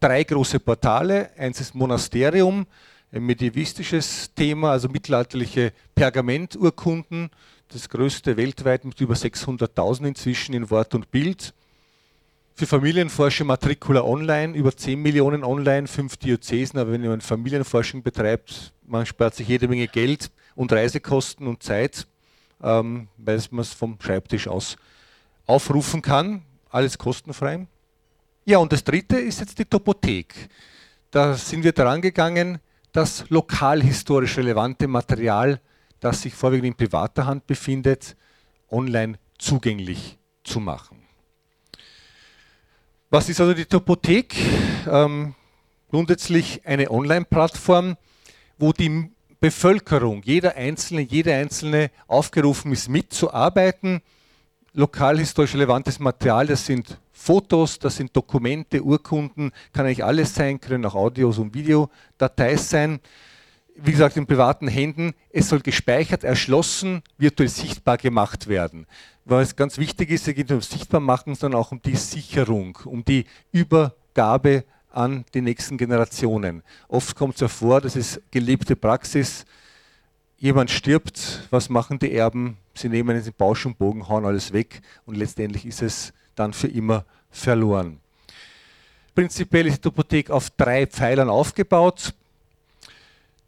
drei 0.00 0.22
große 0.22 0.60
Portale. 0.60 1.30
Eins 1.38 1.62
ist 1.62 1.74
Monasterium, 1.74 2.66
ein 3.10 3.22
medievistisches 3.24 4.34
Thema, 4.34 4.72
also 4.72 4.90
mittelalterliche 4.90 5.72
Pergamenturkunden, 5.94 7.30
das 7.68 7.88
größte 7.88 8.36
weltweit 8.36 8.84
mit 8.84 9.00
über 9.00 9.14
600.000 9.14 10.08
inzwischen 10.08 10.52
in 10.52 10.68
Wort 10.68 10.94
und 10.94 11.10
Bild. 11.10 11.54
Für 12.54 12.66
Familienforschung 12.66 13.46
Matricula 13.46 14.02
Online, 14.02 14.54
über 14.54 14.76
10 14.76 15.00
Millionen 15.00 15.42
online, 15.42 15.86
fünf 15.86 16.18
Diözesen, 16.18 16.78
aber 16.78 16.92
wenn 16.92 17.02
jemand 17.02 17.22
Familienforschung 17.22 18.02
betreibt, 18.02 18.74
man 18.86 19.06
spart 19.06 19.34
sich 19.34 19.48
jede 19.48 19.68
Menge 19.68 19.88
Geld 19.88 20.30
und 20.54 20.70
Reisekosten 20.70 21.46
und 21.46 21.62
Zeit, 21.62 22.06
ähm, 22.62 23.08
weil 23.16 23.42
man 23.50 23.62
es 23.62 23.72
vom 23.72 23.98
Schreibtisch 23.98 24.48
aus 24.48 24.76
aufrufen 25.46 26.02
kann, 26.02 26.42
alles 26.68 26.98
kostenfrei. 26.98 27.66
Ja, 28.44 28.58
und 28.58 28.70
das 28.70 28.84
dritte 28.84 29.16
ist 29.16 29.40
jetzt 29.40 29.58
die 29.58 29.64
Topothek. 29.64 30.34
Da 31.10 31.34
sind 31.34 31.64
wir 31.64 31.72
daran 31.72 32.02
gegangen, 32.02 32.58
das 32.92 33.24
lokalhistorisch 33.30 34.36
relevante 34.36 34.86
Material, 34.86 35.58
das 36.00 36.22
sich 36.22 36.34
vorwiegend 36.34 36.66
in 36.66 36.74
privater 36.74 37.24
Hand 37.24 37.46
befindet, 37.46 38.14
online 38.70 39.18
zugänglich 39.38 40.18
zu 40.44 40.60
machen. 40.60 41.01
Was 43.14 43.28
ist 43.28 43.42
also 43.42 43.52
die 43.52 43.66
Topothek? 43.66 44.34
Ähm, 44.90 45.34
grundsätzlich 45.90 46.62
eine 46.64 46.90
Online-Plattform, 46.90 47.98
wo 48.56 48.72
die 48.72 49.10
Bevölkerung, 49.38 50.22
jeder 50.24 50.56
Einzelne, 50.56 51.02
jede 51.02 51.34
Einzelne 51.34 51.90
aufgerufen 52.06 52.72
ist, 52.72 52.88
mitzuarbeiten. 52.88 54.00
Lokalhistorisch 54.72 55.52
relevantes 55.52 55.98
Material, 55.98 56.46
das 56.46 56.64
sind 56.64 56.98
Fotos, 57.12 57.78
das 57.78 57.96
sind 57.96 58.16
Dokumente, 58.16 58.82
Urkunden, 58.82 59.52
kann 59.74 59.84
eigentlich 59.84 60.02
alles 60.02 60.34
sein, 60.34 60.58
können 60.58 60.86
auch 60.86 60.94
Audios 60.94 61.36
und 61.36 61.52
Videodateis 61.52 62.70
sein. 62.70 62.98
Wie 63.74 63.92
gesagt, 63.92 64.16
in 64.16 64.26
privaten 64.26 64.68
Händen. 64.68 65.14
Es 65.30 65.48
soll 65.48 65.60
gespeichert, 65.60 66.24
erschlossen, 66.24 67.02
virtuell 67.18 67.48
sichtbar 67.48 67.96
gemacht 67.96 68.46
werden 68.46 68.86
es 69.24 69.56
ganz 69.56 69.78
wichtig 69.78 70.10
ist, 70.10 70.28
es 70.28 70.34
geht 70.34 70.50
nicht 70.50 70.52
um 70.52 70.60
Sichtbarmachen, 70.60 71.34
sondern 71.34 71.60
auch 71.60 71.72
um 71.72 71.80
die 71.80 71.96
Sicherung, 71.96 72.78
um 72.84 73.04
die 73.04 73.24
Übergabe 73.52 74.64
an 74.90 75.24
die 75.34 75.40
nächsten 75.40 75.78
Generationen. 75.78 76.62
Oft 76.88 77.16
kommt 77.16 77.34
es 77.34 77.40
ja 77.40 77.48
vor, 77.48 77.80
das 77.80 77.96
ist 77.96 78.20
gelebte 78.30 78.76
Praxis, 78.76 79.44
jemand 80.38 80.70
stirbt, 80.70 81.46
was 81.50 81.68
machen 81.68 81.98
die 81.98 82.12
Erben? 82.12 82.58
Sie 82.74 82.88
nehmen 82.88 83.22
den 83.22 83.32
Bausch 83.34 83.64
und 83.64 83.78
Bogen, 83.78 84.08
hauen 84.08 84.24
alles 84.24 84.52
weg 84.52 84.80
und 85.06 85.16
letztendlich 85.16 85.64
ist 85.66 85.82
es 85.82 86.12
dann 86.34 86.52
für 86.52 86.68
immer 86.68 87.04
verloren. 87.30 88.00
Prinzipiell 89.14 89.66
ist 89.66 89.76
die 89.76 89.82
Topothek 89.82 90.30
auf 90.30 90.50
drei 90.50 90.86
Pfeilern 90.86 91.28
aufgebaut. 91.28 92.14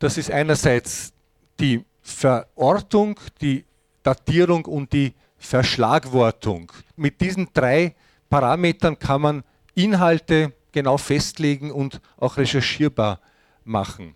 Das 0.05 0.19
ist 0.19 0.31
einerseits 0.31 1.15
die 1.59 1.83
Verortung, 2.03 3.19
die 3.41 3.65
Datierung 4.03 4.67
und 4.67 4.93
die 4.93 5.15
Verschlagwortung. 5.39 6.71
Mit 6.95 7.23
diesen 7.23 7.49
drei 7.55 7.95
Parametern 8.29 8.99
kann 8.99 9.23
man 9.23 9.45
Inhalte 9.75 10.53
genau 10.73 10.99
festlegen 10.99 11.71
und 11.71 12.03
auch 12.19 12.37
recherchierbar 12.37 13.19
machen. 13.65 14.15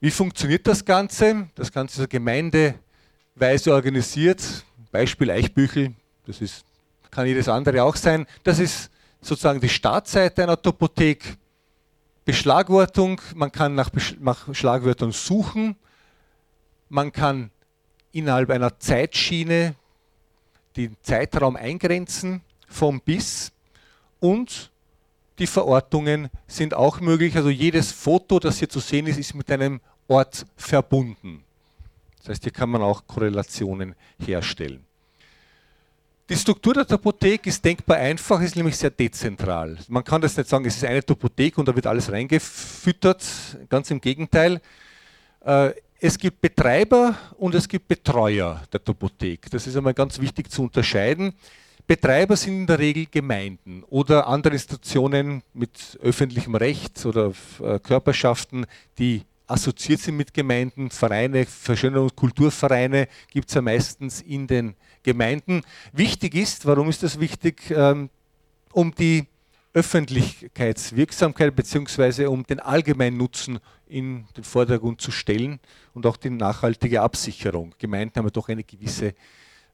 Wie 0.00 0.10
funktioniert 0.10 0.66
das 0.66 0.82
Ganze? 0.82 1.46
Das 1.56 1.70
Ganze 1.70 2.04
ist 2.04 2.08
gemeindeweise 2.08 3.74
organisiert. 3.74 4.40
Beispiel 4.90 5.30
Eichbüchel, 5.30 5.92
das 6.26 6.40
ist, 6.40 6.64
kann 7.10 7.26
jedes 7.26 7.50
andere 7.50 7.84
auch 7.84 7.96
sein. 7.96 8.26
Das 8.44 8.58
ist 8.58 8.90
sozusagen 9.20 9.60
die 9.60 9.68
Startseite 9.68 10.42
einer 10.42 10.62
Topothek. 10.62 11.36
Beschlagwortung, 12.24 13.20
man 13.34 13.50
kann 13.50 13.74
nach, 13.74 13.90
Schlagwörtern 14.52 15.12
suchen, 15.12 15.76
man 16.88 17.12
kann 17.12 17.50
innerhalb 18.12 18.50
einer 18.50 18.78
Zeitschiene 18.78 19.74
den 20.76 20.96
Zeitraum 21.02 21.56
eingrenzen 21.56 22.42
vom 22.68 23.00
bis 23.00 23.52
und 24.20 24.70
die 25.38 25.46
Verortungen 25.46 26.28
sind 26.46 26.74
auch 26.74 27.00
möglich. 27.00 27.34
Also 27.36 27.50
jedes 27.50 27.90
Foto, 27.90 28.38
das 28.38 28.58
hier 28.58 28.68
zu 28.68 28.80
sehen 28.80 29.06
ist, 29.06 29.18
ist 29.18 29.34
mit 29.34 29.50
einem 29.50 29.80
Ort 30.06 30.46
verbunden. 30.56 31.42
Das 32.18 32.28
heißt, 32.28 32.44
hier 32.44 32.52
kann 32.52 32.70
man 32.70 32.82
auch 32.82 33.06
Korrelationen 33.06 33.96
herstellen. 34.18 34.84
Die 36.32 36.38
Struktur 36.38 36.72
der 36.72 36.86
Topothek 36.86 37.46
ist 37.46 37.62
denkbar 37.62 37.98
einfach, 37.98 38.40
ist 38.40 38.56
nämlich 38.56 38.74
sehr 38.74 38.88
dezentral. 38.88 39.76
Man 39.86 40.02
kann 40.02 40.22
das 40.22 40.34
nicht 40.34 40.48
sagen, 40.48 40.64
es 40.64 40.76
ist 40.76 40.84
eine 40.86 41.04
Topothek 41.04 41.58
und 41.58 41.68
da 41.68 41.76
wird 41.76 41.86
alles 41.86 42.10
reingefüttert. 42.10 43.22
Ganz 43.68 43.90
im 43.90 44.00
Gegenteil. 44.00 44.62
Äh, 45.44 45.72
es 46.00 46.16
gibt 46.16 46.40
Betreiber 46.40 47.18
und 47.36 47.54
es 47.54 47.68
gibt 47.68 47.86
Betreuer 47.86 48.62
der 48.72 48.82
Topothek. 48.82 49.50
Das 49.50 49.66
ist 49.66 49.76
einmal 49.76 49.92
ganz 49.92 50.18
wichtig 50.22 50.50
zu 50.50 50.62
unterscheiden. 50.62 51.34
Betreiber 51.86 52.34
sind 52.34 52.60
in 52.60 52.66
der 52.66 52.78
Regel 52.78 53.04
Gemeinden 53.10 53.84
oder 53.90 54.26
andere 54.26 54.54
Institutionen 54.54 55.42
mit 55.52 55.98
öffentlichem 56.00 56.54
Recht 56.54 57.04
oder 57.04 57.34
äh, 57.62 57.78
Körperschaften, 57.78 58.64
die 58.98 59.20
assoziiert 59.46 60.00
sind 60.00 60.16
mit 60.16 60.32
Gemeinden, 60.32 60.90
Vereine, 60.90 61.44
Verschönerungs- 61.44 62.04
und 62.04 62.16
Kulturvereine 62.16 63.06
gibt 63.30 63.50
es 63.50 63.54
ja 63.54 63.60
meistens 63.60 64.22
in 64.22 64.46
den 64.46 64.74
Gemeinden. 65.02 65.62
Wichtig 65.92 66.34
ist, 66.34 66.66
warum 66.66 66.88
ist 66.88 67.02
das 67.02 67.18
wichtig? 67.20 67.70
Ähm, 67.70 68.10
um 68.72 68.94
die 68.94 69.26
Öffentlichkeitswirksamkeit 69.74 71.54
bzw. 71.54 72.26
um 72.26 72.44
den 72.44 72.60
allgemeinen 72.60 73.16
Nutzen 73.16 73.58
in 73.86 74.26
den 74.36 74.44
Vordergrund 74.44 75.00
zu 75.00 75.10
stellen 75.10 75.60
und 75.94 76.06
auch 76.06 76.16
die 76.16 76.30
nachhaltige 76.30 77.00
Absicherung. 77.00 77.74
Gemeinden 77.78 78.16
haben 78.16 78.32
doch 78.32 78.48
eine 78.48 78.64
gewisse 78.64 79.14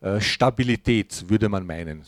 äh, 0.01 0.21
Stabilität, 0.21 1.29
würde 1.29 1.49
man 1.49 1.67
meinen. 1.67 2.05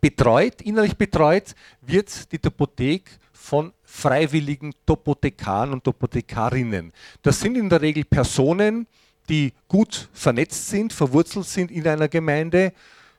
Betreut, 0.00 0.60
innerlich 0.62 0.96
betreut 0.96 1.54
wird 1.80 2.30
die 2.30 2.38
Topothek 2.38 3.18
von 3.32 3.72
freiwilligen 3.82 4.74
Topothekaren 4.84 5.72
und 5.72 5.84
Topothekarinnen. 5.84 6.92
Das 7.22 7.40
sind 7.40 7.56
in 7.56 7.68
der 7.68 7.80
Regel 7.80 8.04
Personen, 8.04 8.86
die 9.28 9.52
gut 9.68 10.08
vernetzt 10.12 10.68
sind, 10.68 10.92
verwurzelt 10.92 11.46
sind 11.46 11.70
in 11.70 11.86
einer 11.86 12.08
Gemeinde, 12.08 12.72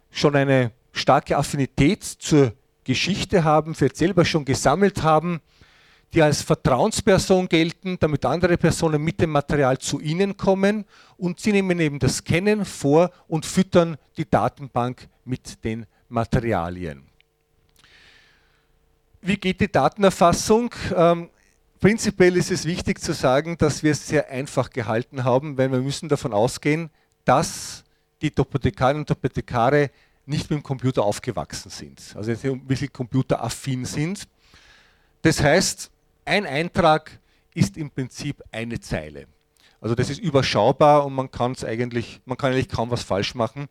schon 0.10 0.36
eine 0.36 0.72
starke 0.92 1.38
Affinität 1.38 2.04
zur 2.04 2.54
Geschichte 2.84 3.44
haben, 3.44 3.76
vielleicht 3.76 3.98
selber 3.98 4.26
schon 4.26 4.46
gesammelt 4.46 5.04
haben, 5.04 5.42
die 6.14 6.22
als 6.22 6.42
Vertrauensperson 6.42 7.50
gelten, 7.50 7.98
damit 8.00 8.26
andere 8.26 8.58
Personen 8.58 9.02
mit 9.02 9.20
dem 9.20 9.32
Material 9.32 9.78
zu 9.78 10.00
ihnen 10.00 10.38
kommen 10.38 10.86
und 11.18 11.40
sie 11.40 11.52
nehmen 11.52 11.80
eben 11.80 12.00
das 12.00 12.18
Scannen 12.18 12.64
vor 12.64 13.12
und 13.28 13.46
füttern 13.46 13.98
die 14.16 14.30
Datenbank 14.30 15.10
mit 15.26 15.64
den 15.64 15.86
Materialien. 16.08 17.04
Wie 19.22 19.36
geht 19.36 19.60
die 19.60 19.72
Datenerfassung? 19.72 20.74
Ähm, 20.96 21.30
prinzipiell 21.80 22.38
ist 22.38 22.52
es 22.52 22.66
wichtig 22.66 23.00
zu 23.00 23.14
sagen, 23.14 23.58
dass 23.58 23.84
wir 23.84 23.92
es 23.92 24.08
sehr 24.08 24.30
einfach 24.30 24.70
gehalten 24.70 25.24
haben, 25.24 25.58
weil 25.58 25.72
wir 25.72 25.80
müssen 25.80 26.10
davon 26.10 26.34
ausgehen, 26.34 26.90
dass 27.26 27.84
die 28.22 28.32
Topothekarinnen 28.32 29.02
und 29.02 29.08
Topothekare 29.08 29.92
nicht 30.26 30.50
mit 30.50 30.60
dem 30.60 30.64
Computer 30.64 31.04
aufgewachsen 31.04 31.70
sind, 31.70 32.14
also 32.16 32.32
wirklich 32.44 32.92
computeraffin 32.92 33.86
sind. 33.86 34.28
Das 35.22 35.42
heißt, 35.42 35.90
ein 36.26 36.46
Eintrag 36.46 37.20
ist 37.54 37.78
im 37.78 37.90
Prinzip 37.90 38.44
eine 38.52 38.80
Zeile. 38.80 39.28
Also 39.80 39.96
das 39.96 40.10
ist 40.10 40.20
überschaubar 40.20 41.06
und 41.06 41.14
man 41.14 41.32
kann 41.32 41.54
es 41.54 41.64
eigentlich, 41.64 42.22
man 42.26 42.38
kann 42.38 42.52
eigentlich 42.52 42.70
kaum 42.70 42.92
was 42.92 43.04
falsch 43.04 43.36
machen. 43.36 43.68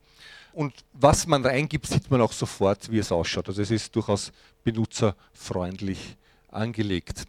Und 0.52 0.72
was 0.92 1.26
man 1.26 1.44
reingibt, 1.44 1.86
sieht 1.86 2.10
man 2.10 2.20
auch 2.22 2.32
sofort, 2.32 2.90
wie 2.90 2.98
es 2.98 3.12
ausschaut. 3.12 3.48
Also 3.48 3.60
es 3.60 3.70
ist 3.70 3.94
durchaus 3.94 4.32
benutzerfreundlich 4.64 6.16
angelegt. 6.48 7.24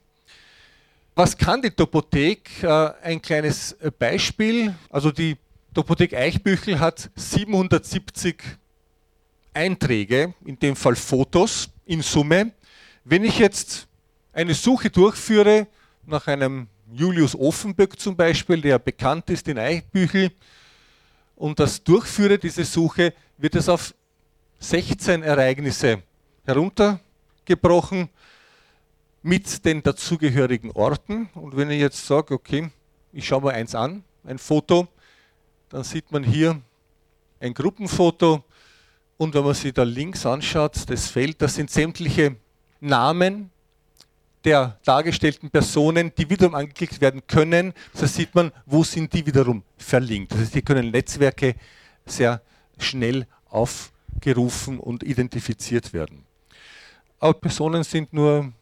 Was 1.17 1.35
kann 1.35 1.63
die 1.63 1.71
Topothek? 1.71 2.61
Äh, 2.61 2.91
ein 3.01 3.19
kleines 3.19 3.75
Beispiel. 3.97 4.75
Also 4.87 5.11
die 5.11 5.35
Topothek 5.73 6.13
Eichbüchel 6.13 6.79
hat 6.79 7.09
770 7.15 8.43
Einträge, 9.51 10.35
in 10.45 10.59
dem 10.59 10.75
Fall 10.75 10.95
Fotos 10.95 11.71
in 11.87 12.03
Summe. 12.03 12.51
Wenn 13.03 13.23
ich 13.23 13.39
jetzt 13.39 13.87
eine 14.31 14.53
Suche 14.53 14.91
durchführe 14.91 15.65
nach 16.05 16.27
einem 16.27 16.67
Julius 16.93 17.33
Offenböck 17.33 17.99
zum 17.99 18.15
Beispiel, 18.15 18.61
der 18.61 18.77
bekannt 18.77 19.27
ist 19.31 19.47
in 19.47 19.57
Eichbüchel, 19.57 20.29
und 21.35 21.59
das 21.59 21.83
durchführe, 21.83 22.37
diese 22.37 22.63
Suche, 22.63 23.11
wird 23.39 23.55
es 23.55 23.67
auf 23.67 23.91
16 24.59 25.23
Ereignisse 25.23 26.03
heruntergebrochen 26.45 28.07
mit 29.27 29.65
den 29.65 29.83
dazugehörigen 29.83 30.71
Orten. 30.71 31.29
Und 31.33 31.57
wenn 31.57 31.69
ich 31.69 31.81
jetzt 31.81 32.07
sage, 32.07 32.33
okay, 32.33 32.69
ich 33.11 33.27
schaue 33.27 33.41
mal 33.41 33.55
eins 33.55 33.75
an, 33.75 34.05
ein 34.23 34.37
Foto, 34.37 34.87
dann 35.67 35.83
sieht 35.83 36.13
man 36.13 36.23
hier 36.23 36.61
ein 37.41 37.53
Gruppenfoto 37.53 38.45
und 39.17 39.33
wenn 39.33 39.43
man 39.43 39.53
sich 39.53 39.73
da 39.73 39.83
links 39.83 40.25
anschaut, 40.25 40.89
das 40.89 41.07
Feld, 41.09 41.41
das 41.41 41.55
sind 41.55 41.69
sämtliche 41.69 42.37
Namen 42.79 43.51
der 44.45 44.79
dargestellten 44.85 45.49
Personen, 45.49 46.13
die 46.17 46.29
wiederum 46.29 46.55
angeklickt 46.55 47.01
werden 47.01 47.21
können. 47.27 47.73
So 47.93 48.05
sieht 48.05 48.33
man, 48.33 48.53
wo 48.65 48.85
sind 48.85 49.11
die 49.11 49.25
wiederum 49.25 49.61
verlinkt. 49.75 50.31
Das 50.31 50.39
heißt, 50.39 50.53
hier 50.53 50.61
können 50.61 50.91
Netzwerke 50.91 51.55
sehr 52.05 52.41
schnell 52.77 53.27
aufgerufen 53.49 54.79
und 54.79 55.03
identifiziert 55.03 55.91
werden. 55.91 56.25
Aber 57.19 57.33
Personen 57.33 57.83
sind 57.83 58.13
nur 58.13 58.53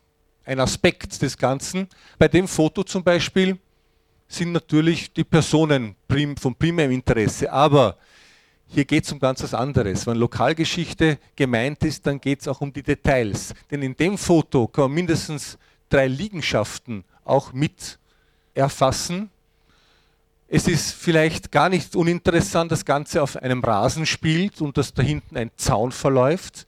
ein 0.45 0.59
Aspekt 0.59 1.21
des 1.21 1.37
Ganzen. 1.37 1.87
Bei 2.17 2.27
dem 2.27 2.47
Foto 2.47 2.83
zum 2.83 3.03
Beispiel 3.03 3.57
sind 4.27 4.51
natürlich 4.51 5.11
die 5.11 5.23
Personen 5.23 5.95
von 6.39 6.55
primärem 6.55 6.91
Interesse, 6.91 7.51
aber 7.51 7.97
hier 8.67 8.85
geht 8.85 9.05
es 9.05 9.11
um 9.11 9.19
ganz 9.19 9.43
was 9.43 9.53
anderes. 9.53 10.07
Wenn 10.07 10.17
Lokalgeschichte 10.17 11.19
gemeint 11.35 11.83
ist, 11.83 12.05
dann 12.07 12.19
geht 12.19 12.41
es 12.41 12.47
auch 12.47 12.61
um 12.61 12.73
die 12.73 12.83
Details. 12.83 13.53
Denn 13.69 13.81
in 13.81 13.95
dem 13.95 14.17
Foto 14.17 14.67
kann 14.67 14.85
man 14.85 14.93
mindestens 14.93 15.57
drei 15.89 16.07
Liegenschaften 16.07 17.03
auch 17.23 17.53
mit 17.53 17.99
erfassen. 18.53 19.29
Es 20.47 20.67
ist 20.67 20.91
vielleicht 20.93 21.51
gar 21.51 21.69
nicht 21.69 21.95
uninteressant, 21.95 22.71
das 22.71 22.85
Ganze 22.85 23.21
auf 23.21 23.35
einem 23.35 23.63
Rasen 23.63 24.05
spielt 24.05 24.61
und 24.61 24.77
dass 24.77 24.93
da 24.93 25.01
hinten 25.01 25.37
ein 25.37 25.51
Zaun 25.57 25.91
verläuft. 25.91 26.67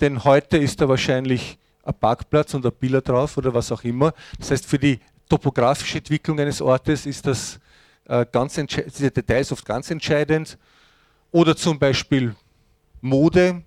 Denn 0.00 0.24
heute 0.24 0.58
ist 0.58 0.80
da 0.80 0.88
wahrscheinlich 0.88 1.58
ein 1.88 1.94
Parkplatz 1.98 2.54
und 2.54 2.64
ein 2.64 2.72
Biller 2.78 3.00
drauf 3.00 3.36
oder 3.36 3.52
was 3.52 3.72
auch 3.72 3.82
immer. 3.82 4.12
Das 4.38 4.50
heißt, 4.50 4.66
für 4.66 4.78
die 4.78 5.00
topografische 5.28 5.98
Entwicklung 5.98 6.38
eines 6.38 6.60
Ortes 6.60 7.06
ist 7.06 7.26
das 7.26 7.58
äh, 8.06 8.26
ganz 8.30 8.54
diese 8.54 9.10
Details 9.10 9.52
oft 9.52 9.64
ganz 9.64 9.90
entscheidend. 9.90 10.58
Oder 11.30 11.56
zum 11.56 11.78
Beispiel 11.78 12.34
Mode, 13.00 13.62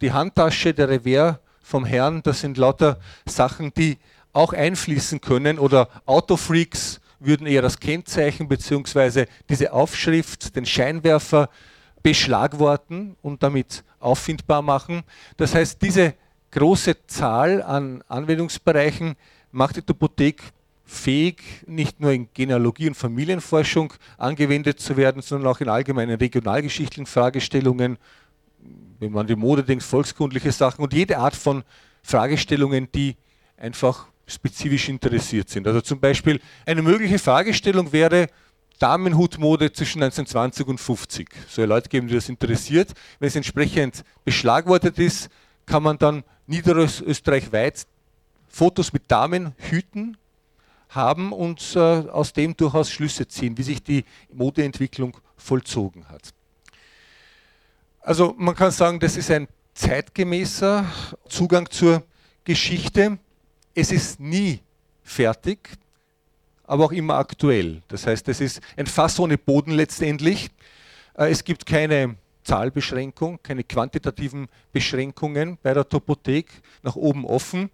die 0.00 0.12
Handtasche, 0.12 0.74
der 0.74 0.88
Revers 0.88 1.36
vom 1.62 1.84
Herrn, 1.84 2.22
das 2.22 2.40
sind 2.40 2.56
lauter 2.56 2.98
Sachen, 3.26 3.72
die 3.74 3.98
auch 4.32 4.52
einfließen 4.52 5.20
können. 5.20 5.58
Oder 5.58 5.88
Autofreaks 6.06 7.00
würden 7.18 7.46
eher 7.46 7.62
das 7.62 7.78
Kennzeichen 7.78 8.48
bzw. 8.48 9.26
diese 9.48 9.72
Aufschrift, 9.72 10.54
den 10.56 10.64
Scheinwerfer 10.64 11.50
beschlagworten 12.02 13.16
und 13.22 13.42
damit 13.42 13.84
auffindbar 13.98 14.62
machen. 14.62 15.02
Das 15.36 15.54
heißt, 15.54 15.82
diese 15.82 16.14
große 16.50 17.06
Zahl 17.06 17.62
an 17.62 18.02
Anwendungsbereichen 18.08 19.16
macht 19.50 19.76
die 19.76 19.82
Topothek 19.82 20.42
fähig, 20.84 21.42
nicht 21.66 22.00
nur 22.00 22.12
in 22.12 22.28
Genealogie 22.32 22.88
und 22.88 22.94
Familienforschung 22.94 23.92
angewendet 24.16 24.80
zu 24.80 24.96
werden, 24.96 25.20
sondern 25.20 25.52
auch 25.52 25.60
in 25.60 25.68
allgemeinen 25.68 26.16
regionalgeschichtlichen 26.16 27.06
Fragestellungen, 27.06 27.98
wenn 28.98 29.12
man 29.12 29.26
die 29.26 29.36
Mode 29.36 29.62
denkt, 29.62 29.84
volkskundliche 29.84 30.50
Sachen 30.50 30.82
und 30.82 30.94
jede 30.94 31.18
Art 31.18 31.36
von 31.36 31.62
Fragestellungen, 32.02 32.88
die 32.90 33.16
einfach 33.58 34.06
spezifisch 34.26 34.88
interessiert 34.88 35.48
sind. 35.50 35.66
Also 35.66 35.82
zum 35.82 36.00
Beispiel 36.00 36.40
eine 36.64 36.82
mögliche 36.82 37.18
Fragestellung 37.18 37.92
wäre 37.92 38.28
Damenhutmode 38.78 39.72
zwischen 39.72 40.02
1920 40.02 40.66
und 40.66 40.78
50. 40.78 41.28
Soll 41.48 41.66
Leute 41.66 41.88
geben, 41.88 42.08
die 42.08 42.14
das 42.14 42.28
interessiert. 42.28 42.92
Wenn 43.18 43.28
es 43.28 43.36
entsprechend 43.36 44.04
beschlagwortet 44.24 44.98
ist, 44.98 45.28
kann 45.68 45.82
man 45.82 45.98
dann 45.98 46.24
niederösterreichweit 46.46 47.86
Fotos 48.48 48.92
mit 48.92 49.10
Damenhüten 49.10 50.16
haben 50.88 51.32
und 51.32 51.76
äh, 51.76 51.78
aus 51.78 52.32
dem 52.32 52.56
durchaus 52.56 52.90
Schlüsse 52.90 53.28
ziehen, 53.28 53.56
wie 53.58 53.62
sich 53.62 53.82
die 53.82 54.04
Modeentwicklung 54.32 55.16
vollzogen 55.36 56.08
hat. 56.08 56.32
Also 58.00 58.34
man 58.38 58.54
kann 58.54 58.70
sagen, 58.70 58.98
das 58.98 59.16
ist 59.16 59.30
ein 59.30 59.48
zeitgemäßer 59.74 60.86
Zugang 61.28 61.70
zur 61.70 62.02
Geschichte. 62.42 63.18
Es 63.74 63.92
ist 63.92 64.18
nie 64.18 64.60
fertig, 65.02 65.68
aber 66.64 66.86
auch 66.86 66.92
immer 66.92 67.16
aktuell. 67.16 67.82
Das 67.88 68.06
heißt, 68.06 68.26
es 68.28 68.40
ist 68.40 68.60
ein 68.76 68.86
Fass 68.86 69.20
ohne 69.20 69.36
Boden 69.36 69.72
letztendlich. 69.72 70.48
Äh, 71.14 71.30
es 71.30 71.44
gibt 71.44 71.66
keine 71.66 72.16
Zahlbeschränkung, 72.48 73.38
keine 73.42 73.62
quantitativen 73.62 74.48
Beschränkungen 74.72 75.58
bei 75.62 75.74
der 75.74 75.86
Topothek, 75.86 76.46
nach 76.82 76.96
oben 76.96 77.26
offen. 77.26 77.68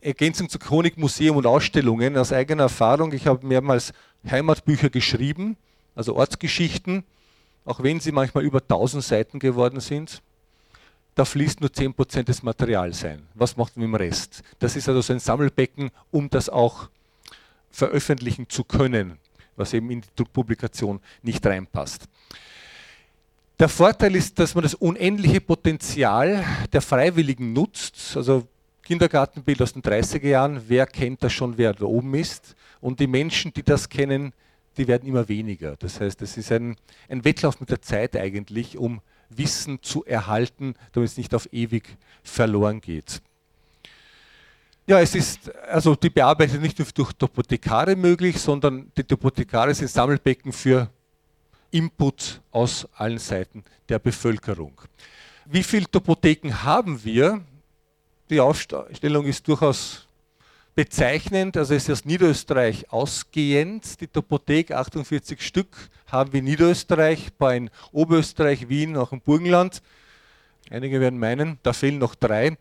Ergänzung 0.00 0.48
zu 0.48 0.58
Chronik, 0.58 0.96
Museum 0.96 1.36
und 1.36 1.46
Ausstellungen 1.46 2.16
aus 2.16 2.32
eigener 2.32 2.64
Erfahrung. 2.64 3.12
Ich 3.12 3.26
habe 3.26 3.46
mehrmals 3.46 3.92
Heimatbücher 4.28 4.88
geschrieben, 4.88 5.58
also 5.94 6.16
Ortsgeschichten, 6.16 7.04
auch 7.66 7.82
wenn 7.82 8.00
sie 8.00 8.12
manchmal 8.12 8.44
über 8.44 8.62
1000 8.62 9.04
Seiten 9.04 9.38
geworden 9.40 9.80
sind. 9.80 10.22
Da 11.14 11.26
fließt 11.26 11.60
nur 11.60 11.68
10% 11.68 12.22
des 12.22 12.42
Materials 12.42 13.04
ein. 13.04 13.26
Was 13.34 13.58
macht 13.58 13.76
man 13.76 13.90
mit 13.90 14.00
dem 14.00 14.06
Rest? 14.06 14.42
Das 14.58 14.74
ist 14.74 14.88
also 14.88 15.02
so 15.02 15.12
ein 15.12 15.18
Sammelbecken, 15.18 15.90
um 16.10 16.30
das 16.30 16.48
auch 16.48 16.88
veröffentlichen 17.70 18.48
zu 18.48 18.64
können, 18.64 19.18
was 19.56 19.74
eben 19.74 19.90
in 19.90 20.00
die 20.00 20.08
Druckpublikation 20.16 21.00
nicht 21.22 21.44
reinpasst. 21.44 22.08
Der 23.58 23.68
Vorteil 23.68 24.14
ist, 24.14 24.38
dass 24.38 24.54
man 24.54 24.62
das 24.62 24.74
unendliche 24.74 25.40
Potenzial 25.40 26.44
der 26.72 26.80
Freiwilligen 26.80 27.52
nutzt. 27.52 28.16
Also 28.16 28.46
Kindergartenbild 28.82 29.60
aus 29.60 29.72
den 29.72 29.82
30er 29.82 30.28
Jahren, 30.28 30.62
wer 30.68 30.86
kennt 30.86 31.24
das 31.24 31.32
schon, 31.32 31.58
wer 31.58 31.74
da 31.74 31.84
oben 31.84 32.14
ist? 32.14 32.54
Und 32.80 33.00
die 33.00 33.08
Menschen, 33.08 33.52
die 33.52 33.64
das 33.64 33.88
kennen, 33.88 34.32
die 34.76 34.86
werden 34.86 35.08
immer 35.08 35.28
weniger. 35.28 35.74
Das 35.76 36.00
heißt, 36.00 36.22
es 36.22 36.36
ist 36.36 36.52
ein, 36.52 36.76
ein 37.08 37.24
Wettlauf 37.24 37.58
mit 37.58 37.70
der 37.70 37.82
Zeit 37.82 38.16
eigentlich, 38.16 38.78
um 38.78 39.00
Wissen 39.28 39.82
zu 39.82 40.04
erhalten, 40.04 40.74
damit 40.92 41.10
es 41.10 41.16
nicht 41.16 41.34
auf 41.34 41.52
ewig 41.52 41.96
verloren 42.22 42.80
geht. 42.80 43.20
Ja, 44.86 45.00
es 45.00 45.16
ist 45.16 45.54
also 45.66 45.96
die 45.96 46.10
Bearbeitung 46.10 46.60
nicht 46.60 46.78
nur 46.78 46.86
durch 46.94 47.12
Topothekare 47.12 47.96
möglich, 47.96 48.38
sondern 48.38 48.90
die 48.96 49.02
Topothekare 49.02 49.74
sind 49.74 49.90
Sammelbecken 49.90 50.52
für 50.52 50.88
Input 51.70 52.40
aus 52.50 52.88
allen 52.94 53.18
Seiten 53.18 53.64
der 53.88 53.98
Bevölkerung. 53.98 54.80
Wie 55.44 55.62
viele 55.62 55.90
Topotheken 55.90 56.62
haben 56.62 57.02
wir? 57.04 57.42
Die 58.30 58.40
Aufstellung 58.40 59.24
ist 59.26 59.48
durchaus 59.48 60.06
bezeichnend, 60.74 61.56
also 61.56 61.74
es 61.74 61.88
ist 61.88 61.90
aus 61.90 62.04
Niederösterreich 62.04 62.92
ausgehend. 62.92 64.00
Die 64.00 64.06
Topothek, 64.06 64.70
48 64.70 65.40
Stück, 65.44 65.90
haben 66.06 66.32
wir 66.32 66.38
in 66.38 66.44
Niederösterreich, 66.44 67.36
paar 67.36 67.54
in 67.54 67.70
Oberösterreich, 67.90 68.68
Wien, 68.68 68.96
auch 68.96 69.12
im 69.12 69.20
Burgenland. 69.20 69.82
Einige 70.70 71.00
werden 71.00 71.18
meinen, 71.18 71.58
da 71.62 71.72
fehlen 71.72 71.98
noch 71.98 72.14
drei. 72.14 72.56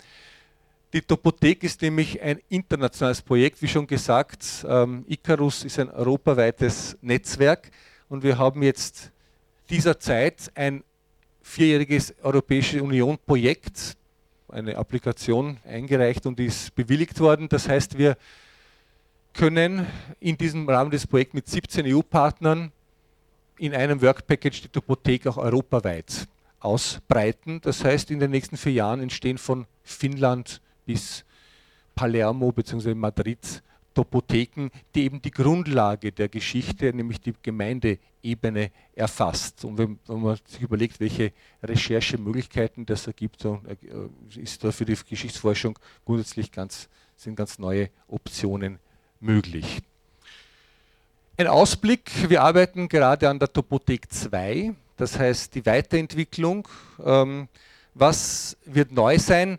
Die 0.93 1.01
Topothek 1.01 1.63
ist 1.63 1.81
nämlich 1.81 2.21
ein 2.21 2.39
internationales 2.47 3.21
Projekt, 3.21 3.61
wie 3.61 3.67
schon 3.67 3.85
gesagt. 3.85 4.65
Ähm, 4.67 5.03
Icarus 5.07 5.65
ist 5.65 5.77
ein 5.77 5.89
europaweites 5.89 6.97
Netzwerk 7.01 7.69
und 8.09 8.23
wir 8.23 8.37
haben 8.37 8.63
jetzt 8.63 9.11
dieser 9.69 9.99
Zeit 9.99 10.51
ein 10.55 10.83
vierjähriges 11.41 12.13
Europäische 12.21 12.81
Union 12.81 13.17
Projekt, 13.25 13.97
eine 14.49 14.77
Applikation 14.77 15.57
eingereicht 15.65 16.25
und 16.25 16.39
ist 16.39 16.73
bewilligt 16.75 17.19
worden. 17.19 17.49
Das 17.49 17.67
heißt, 17.67 17.97
wir 17.97 18.17
können 19.33 19.85
in 20.19 20.37
diesem 20.37 20.67
Rahmen 20.67 20.89
des 20.89 21.05
Projekts 21.05 21.33
mit 21.33 21.47
17 21.47 21.85
EU-Partnern 21.93 22.71
in 23.57 23.73
einem 23.73 24.01
Work 24.01 24.25
Package 24.25 24.61
die 24.61 24.69
Topothek 24.69 25.27
auch 25.27 25.37
europaweit 25.37 26.27
ausbreiten. 26.59 27.59
Das 27.61 27.83
heißt, 27.83 28.11
in 28.11 28.19
den 28.19 28.31
nächsten 28.31 28.57
vier 28.57 28.73
Jahren 28.73 29.01
entstehen 29.01 29.37
von 29.37 29.65
Finnland 29.83 30.61
bis 30.85 31.25
Palermo 31.95 32.51
bzw. 32.51 32.93
Madrid 32.93 33.61
Topotheken, 33.97 34.69
die 34.93 35.05
eben 35.05 35.23
die 35.23 35.31
Grundlage 35.31 36.11
der 36.11 36.29
Geschichte, 36.29 36.93
nämlich 36.93 37.19
die 37.19 37.33
Gemeindeebene 37.41 38.69
erfasst. 38.93 39.65
Und 39.65 39.79
wenn, 39.79 39.99
wenn 40.05 40.21
man 40.21 40.37
sich 40.45 40.61
überlegt, 40.61 40.99
welche 40.99 41.33
Recherchemöglichkeiten 41.63 42.85
das 42.85 43.07
ergibt, 43.07 43.41
so 43.41 43.59
äh, 43.65 44.39
ist 44.39 44.63
da 44.63 44.71
für 44.71 44.85
die 44.85 44.95
Geschichtsforschung 45.09 45.79
grundsätzlich 46.05 46.51
ganz, 46.51 46.89
sind 47.15 47.35
ganz 47.35 47.57
neue 47.57 47.89
Optionen 48.07 48.77
möglich. 49.19 49.79
Ein 51.35 51.47
Ausblick, 51.47 52.29
wir 52.29 52.43
arbeiten 52.43 52.89
gerade 52.89 53.27
an 53.27 53.39
der 53.39 53.51
Topothek 53.51 54.11
2, 54.13 54.75
das 54.95 55.17
heißt 55.17 55.55
die 55.55 55.65
Weiterentwicklung. 55.65 56.67
Ähm, 57.03 57.47
was 57.95 58.57
wird 58.63 58.91
neu 58.91 59.17
sein? 59.17 59.57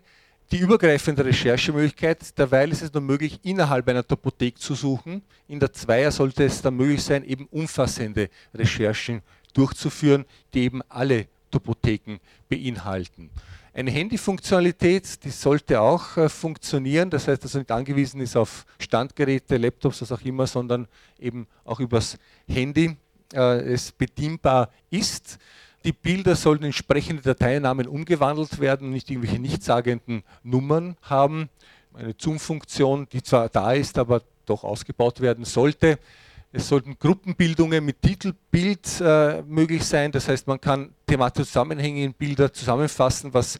Die 0.51 0.57
übergreifende 0.57 1.23
Recherchemöglichkeit. 1.23 2.37
Derweil 2.37 2.71
ist 2.71 2.81
es 2.81 2.93
nur 2.93 3.01
möglich, 3.01 3.39
innerhalb 3.43 3.87
einer 3.87 4.05
Topothek 4.05 4.57
zu 4.57 4.73
suchen. 4.73 5.21
In 5.47 5.59
der 5.59 5.73
Zweier 5.73 6.11
sollte 6.11 6.43
es 6.43 6.61
dann 6.61 6.75
möglich 6.75 7.03
sein, 7.03 7.23
eben 7.23 7.47
umfassende 7.51 8.29
Recherchen 8.53 9.21
durchzuführen, 9.53 10.25
die 10.53 10.61
eben 10.61 10.81
alle 10.89 11.27
Topotheken 11.51 12.19
beinhalten. 12.47 13.29
Eine 13.73 13.91
Handyfunktionalität, 13.91 15.23
die 15.23 15.29
sollte 15.29 15.79
auch 15.79 16.17
äh, 16.17 16.27
funktionieren, 16.27 17.09
das 17.09 17.27
heißt, 17.27 17.43
dass 17.43 17.53
er 17.53 17.59
nicht 17.59 17.71
angewiesen 17.71 18.19
ist 18.19 18.35
auf 18.35 18.65
Standgeräte, 18.79 19.57
Laptops, 19.57 20.01
was 20.01 20.11
auch 20.11 20.21
immer, 20.21 20.47
sondern 20.47 20.87
eben 21.19 21.47
auch 21.63 21.79
übers 21.79 22.17
Handy 22.47 22.97
äh, 23.33 23.59
es 23.73 23.91
bedienbar 23.91 24.71
ist. 24.89 25.37
Die 25.85 25.93
Bilder 25.93 26.35
sollen 26.35 26.63
entsprechende 26.63 27.21
Dateinamen 27.21 27.87
umgewandelt 27.87 28.59
werden 28.59 28.87
und 28.87 28.93
nicht 28.93 29.09
irgendwelche 29.09 29.39
nichtssagenden 29.39 30.23
Nummern 30.43 30.97
haben. 31.01 31.49
Eine 31.93 32.13
Zoom-Funktion, 32.17 33.07
die 33.11 33.23
zwar 33.23 33.49
da 33.49 33.73
ist, 33.73 33.97
aber 33.97 34.21
doch 34.45 34.63
ausgebaut 34.63 35.21
werden 35.21 35.45
sollte. 35.45 35.97
Es 36.51 36.67
sollten 36.67 36.97
Gruppenbildungen 36.97 37.85
mit 37.85 38.01
Titelbild 38.01 39.01
äh, 39.01 39.43
möglich 39.43 39.83
sein. 39.83 40.11
Das 40.11 40.27
heißt, 40.27 40.47
man 40.47 40.59
kann 40.59 40.93
thematische 41.05 41.47
Zusammenhänge 41.47 42.03
in 42.03 42.13
Bilder 42.13 42.51
zusammenfassen, 42.51 43.33
was 43.33 43.59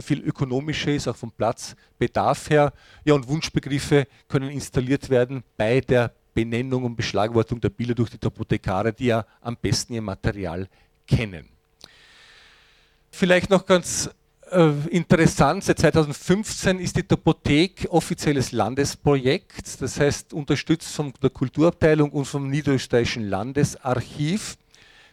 viel 0.00 0.20
ökonomischer 0.20 0.92
ist, 0.92 1.08
auch 1.08 1.16
vom 1.16 1.32
Platzbedarf 1.32 2.50
her. 2.50 2.72
Ja, 3.04 3.14
und 3.14 3.26
Wunschbegriffe 3.26 4.06
können 4.28 4.50
installiert 4.50 5.08
werden 5.08 5.42
bei 5.56 5.80
der 5.80 6.12
Benennung 6.34 6.84
und 6.84 6.96
Beschlagwortung 6.96 7.60
der 7.60 7.70
Bilder 7.70 7.94
durch 7.94 8.10
die 8.10 8.18
Topothekare, 8.18 8.92
die 8.92 9.06
ja 9.06 9.24
am 9.40 9.56
besten 9.56 9.94
ihr 9.94 10.02
Material 10.02 10.68
kennen. 11.06 11.55
Vielleicht 13.18 13.48
noch 13.48 13.64
ganz 13.64 14.10
äh, 14.50 14.72
interessant, 14.90 15.64
seit 15.64 15.78
2015 15.78 16.78
ist 16.78 16.98
die 16.98 17.02
Topothek 17.02 17.86
offizielles 17.88 18.52
Landesprojekt, 18.52 19.80
das 19.80 19.98
heißt 19.98 20.34
unterstützt 20.34 20.94
von 20.94 21.14
der 21.22 21.30
Kulturabteilung 21.30 22.10
und 22.10 22.26
vom 22.26 22.50
Niederösterreichischen 22.50 23.26
Landesarchiv. 23.30 24.58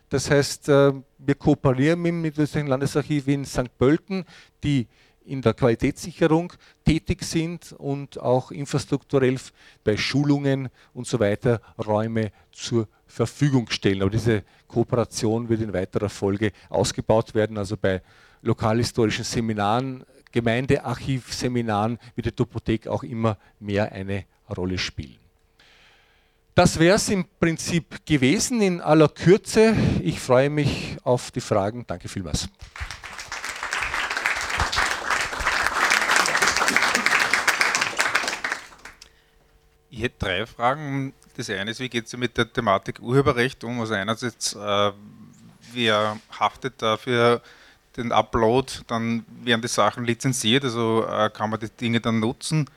Das 0.10 0.30
heißt, 0.30 0.68
äh, 0.68 0.91
wir 1.18 1.36
kooperieren 1.36 2.01
mit 2.01 2.10
dem 2.10 2.22
Niederösterreichischen 2.24 2.68
Landesarchiv 2.72 3.28
in 3.30 3.45
St. 3.45 3.78
Pölten, 3.78 4.26
die 4.66 4.86
in 5.24 5.41
der 5.41 5.54
Qualitätssicherung 5.54 6.51
tätig 6.84 7.24
sind 7.24 7.72
und 7.72 8.20
auch 8.20 8.51
infrastrukturell 8.51 9.38
bei 9.86 9.95
Schulungen 9.95 10.68
und 10.93 11.08
so 11.08 11.22
weiter 11.22 11.62
Räume 11.78 12.34
zur 12.51 12.89
Verfügung 13.14 13.70
stellen. 13.70 14.01
Aber 14.01 14.09
diese 14.09 14.43
Kooperation 14.68 15.47
wird 15.47 15.61
in 15.61 15.72
weiterer 15.72 16.09
Folge 16.09 16.51
ausgebaut 16.70 17.36
werden. 17.36 17.57
Also 17.57 17.78
bei 17.78 18.01
lokalhistorischen 18.41 19.24
Seminaren, 19.24 20.03
Gemeindearchivseminaren 20.32 21.99
wird 22.16 22.26
die 22.26 22.32
Topothek 22.32 22.88
auch 22.88 23.03
immer 23.03 23.38
mehr 23.59 23.91
eine 23.91 24.26
Rolle 24.57 24.80
spielen. 24.80 25.18
Das 26.55 26.80
wäre 26.80 26.95
es 26.95 27.09
im 27.09 27.26
Prinzip 27.39 28.03
gewesen 28.05 28.61
in 28.61 28.82
aller 28.82 29.09
Kürze. 29.09 29.76
Ich 30.01 30.20
freue 30.20 30.49
mich 30.49 30.97
auf 31.03 31.30
die 31.30 31.41
Fragen. 31.41 31.86
Danke 31.86 32.07
vielmals. 32.07 32.47
Ich 39.91 40.01
hätte 40.01 40.16
drei 40.18 40.45
Fragen. 40.47 41.14
Das 41.36 41.49
eine 41.49 41.71
ist, 41.71 41.79
wie 41.79 41.89
geht 41.89 42.05
es 42.05 42.15
mit 42.15 42.38
der 42.38 42.51
Thematik 42.51 42.99
Urheberrecht 43.01 43.63
um? 43.63 43.79
Also 43.79 43.95
einerseits, 43.95 44.53
äh, 44.53 44.91
wer 45.73 46.17
haftet 46.39 46.81
dafür 46.81 47.41
den 47.97 48.11
Upload, 48.11 48.71
dann 48.88 49.25
werden 49.43 49.61
die 49.61 49.67
Sachen 49.67 50.03
lizenziert, 50.05 50.63
also 50.63 51.05
äh, 51.07 51.29
kann 51.29 51.49
man 51.49 51.59
die 51.59 51.69
Dinge 51.69 51.99
dann 51.99 52.19
nutzen. 52.19 52.69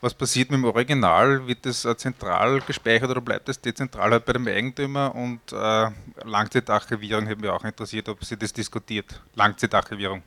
Was 0.00 0.12
passiert 0.12 0.50
mit 0.50 0.58
dem 0.58 0.64
Original? 0.64 1.46
Wird 1.46 1.64
das 1.64 1.84
äh, 1.84 1.96
zentral 1.96 2.60
gespeichert 2.60 3.10
oder 3.10 3.20
bleibt 3.20 3.48
das 3.48 3.60
dezentral 3.60 4.10
halt 4.10 4.24
bei 4.24 4.34
dem 4.34 4.46
Eigentümer? 4.46 5.14
Und 5.14 5.40
äh, 5.52 5.90
Langzeitarchivierung 6.24 7.26
hätte 7.26 7.40
mich 7.40 7.50
auch 7.50 7.64
interessiert, 7.64 8.08
ob 8.08 8.24
Sie 8.24 8.36
das 8.36 8.52
diskutiert. 8.52 9.20
Langzeitarchivierung. 9.34 10.22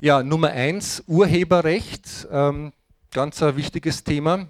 Ja, 0.00 0.22
Nummer 0.22 0.50
eins, 0.50 1.02
Urheberrecht, 1.08 2.28
ähm, 2.30 2.72
ganz 3.10 3.42
ein 3.42 3.56
wichtiges 3.56 4.04
Thema. 4.04 4.46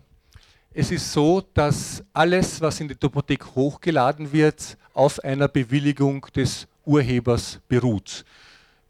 Es 0.81 0.93
ist 0.93 1.13
so, 1.13 1.43
dass 1.55 2.05
alles, 2.13 2.61
was 2.61 2.79
in 2.79 2.87
die 2.87 2.95
Topothek 2.95 3.45
hochgeladen 3.57 4.31
wird, 4.31 4.79
auf 4.95 5.19
einer 5.25 5.49
Bewilligung 5.49 6.25
des 6.37 6.69
Urhebers 6.85 7.59
beruht. 7.67 8.25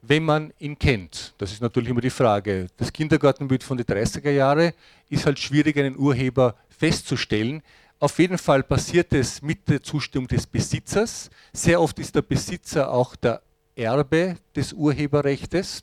Wenn 0.03 0.23
man 0.23 0.53
ihn 0.59 0.79
kennt, 0.79 1.33
das 1.39 1.51
ist 1.51 1.63
natürlich 1.63 1.89
immer 1.89 2.03
die 2.03 2.11
Frage. 2.11 2.67
Das 2.77 2.93
Kindergartenbild 2.93 3.65
von 3.65 3.79
den 3.79 3.87
30er 3.87 4.29
Jahren 4.29 4.73
ist 5.09 5.25
halt 5.25 5.39
schwierig, 5.39 5.79
einen 5.79 5.97
Urheber 5.97 6.57
festzustellen. 6.69 7.63
Auf 8.01 8.19
jeden 8.19 8.37
Fall 8.37 8.63
passiert 8.65 9.15
es 9.15 9.41
mit 9.41 9.67
der 9.67 9.83
Zustimmung 9.83 10.29
des 10.29 10.47
Besitzers. 10.47 11.31
Sehr 11.55 11.81
oft 11.81 11.99
ist 12.01 12.15
der 12.15 12.21
Besitzer 12.21 12.93
auch 12.93 13.17
der 13.17 13.41
Erbe 13.75 14.37
des 14.55 14.75
Urheberrechts. 14.75 15.83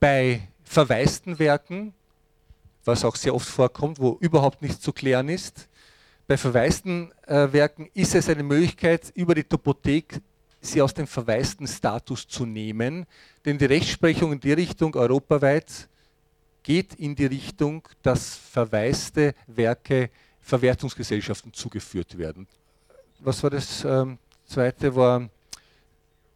Bei 0.00 0.48
verwaisten 0.64 1.38
Werken 1.38 1.94
was 2.84 3.04
auch 3.04 3.16
sehr 3.16 3.34
oft 3.34 3.48
vorkommt, 3.48 3.98
wo 4.00 4.16
überhaupt 4.20 4.62
nichts 4.62 4.80
zu 4.80 4.92
klären 4.92 5.28
ist. 5.28 5.68
Bei 6.26 6.36
verwaisten 6.36 7.12
äh, 7.26 7.52
Werken 7.52 7.88
ist 7.94 8.14
es 8.14 8.28
eine 8.28 8.42
Möglichkeit, 8.42 9.12
über 9.14 9.34
die 9.34 9.44
Topothek 9.44 10.20
sie 10.60 10.80
aus 10.80 10.94
dem 10.94 11.06
verwaisten 11.06 11.66
Status 11.66 12.26
zu 12.26 12.46
nehmen, 12.46 13.06
denn 13.44 13.58
die 13.58 13.64
Rechtsprechung 13.64 14.32
in 14.32 14.40
die 14.40 14.52
Richtung 14.52 14.94
europaweit 14.94 15.88
geht 16.62 16.94
in 16.94 17.16
die 17.16 17.26
Richtung, 17.26 17.86
dass 18.02 18.36
verwaiste 18.36 19.34
Werke 19.48 20.10
Verwertungsgesellschaften 20.40 21.52
zugeführt 21.52 22.16
werden. 22.16 22.46
Was 23.18 23.42
war 23.42 23.50
das 23.50 23.84
ähm, 23.84 24.18
zweite? 24.46 24.94
War 24.94 25.28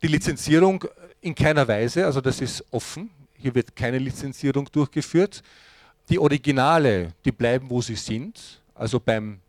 die 0.03 0.09
Lizenzierung 0.09 0.84
in 1.20 1.34
keiner 1.34 1.66
Weise, 1.66 2.05
also 2.05 2.20
das 2.20 2.40
ist 2.40 2.64
offen. 2.70 3.11
Hier 3.34 3.55
wird 3.55 3.74
keine 3.74 3.99
Lizenzierung 3.99 4.68
durchgeführt. 4.70 5.42
Die 6.09 6.19
Originale, 6.19 7.15
die 7.25 7.33
bleiben, 7.33 7.69
wo 7.69 7.83
sie 7.83 7.97
sind, 7.97 8.63
also 8.75 9.01
beim 9.01 9.41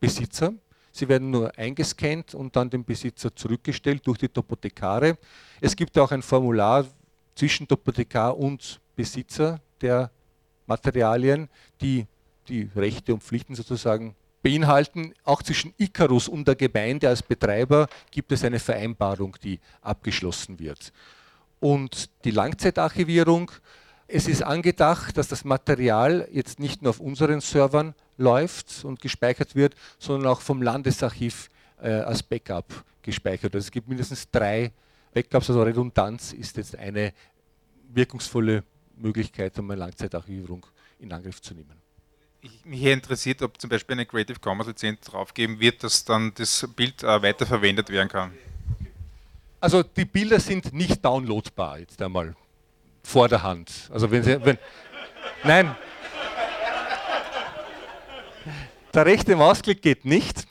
Besitzer. 0.00 0.52
Sie 0.90 1.08
werden 1.08 1.30
nur 1.30 1.56
eingescannt 1.56 2.34
und 2.34 2.54
dann 2.56 2.68
dem 2.68 2.84
Besitzer 2.84 3.34
zurückgestellt 3.34 4.04
durch 4.04 4.18
die 4.18 4.28
Topothekare. 4.28 5.16
Es 5.60 5.76
gibt 5.76 5.96
auch 5.98 6.10
ein 6.10 6.22
Formular 6.22 6.86
zwischen 7.34 7.68
Topothekar 7.68 8.36
und 8.36 8.80
Besitzer 8.96 9.60
der 9.80 10.10
Materialien, 10.66 11.48
die 11.80 12.06
die 12.48 12.68
Rechte 12.74 13.14
und 13.14 13.22
Pflichten 13.22 13.54
sozusagen 13.54 14.14
beinhalten. 14.42 15.14
Auch 15.24 15.42
zwischen 15.42 15.72
Icarus 15.78 16.28
und 16.28 16.46
der 16.48 16.56
Gemeinde 16.56 17.08
als 17.08 17.22
Betreiber 17.22 17.88
gibt 18.10 18.32
es 18.32 18.44
eine 18.44 18.58
Vereinbarung, 18.58 19.36
die 19.42 19.60
abgeschlossen 19.80 20.58
wird. 20.58 20.92
Und 21.60 22.10
die 22.24 22.32
Langzeitarchivierung, 22.32 23.52
es 24.12 24.28
ist 24.28 24.42
angedacht, 24.42 25.16
dass 25.16 25.28
das 25.28 25.44
Material 25.44 26.28
jetzt 26.30 26.60
nicht 26.60 26.82
nur 26.82 26.90
auf 26.90 27.00
unseren 27.00 27.40
Servern 27.40 27.94
läuft 28.18 28.84
und 28.84 29.00
gespeichert 29.00 29.54
wird, 29.54 29.74
sondern 29.98 30.30
auch 30.30 30.42
vom 30.42 30.60
Landesarchiv 30.60 31.48
äh, 31.80 31.88
als 31.92 32.22
Backup 32.22 32.66
gespeichert. 33.00 33.54
Also 33.54 33.66
es 33.66 33.70
gibt 33.70 33.88
mindestens 33.88 34.30
drei 34.30 34.70
Backups, 35.14 35.48
also 35.48 35.62
Redundanz 35.62 36.34
ist 36.34 36.58
jetzt 36.58 36.76
eine 36.76 37.14
wirkungsvolle 37.88 38.64
Möglichkeit, 38.96 39.58
um 39.58 39.70
eine 39.70 39.80
Langzeitarchivierung 39.80 40.66
in 40.98 41.10
Angriff 41.10 41.40
zu 41.40 41.54
nehmen. 41.54 41.80
Ich, 42.42 42.64
mich 42.66 42.80
hier 42.80 42.92
interessiert, 42.92 43.40
ob 43.40 43.58
zum 43.58 43.70
Beispiel 43.70 43.94
eine 43.94 44.04
Creative 44.04 44.38
Commons 44.40 44.68
Lizenz 44.68 45.00
draufgeben 45.00 45.58
wird, 45.58 45.82
dass 45.84 46.04
dann 46.04 46.32
das 46.34 46.68
Bild 46.76 47.02
äh, 47.02 47.22
weiterverwendet 47.22 47.88
werden 47.88 48.08
kann. 48.08 48.32
Also 49.58 49.82
die 49.82 50.04
Bilder 50.04 50.38
sind 50.38 50.72
nicht 50.74 51.02
downloadbar 51.02 51.78
jetzt 51.78 52.02
einmal 52.02 52.34
vor 53.02 53.28
der 53.28 53.42
Hand. 53.42 53.90
Also 53.92 54.10
wenn 54.10 54.22
Sie, 54.22 54.44
wenn, 54.44 54.58
nein, 55.44 55.74
der 58.94 59.06
rechte 59.06 59.36
Mausklick 59.36 59.82
geht 59.82 60.04
nicht. 60.04 60.46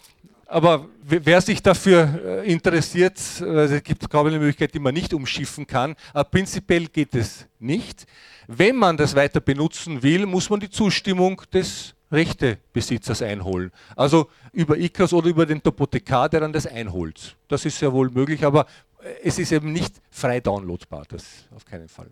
Aber 0.45 0.89
wer 1.01 1.39
sich 1.39 1.63
dafür 1.63 2.43
äh, 2.43 2.51
interessiert, 2.51 3.17
also 3.39 3.75
es 3.75 3.83
gibt 3.83 4.03
ich 4.03 4.13
eine 4.13 4.37
Möglichkeit, 4.37 4.73
die 4.73 4.79
man 4.79 4.93
nicht 4.93 5.13
umschiffen 5.13 5.65
kann. 5.65 5.95
Aber 6.13 6.29
prinzipiell 6.29 6.87
geht 6.87 7.15
es 7.15 7.45
nicht. 7.59 8.05
Wenn 8.47 8.75
man 8.75 8.97
das 8.97 9.15
weiter 9.15 9.39
benutzen 9.39 10.03
will, 10.03 10.25
muss 10.25 10.49
man 10.49 10.59
die 10.59 10.69
Zustimmung 10.69 11.41
des 11.53 11.95
Rechtebesitzers 12.11 13.21
einholen. 13.21 13.71
Also 13.95 14.29
über 14.51 14.77
ICAS 14.77 15.13
oder 15.13 15.29
über 15.29 15.45
den 15.45 15.63
Topothekar, 15.63 16.27
der 16.27 16.41
dann 16.41 16.51
das 16.51 16.67
einholt. 16.67 17.37
Das 17.47 17.63
ist 17.63 17.79
ja 17.79 17.93
wohl 17.93 18.09
möglich, 18.09 18.43
aber 18.43 18.65
äh, 19.01 19.13
es 19.23 19.39
ist 19.39 19.53
eben 19.53 19.71
nicht 19.71 19.95
frei 20.09 20.41
downloadbar, 20.41 21.05
das 21.07 21.45
auf 21.55 21.63
keinen 21.63 21.87
Fall. 21.87 22.09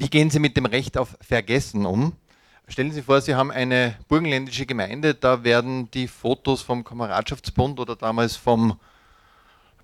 Wie 0.00 0.08
gehen 0.08 0.30
Sie 0.30 0.38
mit 0.38 0.56
dem 0.56 0.64
Recht 0.64 0.96
auf 0.96 1.18
Vergessen 1.20 1.84
um? 1.84 2.12
Stellen 2.68 2.92
Sie 2.92 3.02
vor, 3.02 3.20
Sie 3.20 3.34
haben 3.34 3.50
eine 3.50 3.96
burgenländische 4.06 4.64
Gemeinde, 4.64 5.12
da 5.12 5.42
werden 5.42 5.90
die 5.90 6.06
Fotos 6.06 6.62
vom 6.62 6.84
Kameradschaftsbund 6.84 7.80
oder 7.80 7.96
damals 7.96 8.36
vom, 8.36 8.78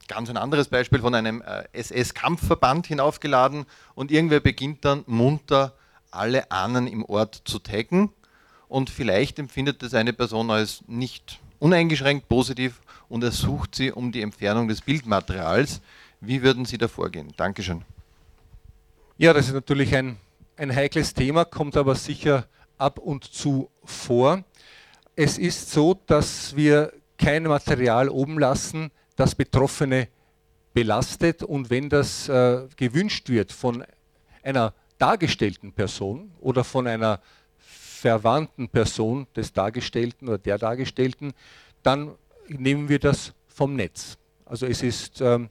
ganz 0.07 0.31
ein 0.31 0.37
anderes 0.37 0.69
Beispiel, 0.69 1.01
von 1.01 1.17
einem 1.17 1.43
äh, 1.43 1.65
SS-Kampfverband 1.73 2.87
hinaufgeladen 2.87 3.67
und 3.97 4.13
irgendwer 4.13 4.39
beginnt 4.39 4.85
dann 4.85 5.03
munter 5.09 5.75
alle 6.13 6.49
Ahnen 6.53 6.87
im 6.87 7.05
Ort 7.05 7.43
zu 7.45 7.59
taggen 7.59 8.11
und 8.69 8.91
vielleicht 8.91 9.41
empfindet 9.41 9.83
das 9.83 9.95
eine 9.95 10.13
Person 10.13 10.49
als 10.53 10.85
nicht 10.87 11.41
uneingeschränkt 11.59 12.29
positiv 12.29 12.83
und 13.09 13.25
ersucht 13.25 13.75
sie 13.75 13.91
um 13.91 14.13
die 14.13 14.23
Entfernung 14.23 14.69
des 14.69 14.81
Bildmaterials. 14.81 15.81
Wie 16.21 16.43
würden 16.43 16.67
Sie 16.67 16.79
da 16.79 16.87
vorgehen? 16.87 17.33
Dankeschön. 17.37 17.85
Ja, 19.17 19.33
das 19.33 19.47
ist 19.47 19.53
natürlich 19.53 19.95
ein, 19.95 20.17
ein 20.57 20.75
heikles 20.75 21.15
Thema, 21.15 21.45
kommt 21.45 21.77
aber 21.77 21.95
sicher 21.95 22.49
ab 22.79 22.99
und 22.99 23.23
zu 23.23 23.71
vor. 23.85 24.43
Es 25.15 25.39
ist 25.39 25.71
so, 25.71 25.95
dass 25.95 26.57
wir 26.57 26.93
kein 27.17 27.45
Material 27.45 28.09
oben 28.09 28.41
lassen, 28.41 28.91
das 29.15 29.37
Betroffene 29.37 30.09
belastet 30.73 31.45
und 31.45 31.71
wenn 31.71 31.89
das 31.89 32.29
äh, 32.29 32.67
gewünscht 32.77 33.29
wird 33.29 33.53
von 33.53 33.85
einer 34.43 34.75
dargestellten 34.99 35.73
Person 35.73 36.33
oder 36.41 36.65
von 36.65 36.89
einer 36.89 37.21
verwandten 37.59 38.69
Person 38.69 39.29
des 39.37 39.53
Dargestellten 39.53 40.27
oder 40.27 40.39
der 40.39 40.59
Dargestellten, 40.59 41.35
dann 41.85 42.17
nehmen 42.49 42.89
wir 42.89 42.99
das 42.99 43.33
vom 43.47 43.77
Netz. 43.77 44.19
Also 44.45 44.67
es 44.67 44.83
ist, 44.83 45.21
ähm, 45.21 45.51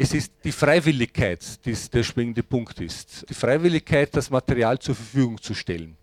es 0.00 0.14
ist 0.14 0.32
die 0.44 0.52
Freiwilligkeit, 0.52 1.64
die 1.66 1.74
der 1.92 2.04
springende 2.04 2.44
Punkt 2.44 2.80
ist. 2.80 3.28
Die 3.28 3.34
Freiwilligkeit, 3.34 4.14
das 4.14 4.30
Material 4.30 4.78
zur 4.78 4.94
Verfügung 4.94 5.42
zu 5.42 5.54
stellen. 5.54 5.96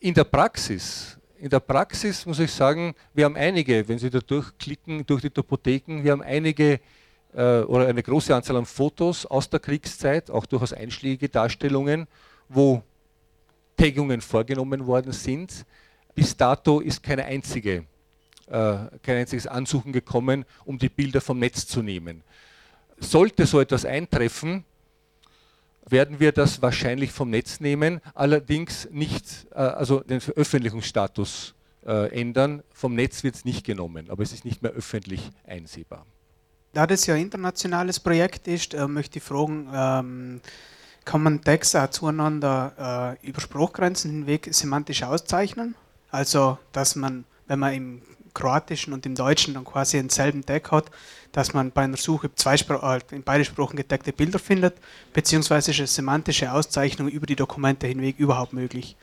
In 0.00 0.14
der 0.14 0.24
Praxis, 0.24 1.18
in 1.36 1.50
der 1.50 1.60
Praxis 1.60 2.24
muss 2.24 2.38
ich 2.38 2.50
sagen, 2.50 2.94
wir 3.12 3.26
haben 3.26 3.36
einige, 3.36 3.86
wenn 3.86 3.98
Sie 3.98 4.08
da 4.08 4.20
durchklicken 4.20 5.04
durch 5.04 5.20
die 5.20 5.28
Topotheken, 5.28 6.02
wir 6.02 6.12
haben 6.12 6.22
einige 6.22 6.80
äh, 7.34 7.60
oder 7.60 7.88
eine 7.88 8.02
große 8.02 8.34
Anzahl 8.34 8.56
an 8.56 8.64
Fotos 8.64 9.26
aus 9.26 9.50
der 9.50 9.60
Kriegszeit, 9.60 10.30
auch 10.30 10.46
durchaus 10.46 10.72
einschlägige 10.72 11.28
Darstellungen, 11.28 12.06
wo 12.48 12.82
Taggungen 13.76 14.22
vorgenommen 14.22 14.86
worden 14.86 15.12
sind. 15.12 15.66
Bis 16.14 16.34
dato 16.34 16.80
ist 16.80 17.02
keine 17.02 17.26
einzige, 17.26 17.84
äh, 18.46 18.78
kein 19.02 19.18
einziges 19.18 19.46
Ansuchen 19.46 19.92
gekommen, 19.92 20.46
um 20.64 20.78
die 20.78 20.88
Bilder 20.88 21.20
vom 21.20 21.38
Netz 21.38 21.66
zu 21.66 21.82
nehmen. 21.82 22.22
Sollte 23.00 23.46
so 23.46 23.60
etwas 23.60 23.84
eintreffen, 23.84 24.64
werden 25.90 26.20
wir 26.20 26.32
das 26.32 26.62
wahrscheinlich 26.62 27.12
vom 27.12 27.30
Netz 27.30 27.60
nehmen, 27.60 28.00
allerdings 28.14 28.88
nicht, 28.90 29.46
äh, 29.52 29.56
also 29.56 30.00
den 30.00 30.20
Veröffentlichungsstatus 30.20 31.54
äh, 31.84 32.20
ändern. 32.20 32.62
Vom 32.72 32.94
Netz 32.94 33.24
wird 33.24 33.34
es 33.34 33.44
nicht 33.44 33.64
genommen, 33.64 34.10
aber 34.10 34.22
es 34.22 34.32
ist 34.32 34.44
nicht 34.44 34.62
mehr 34.62 34.72
öffentlich 34.72 35.30
einsehbar. 35.46 36.06
Da 36.72 36.86
das 36.86 37.06
ja 37.06 37.14
ein 37.14 37.22
internationales 37.22 37.98
Projekt 37.98 38.46
ist, 38.46 38.74
äh, 38.74 38.86
möchte 38.86 39.18
ich 39.18 39.24
fragen, 39.24 40.40
kann 41.06 41.22
man 41.22 41.40
Texte 41.40 41.82
auch 41.82 41.90
zueinander 41.90 43.16
über 43.22 43.40
Spruchgrenzen 43.40 44.10
hinweg 44.10 44.48
semantisch 44.52 45.02
auszeichnen? 45.02 45.74
Also, 46.10 46.58
dass 46.72 46.94
man, 46.94 47.24
wenn 47.46 47.58
man 47.58 47.72
im 47.72 48.02
Kroatischen 48.34 48.92
und 48.92 49.06
im 49.06 49.14
Deutschen 49.14 49.54
dann 49.54 49.64
quasi 49.64 49.96
denselben 49.98 50.44
Tag 50.44 50.70
hat, 50.70 50.90
dass 51.32 51.54
man 51.54 51.70
bei 51.70 51.82
einer 51.82 51.96
Suche 51.96 52.34
zwei 52.34 52.54
äh, 52.54 53.00
in 53.12 53.22
beide 53.22 53.44
Sprachen 53.44 53.76
gedeckte 53.76 54.12
Bilder 54.12 54.38
findet, 54.38 54.74
beziehungsweise 55.12 55.70
ist 55.70 55.78
eine 55.78 55.86
semantische 55.86 56.52
Auszeichnung 56.52 57.08
über 57.08 57.26
die 57.26 57.36
Dokumente 57.36 57.86
hinweg 57.86 58.18
überhaupt 58.18 58.52
möglich? 58.52 58.96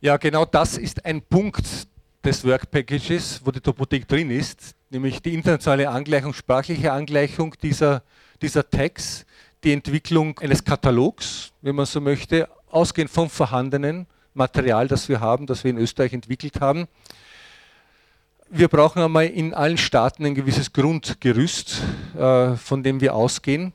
Ja, 0.00 0.16
genau 0.16 0.44
das 0.44 0.76
ist 0.76 1.04
ein 1.04 1.22
Punkt 1.22 1.66
des 2.24 2.44
Work 2.44 2.70
Packages, 2.70 3.40
wo 3.44 3.50
die 3.50 3.60
Topothek 3.60 4.06
drin 4.06 4.30
ist, 4.30 4.74
nämlich 4.90 5.22
die 5.22 5.34
internationale 5.34 5.88
Angleichung, 5.88 6.34
sprachliche 6.34 6.92
Angleichung 6.92 7.54
dieser, 7.62 8.02
dieser 8.42 8.68
Tags, 8.68 9.24
die 9.64 9.72
Entwicklung 9.72 10.38
eines 10.38 10.62
Katalogs, 10.62 11.52
wenn 11.62 11.74
man 11.74 11.86
so 11.86 12.00
möchte, 12.00 12.48
ausgehend 12.68 13.10
vom 13.10 13.30
vorhandenen 13.30 14.06
Material, 14.34 14.86
das 14.86 15.08
wir 15.08 15.20
haben, 15.20 15.46
das 15.46 15.64
wir 15.64 15.70
in 15.70 15.78
Österreich 15.78 16.12
entwickelt 16.12 16.60
haben 16.60 16.86
wir 18.48 18.68
brauchen 18.68 19.02
einmal 19.02 19.26
in 19.26 19.54
allen 19.54 19.78
Staaten 19.78 20.24
ein 20.24 20.34
gewisses 20.34 20.72
Grundgerüst, 20.72 21.82
äh, 22.16 22.54
von 22.56 22.82
dem 22.82 23.00
wir 23.00 23.14
ausgehen. 23.14 23.72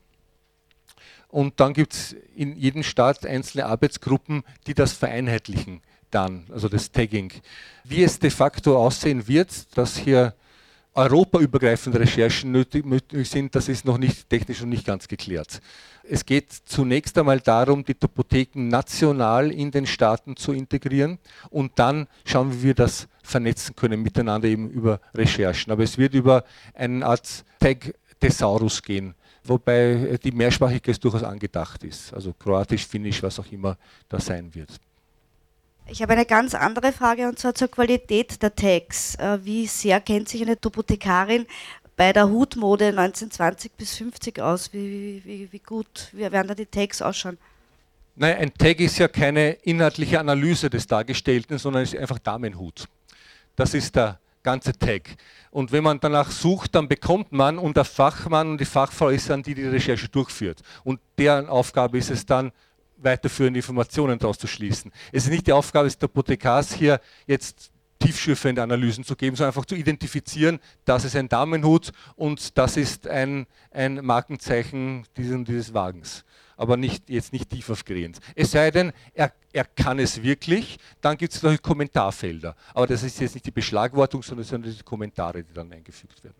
Und 1.28 1.60
dann 1.60 1.74
gibt 1.74 1.94
es 1.94 2.16
in 2.36 2.56
jedem 2.56 2.84
Staat 2.84 3.26
einzelne 3.26 3.66
Arbeitsgruppen, 3.66 4.44
die 4.68 4.74
das 4.74 4.94
vereinheitlichen 4.94 5.82
dann, 6.10 6.46
also 6.52 6.68
das 6.68 6.92
Tagging. 6.92 7.32
Wie 7.86 8.04
es 8.04 8.20
de 8.20 8.30
facto 8.30 8.78
aussehen 8.78 9.28
wird, 9.28 9.78
dass 9.78 9.98
hier 9.98 10.36
europaübergreifende 10.94 12.02
Recherchen 12.02 12.52
nötig, 12.52 12.86
sind, 13.26 13.56
das 13.56 13.70
ist 13.70 13.86
noch 13.86 13.98
nicht 13.98 14.30
technisch 14.30 14.60
noch 14.60 14.68
nicht 14.68 14.86
ganz 14.86 15.08
geklärt. 15.08 15.62
Es 16.04 16.26
geht 16.26 16.52
zunächst 16.52 17.18
einmal 17.18 17.40
darum, 17.40 17.86
die 17.86 17.94
Topotheken 17.94 18.68
national 18.68 19.52
in 19.52 19.72
den 19.72 19.88
Staaten 19.88 20.36
zu 20.36 20.52
integrieren 20.52 21.18
und 21.50 21.80
dann 21.80 22.08
schauen, 22.26 22.52
wie 22.54 22.64
wir 22.64 22.74
das 22.74 23.08
vernetzen 23.24 23.76
können 23.76 24.02
miteinander 24.02 24.48
eben 24.48 24.70
über 24.70 25.00
Recherchen. 25.14 25.72
Aber 25.72 25.84
es 25.84 25.98
wird 25.98 26.14
über 26.14 26.44
eine 26.74 27.06
Art 27.06 27.44
Tag 27.60 27.94
Thesaurus 28.20 28.82
gehen, 28.82 29.16
wobei 29.44 30.18
die 30.24 30.32
Mehrsprachigkeit 30.32 31.04
durchaus 31.04 31.24
angedacht 31.24 31.84
ist. 31.84 32.14
Also 32.14 32.34
Kroatisch, 32.34 32.86
Finnisch, 32.86 33.22
was 33.24 33.40
auch 33.40 33.52
immer 33.52 33.78
da 34.10 34.20
sein 34.20 34.54
wird. 34.54 34.70
Ich 35.88 36.02
habe 36.02 36.14
eine 36.14 36.26
ganz 36.26 36.54
andere 36.54 36.94
Frage 36.94 37.28
und 37.28 37.40
zwar 37.40 37.54
zur 37.54 37.68
Qualität 37.68 38.42
der 38.42 38.56
Tags. 38.56 39.16
Äh, 39.16 39.40
wie 39.44 39.68
sehr 39.68 40.00
kennt 40.00 40.30
sich 40.30 40.42
eine 40.42 40.60
Topothekarin 40.60 41.46
bei 41.98 42.14
der 42.14 42.30
Hutmode 42.30 42.88
1920 42.88 43.74
bis 43.74 43.98
50 43.98 44.40
aus? 44.40 44.72
Wie, 44.72 45.22
wie, 45.26 45.52
wie 45.52 45.60
gut 45.60 46.10
wie 46.14 46.20
werden 46.20 46.48
da 46.48 46.56
die 46.56 46.66
Tags 46.66 47.02
ausschauen? 47.02 47.38
Nein, 48.16 48.38
ein 48.38 48.54
Tag 48.54 48.80
ist 48.80 49.00
ja 49.00 49.08
keine 49.08 49.52
inhaltliche 49.64 50.20
Analyse 50.20 50.70
des 50.70 50.86
Dargestellten, 50.86 51.58
sondern 51.58 51.84
ist 51.84 51.96
einfach 51.96 52.20
Damenhut. 52.20 52.88
Das 53.56 53.74
ist 53.74 53.96
der 53.96 54.20
ganze 54.44 54.74
Tag. 54.74 55.16
Und 55.52 55.72
wenn 55.72 55.84
man 55.84 56.00
danach 56.00 56.32
sucht, 56.32 56.76
dann 56.76 56.88
bekommt 56.88 57.32
man, 57.32 57.58
und 57.58 57.78
der 57.78 57.86
Fachmann 57.86 58.52
und 58.52 58.62
die 58.62 58.66
Fachfrau 58.66 59.10
ist 59.10 59.30
dann 59.30 59.44
die, 59.44 59.54
die 59.54 59.64
die 59.64 59.68
Recherche 59.68 60.10
durchführt. 60.10 60.62
Und 60.84 61.00
deren 61.18 61.48
Aufgabe 61.48 61.98
ist 61.98 62.10
es 62.10 62.26
dann, 62.26 62.52
weiterführende 63.04 63.60
Informationen 63.60 64.20
daraus 64.20 64.38
zu 64.38 64.48
schließen. 64.48 64.92
Es 65.12 65.24
ist 65.24 65.32
nicht 65.32 65.48
die 65.48 65.54
Aufgabe 65.54 65.88
des 65.88 66.02
Apothekars, 66.02 66.74
hier 66.74 67.00
jetzt 67.26 67.72
tiefschürfende 68.00 68.62
Analysen 68.62 69.04
zu 69.04 69.16
geben, 69.16 69.36
sondern 69.36 69.50
einfach 69.50 69.66
zu 69.66 69.76
identifizieren, 69.76 70.60
das 70.86 71.06
ist 71.06 71.16
ein 71.16 71.30
Damenhut 71.30 71.92
und 72.16 72.58
das 72.58 72.78
ist 72.78 73.08
ein, 73.08 73.46
ein 73.70 74.04
Markenzeichen 74.04 75.06
dieses, 75.18 75.44
dieses 75.44 75.74
Wagens. 75.74 76.26
Aber 76.58 76.78
nicht, 76.78 77.10
jetzt 77.10 77.34
nicht 77.34 77.50
tiefergehend. 77.50 78.20
Es 78.36 78.52
sei 78.52 78.72
denn, 78.72 78.94
er, 79.14 79.32
er 79.54 79.66
kann 79.66 80.00
es 80.00 80.22
wirklich, 80.22 80.78
dann 81.02 81.18
gibt 81.18 81.34
es 81.34 81.42
solche 81.42 81.60
Kommentarfelder. 81.60 82.56
Aber 82.74 82.88
das 82.88 83.04
ist 83.04 83.20
jetzt 83.20 83.34
nicht 83.36 83.46
die 83.46 83.52
Beschlagwortung, 83.52 84.24
sondern 84.24 84.44
es 84.44 84.50
sind 84.50 84.66
die 84.66 84.84
Kommentare, 84.84 85.44
die 85.44 85.54
dann 85.54 85.72
eingefügt 85.72 86.24
werden. 86.24 86.36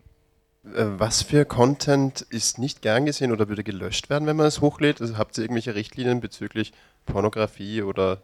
Äh, 0.64 0.98
was 0.98 1.22
für 1.22 1.44
Content 1.44 2.20
ist 2.22 2.58
nicht 2.58 2.82
gern 2.82 3.06
gesehen 3.06 3.32
oder 3.32 3.48
würde 3.48 3.64
gelöscht 3.64 4.10
werden, 4.10 4.26
wenn 4.26 4.36
man 4.36 4.46
es 4.46 4.60
hochlädt? 4.60 5.00
Also 5.00 5.18
habt 5.18 5.36
ihr 5.36 5.44
irgendwelche 5.44 5.74
Richtlinien 5.74 6.20
bezüglich 6.20 6.72
Pornografie 7.06 7.82
oder 7.82 8.22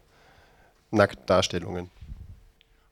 Nacktdarstellungen? 0.90 1.90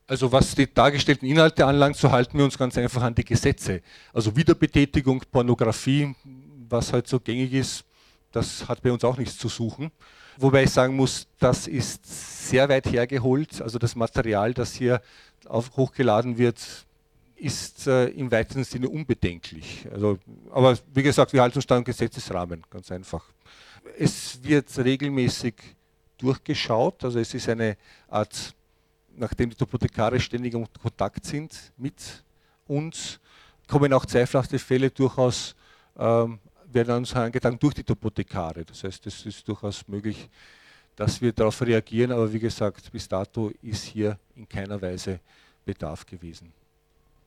Also 0.09 0.30
was 0.30 0.55
die 0.55 0.72
dargestellten 0.72 1.26
Inhalte 1.26 1.66
anlangt, 1.66 1.97
so 1.97 2.12
halten 2.12 2.38
wir 2.38 2.44
uns 2.44 2.57
ganz 2.57 2.78
einfach 2.78 3.03
an 3.03 3.14
die 3.14 3.24
Gesetze. 3.24 3.82
Also 4.12 4.36
Wiederbetätigung, 4.36 5.22
Pornografie, 5.32 6.14
was 6.68 6.92
halt 6.92 7.09
so 7.09 7.18
gängig 7.18 7.53
ist, 7.53 7.84
das 8.37 8.68
hat 8.68 8.82
bei 8.82 8.93
uns 8.93 9.03
auch 9.03 9.16
nichts 9.16 9.39
zu 9.39 9.49
suchen. 9.49 9.91
Wobei 10.37 10.64
ich 10.64 10.70
sagen 10.70 10.95
muss, 10.95 11.26
das 11.39 11.66
ist 11.66 12.49
sehr 12.49 12.68
weit 12.68 12.87
hergeholt. 12.87 13.62
Also 13.62 13.78
das 13.78 13.97
Material, 13.97 14.53
das 14.53 14.74
hier 14.74 15.01
hochgeladen 15.49 16.37
wird, 16.37 16.61
ist 17.37 17.87
äh, 17.87 18.09
im 18.09 18.30
weitesten 18.30 18.64
Sinne 18.64 18.89
unbedenklich. 18.89 19.87
Also, 19.93 20.18
aber 20.51 20.78
wie 20.93 21.03
gesagt, 21.03 21.32
wir 21.32 21.43
halten 21.43 21.59
uns 21.59 21.66
da 21.66 21.76
im 21.76 21.84
Gesetzesrahmen, 21.84 22.62
ganz 22.70 22.91
einfach. 22.93 23.24
Es 23.99 24.43
wird 24.43 24.76
regelmäßig 24.78 25.55
durchgeschaut, 26.18 27.05
also 27.05 27.18
es 27.18 27.32
ist 27.34 27.49
eine 27.49 27.76
Art 28.09 28.55
nachdem 29.18 29.51
die 29.51 29.57
Topothekare 29.57 30.20
ständig 30.20 30.53
in 30.53 30.66
Kontakt 30.82 31.24
sind 31.24 31.72
mit 31.76 32.22
uns, 32.66 33.18
kommen 33.66 33.93
auch 33.93 34.05
zweifelhafte 34.05 34.59
Fälle 34.59 34.91
durchaus, 34.91 35.55
ähm, 35.99 36.39
werden 36.73 36.97
uns 36.97 37.14
angetan 37.14 37.59
durch 37.59 37.75
die 37.75 37.85
Topothekare. 37.85 38.64
Das 38.64 38.85
heißt, 38.85 39.07
es 39.07 39.27
ist 39.27 39.47
durchaus 39.47 39.87
möglich, 39.89 40.29
dass 40.95 41.21
wir 41.21 41.33
darauf 41.33 41.61
reagieren, 41.62 42.12
aber 42.12 42.33
wie 42.33 42.39
gesagt, 42.39 42.91
bis 42.91 43.07
dato 43.07 43.53
ist 43.62 43.85
hier 43.85 44.19
in 44.35 44.49
keiner 44.49 44.81
Weise 44.81 45.21
Bedarf 45.64 46.07
gewesen. 46.07 46.53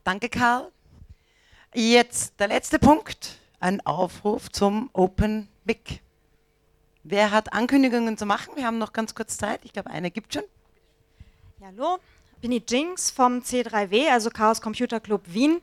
Danke, 0.02 0.28
Karl. 0.28 0.70
Jetzt 1.74 2.40
der 2.40 2.48
letzte 2.48 2.78
Punkt, 2.80 3.38
ein 3.60 3.80
Aufruf 3.86 4.50
zum 4.50 4.90
Open 4.92 5.48
Mic. 5.64 6.00
Wer 7.04 7.30
hat 7.30 7.52
Ankündigungen 7.52 8.18
zu 8.18 8.26
machen? 8.26 8.56
Wir 8.56 8.66
haben 8.66 8.78
noch 8.78 8.92
ganz 8.92 9.14
kurz 9.14 9.36
Zeit. 9.36 9.60
Ich 9.64 9.72
glaube, 9.72 9.90
eine 9.90 10.10
gibt 10.10 10.34
schon. 10.34 10.42
Ja, 11.60 11.66
hallo, 11.68 11.98
bin 12.40 12.52
ich 12.52 12.64
Jinx 12.68 13.10
vom 13.10 13.40
C3W, 13.40 14.10
also 14.10 14.30
Chaos 14.30 14.60
Computer 14.60 14.98
Club 14.98 15.22
Wien. 15.26 15.60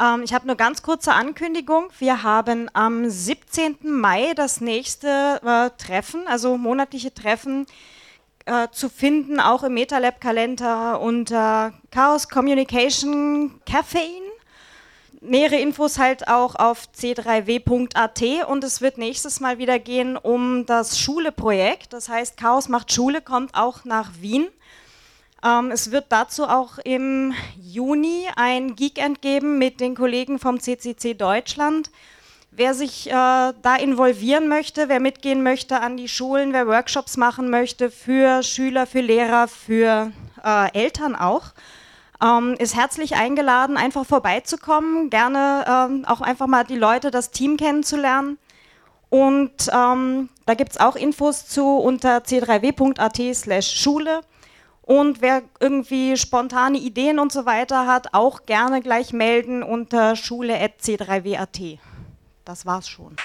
Ähm, 0.00 0.22
ich 0.22 0.32
habe 0.32 0.46
nur 0.46 0.56
ganz 0.56 0.82
kurze 0.82 1.12
Ankündigung. 1.12 1.90
Wir 1.98 2.22
haben 2.22 2.68
am 2.72 3.08
17. 3.08 3.78
Mai 3.82 4.32
das 4.34 4.60
nächste 4.60 5.40
äh, 5.44 5.70
Treffen, 5.76 6.26
also 6.26 6.56
monatliche 6.56 7.12
Treffen 7.12 7.66
äh, 8.46 8.68
zu 8.72 8.88
finden, 8.88 9.38
auch 9.40 9.62
im 9.62 9.74
MetaLab-Kalender 9.74 11.00
unter 11.00 11.74
Chaos 11.90 12.28
Communication 12.28 13.60
Caffeine. 13.66 14.30
Nähere 15.22 15.56
Infos 15.56 15.98
halt 15.98 16.28
auch 16.28 16.54
auf 16.54 16.88
c3w.at 16.96 18.48
und 18.48 18.64
es 18.64 18.80
wird 18.80 18.96
nächstes 18.96 19.38
Mal 19.38 19.58
wieder 19.58 19.78
gehen 19.78 20.16
um 20.16 20.64
das 20.64 20.98
Schule-Projekt. 20.98 21.92
Das 21.92 22.08
heißt, 22.08 22.38
Chaos 22.38 22.70
macht 22.70 22.90
Schule 22.90 23.20
kommt 23.20 23.54
auch 23.54 23.84
nach 23.84 24.12
Wien. 24.18 24.48
Ähm, 25.44 25.70
es 25.70 25.90
wird 25.90 26.06
dazu 26.10 26.44
auch 26.44 26.78
im 26.78 27.32
Juni 27.60 28.26
ein 28.36 28.76
Geekend 28.76 29.22
geben 29.22 29.58
mit 29.58 29.80
den 29.80 29.94
Kollegen 29.94 30.38
vom 30.38 30.60
CCC 30.60 31.14
Deutschland. 31.14 31.90
Wer 32.52 32.74
sich 32.74 33.08
äh, 33.08 33.12
da 33.12 33.76
involvieren 33.80 34.48
möchte, 34.48 34.88
wer 34.88 35.00
mitgehen 35.00 35.42
möchte 35.42 35.80
an 35.80 35.96
die 35.96 36.08
Schulen, 36.08 36.52
wer 36.52 36.66
Workshops 36.66 37.16
machen 37.16 37.48
möchte 37.48 37.90
für 37.90 38.42
Schüler, 38.42 38.86
für 38.86 39.00
Lehrer, 39.00 39.46
für 39.46 40.12
äh, 40.44 40.72
Eltern 40.74 41.14
auch, 41.14 41.52
ähm, 42.22 42.56
ist 42.58 42.74
herzlich 42.76 43.14
eingeladen, 43.14 43.76
einfach 43.76 44.04
vorbeizukommen, 44.04 45.10
gerne 45.10 45.64
ähm, 45.66 46.04
auch 46.06 46.20
einfach 46.20 46.48
mal 46.48 46.64
die 46.64 46.76
Leute, 46.76 47.10
das 47.10 47.30
Team 47.30 47.56
kennenzulernen. 47.56 48.36
Und 49.10 49.70
ähm, 49.72 50.28
da 50.44 50.54
gibt 50.54 50.72
es 50.72 50.80
auch 50.80 50.96
Infos 50.96 51.46
zu 51.46 51.78
unter 51.78 52.18
c3w.at 52.18 53.36
slash 53.36 53.80
Schule. 53.80 54.20
Und 54.82 55.20
wer 55.20 55.42
irgendwie 55.60 56.16
spontane 56.16 56.78
Ideen 56.78 57.18
und 57.18 57.32
so 57.32 57.46
weiter 57.46 57.86
hat, 57.86 58.14
auch 58.14 58.42
gerne 58.46 58.80
gleich 58.80 59.12
melden 59.12 59.62
unter 59.62 60.16
schule.c3w.at. 60.16 61.78
Das 62.44 62.66
war's 62.66 62.88
schon. 62.88 63.16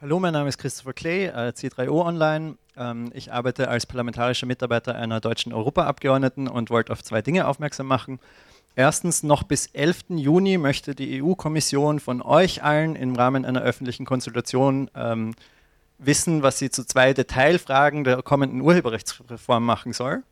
Hallo, 0.00 0.20
mein 0.20 0.32
Name 0.32 0.48
ist 0.48 0.58
Christopher 0.58 0.92
Clay, 0.92 1.26
äh, 1.26 1.52
C3O 1.56 2.04
Online. 2.04 2.56
Ähm, 2.76 3.10
ich 3.14 3.32
arbeite 3.32 3.68
als 3.68 3.84
parlamentarischer 3.84 4.46
Mitarbeiter 4.46 4.94
einer 4.94 5.20
deutschen 5.20 5.52
Europaabgeordneten 5.52 6.46
und 6.46 6.70
wollte 6.70 6.92
auf 6.92 7.02
zwei 7.02 7.20
Dinge 7.20 7.48
aufmerksam 7.48 7.86
machen. 7.86 8.20
Erstens, 8.76 9.24
noch 9.24 9.42
bis 9.42 9.66
11. 9.66 10.04
Juni 10.10 10.56
möchte 10.56 10.94
die 10.94 11.20
EU-Kommission 11.20 11.98
von 11.98 12.22
euch 12.22 12.62
allen 12.62 12.94
im 12.94 13.16
Rahmen 13.16 13.44
einer 13.44 13.62
öffentlichen 13.62 14.06
Konsultation 14.06 14.88
ähm, 14.94 15.34
wissen, 15.98 16.42
was 16.42 16.58
sie 16.58 16.70
zu 16.70 16.84
zwei 16.84 17.12
Detailfragen 17.12 18.04
der 18.04 18.22
kommenden 18.22 18.60
Urheberrechtsreform 18.60 19.64
machen 19.64 19.92
soll. 19.92 20.22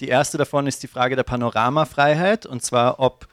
Die 0.00 0.08
erste 0.08 0.36
davon 0.36 0.66
ist 0.66 0.82
die 0.82 0.88
Frage 0.88 1.16
der 1.16 1.22
Panoramafreiheit, 1.22 2.44
und 2.44 2.62
zwar 2.62 3.00
ob 3.00 3.26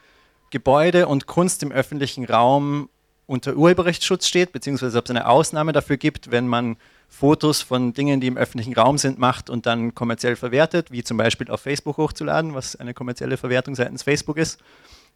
Gebäude 0.50 1.08
und 1.08 1.28
Kunst 1.28 1.62
im 1.64 1.72
öffentlichen 1.72 2.26
Raum 2.26 2.90
unter 3.26 3.56
Urheberrechtsschutz 3.56 4.28
steht, 4.28 4.52
beziehungsweise 4.52 4.98
ob 4.98 5.06
es 5.06 5.10
eine 5.10 5.28
Ausnahme 5.28 5.72
dafür 5.72 5.98
gibt, 5.98 6.32
wenn 6.32 6.48
man 6.48 6.78
Fotos 7.10 7.62
von 7.62 7.94
Dingen, 7.94 8.22
die 8.22 8.28
im 8.28 8.38
öffentlichen 8.38 8.74
Raum 8.74 8.98
sind, 8.98 9.20
macht 9.20 9.50
und 9.50 9.66
dann 9.66 9.94
kommerziell 9.94 10.36
verwertet, 10.36 10.92
wie 10.92 11.04
zum 11.04 11.18
Beispiel 11.18 11.50
auf 11.50 11.62
Facebook 11.62 11.98
hochzuladen, 11.98 12.54
was 12.54 12.76
eine 12.76 12.94
kommerzielle 12.94 13.38
Verwertung 13.38 13.76
seitens 13.76 14.04
Facebook 14.04 14.38
ist. 14.38 14.60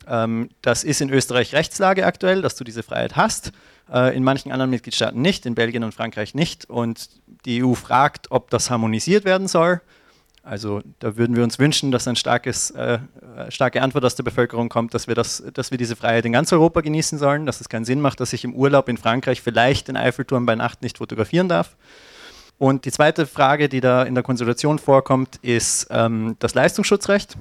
Ähm, 0.05 0.49
das 0.61 0.83
ist 0.83 1.01
in 1.01 1.09
Österreich 1.09 1.53
Rechtslage 1.53 2.05
aktuell, 2.05 2.41
dass 2.41 2.55
du 2.55 2.63
diese 2.63 2.83
Freiheit 2.83 3.15
hast. 3.15 3.51
Äh, 3.91 4.15
in 4.15 4.23
manchen 4.23 4.51
anderen 4.51 4.69
Mitgliedstaaten 4.69 5.21
nicht, 5.21 5.45
in 5.45 5.55
Belgien 5.55 5.83
und 5.83 5.93
Frankreich 5.93 6.35
nicht. 6.35 6.69
Und 6.69 7.09
die 7.45 7.63
EU 7.63 7.73
fragt, 7.73 8.31
ob 8.31 8.49
das 8.49 8.69
harmonisiert 8.69 9.25
werden 9.25 9.47
soll. 9.47 9.81
Also 10.43 10.81
da 10.99 11.17
würden 11.17 11.35
wir 11.35 11.43
uns 11.43 11.59
wünschen, 11.59 11.91
dass 11.91 12.07
eine 12.07 12.17
äh, 12.23 12.93
äh, 12.93 12.99
starke 13.49 13.81
Antwort 13.81 14.05
aus 14.05 14.15
der 14.15 14.23
Bevölkerung 14.23 14.69
kommt, 14.69 14.93
dass 14.93 15.07
wir, 15.07 15.15
das, 15.15 15.43
dass 15.53 15.71
wir 15.71 15.77
diese 15.77 15.97
Freiheit 15.97 16.25
in 16.25 16.31
ganz 16.31 16.53
Europa 16.53 16.79
genießen 16.79 17.19
sollen, 17.19 17.45
dass 17.45 17.59
es 17.59 17.67
keinen 17.67 17.83
Sinn 17.83 17.99
macht, 17.99 18.21
dass 18.21 18.31
ich 18.31 18.45
im 18.45 18.55
Urlaub 18.55 18.87
in 18.87 18.95
Frankreich 18.95 19.41
vielleicht 19.41 19.89
den 19.89 19.97
Eiffelturm 19.97 20.45
bei 20.45 20.55
Nacht 20.55 20.81
nicht 20.81 20.99
fotografieren 20.99 21.49
darf. 21.49 21.75
Und 22.57 22.85
die 22.85 22.91
zweite 22.91 23.25
Frage, 23.27 23.67
die 23.67 23.81
da 23.81 24.03
in 24.03 24.15
der 24.15 24.23
Konsultation 24.23 24.79
vorkommt, 24.79 25.35
ist 25.41 25.87
ähm, 25.89 26.37
das 26.39 26.55
Leistungsschutzrecht. 26.55 27.37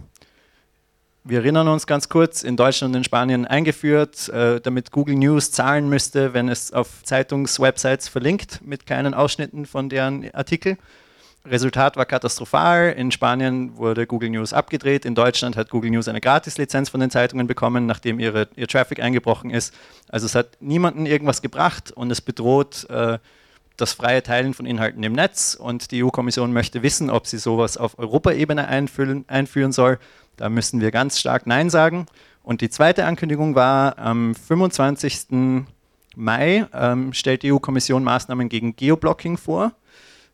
Wir 1.29 1.41
erinnern 1.41 1.67
uns 1.67 1.89
ganz 1.89 2.09
kurz, 2.09 2.45
in 2.45 2.57
Deutschland 2.57 2.95
und 2.95 2.99
in 2.99 3.05
Spanien 3.05 3.47
eingeführt, 3.47 4.29
äh, 4.29 4.61
damit 4.61 4.93
Google 4.93 5.17
News 5.17 5.51
zahlen 5.51 5.89
müsste, 5.89 6.35
wenn 6.35 6.49
es 6.49 6.73
auf 6.73 7.03
Zeitungswebsites 7.03 8.07
verlinkt, 8.07 8.61
mit 8.65 8.87
kleinen 8.87 9.13
Ausschnitten 9.13 9.67
von 9.67 9.89
deren 9.89 10.33
Artikel. 10.33 10.79
Resultat 11.45 11.97
war 11.97 12.05
katastrophal. 12.07 12.95
In 12.97 13.11
Spanien 13.11 13.77
wurde 13.77 14.07
Google 14.07 14.31
News 14.31 14.53
abgedreht. 14.53 15.05
In 15.05 15.17
Deutschland 15.17 15.57
hat 15.57 15.69
Google 15.69 15.91
News 15.91 16.07
eine 16.07 16.21
Gratislizenz 16.21 16.91
von 16.91 17.01
den 17.01 17.11
Zeitungen 17.11 17.49
bekommen, 17.49 17.87
nachdem 17.87 18.21
ihre, 18.21 18.47
ihr 18.55 18.69
Traffic 18.69 19.01
eingebrochen 19.01 19.51
ist. 19.51 19.75
Also 20.09 20.27
es 20.27 20.37
hat 20.37 20.51
niemanden 20.61 21.07
irgendwas 21.07 21.43
gebracht 21.43 21.91
und 21.91 22.13
es 22.13 22.21
bedroht 22.21 22.89
äh, 22.89 23.19
das 23.77 23.93
freie 23.93 24.23
Teilen 24.23 24.55
von 24.55 24.65
Inhalten 24.65 25.03
im 25.03 25.15
Netz. 25.15 25.55
Und 25.55 25.91
die 25.91 26.05
EU-Kommission 26.05 26.53
möchte 26.53 26.85
wissen, 26.85 27.11
ob 27.11 27.27
sie 27.27 27.39
sowas 27.39 27.77
auf 27.77 27.99
Europaebene 27.99 28.69
einführen, 28.69 29.25
einführen 29.27 29.73
soll. 29.73 29.99
Da 30.37 30.49
müssen 30.49 30.81
wir 30.81 30.91
ganz 30.91 31.19
stark 31.19 31.47
Nein 31.47 31.71
sagen. 31.71 32.07
Und 32.43 32.61
die 32.61 32.71
zweite 32.71 33.05
Ankündigung 33.07 33.55
war, 33.55 33.99
am 33.99 34.35
25. 34.35 35.65
Mai 36.15 36.67
ähm, 36.73 37.13
stellt 37.13 37.43
die 37.43 37.53
EU-Kommission 37.53 38.05
Maßnahmen 38.05 38.49
gegen 38.49 38.77
Geoblocking 38.77 39.37
vor. 39.37 39.73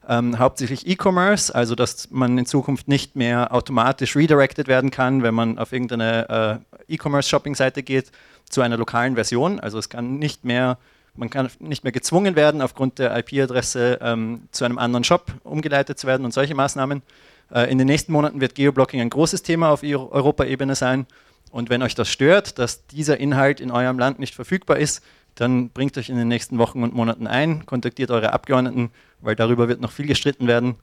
Ähm, 0.08 0.38
hauptsächlich 0.38 0.86
E-Commerce, 0.86 1.54
also 1.54 1.74
dass 1.74 2.10
man 2.10 2.36
in 2.36 2.44
Zukunft 2.44 2.88
nicht 2.88 3.14
mehr 3.14 3.54
automatisch 3.54 4.16
redirected 4.16 4.66
werden 4.66 4.90
kann, 4.90 5.22
wenn 5.22 5.34
man 5.34 5.58
auf 5.58 5.72
irgendeine 5.72 6.60
äh, 6.88 6.94
E-Commerce-Shopping-Seite 6.94 7.82
geht, 7.82 8.10
zu 8.48 8.60
einer 8.60 8.76
lokalen 8.76 9.14
Version. 9.14 9.60
Also 9.60 9.78
es 9.78 9.88
kann 9.88 10.18
nicht 10.18 10.44
mehr, 10.44 10.78
man 11.14 11.30
kann 11.30 11.48
nicht 11.60 11.84
mehr 11.84 11.92
gezwungen 11.92 12.36
werden, 12.36 12.62
aufgrund 12.62 12.98
der 12.98 13.16
IP-Adresse 13.16 13.98
ähm, 14.02 14.48
zu 14.50 14.64
einem 14.64 14.78
anderen 14.78 15.04
Shop 15.04 15.32
umgeleitet 15.44 15.98
zu 15.98 16.06
werden 16.06 16.24
und 16.24 16.34
solche 16.34 16.54
Maßnahmen. 16.54 17.02
Äh, 17.50 17.70
in 17.70 17.78
den 17.78 17.86
nächsten 17.86 18.12
Monaten 18.12 18.40
wird 18.40 18.54
Geoblocking 18.54 19.00
ein 19.00 19.10
großes 19.10 19.42
Thema 19.42 19.70
auf 19.70 19.82
Europaebene 19.82 20.74
sein. 20.74 21.06
Und 21.50 21.70
wenn 21.70 21.82
euch 21.82 21.94
das 21.94 22.08
stört, 22.08 22.58
dass 22.58 22.86
dieser 22.86 23.18
Inhalt 23.18 23.60
in 23.60 23.70
eurem 23.70 23.98
Land 23.98 24.18
nicht 24.18 24.34
verfügbar 24.34 24.78
ist, 24.78 25.02
dann 25.34 25.70
bringt 25.70 25.96
euch 25.98 26.08
in 26.08 26.16
den 26.16 26.28
nächsten 26.28 26.58
Wochen 26.58 26.82
und 26.82 26.94
Monaten 26.94 27.26
ein, 27.26 27.64
kontaktiert 27.66 28.10
eure 28.10 28.32
Abgeordneten, 28.32 28.90
weil 29.20 29.34
darüber 29.34 29.68
wird 29.68 29.80
noch 29.80 29.92
viel 29.92 30.06
gestritten 30.06 30.46
werden. 30.46 30.76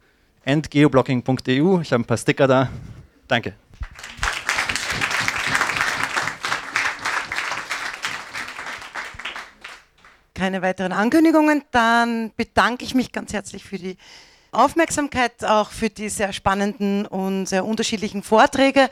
endgeoblocking.eu, 0.43 1.81
ich 1.81 1.91
habe 1.91 2.03
ein 2.03 2.05
paar 2.05 2.17
Sticker 2.17 2.47
da. 2.47 2.69
Danke. 3.27 3.53
keine 10.39 10.61
weiteren 10.61 10.93
Ankündigungen. 10.93 11.63
Dann 11.71 12.31
bedanke 12.37 12.85
ich 12.85 12.95
mich 12.95 13.11
ganz 13.11 13.33
herzlich 13.33 13.65
für 13.65 13.77
die 13.77 13.97
Aufmerksamkeit, 14.51 15.43
auch 15.45 15.71
für 15.71 15.89
die 15.89 16.09
sehr 16.09 16.33
spannenden 16.33 17.05
und 17.05 17.45
sehr 17.45 17.65
unterschiedlichen 17.65 18.23
Vorträge. 18.23 18.89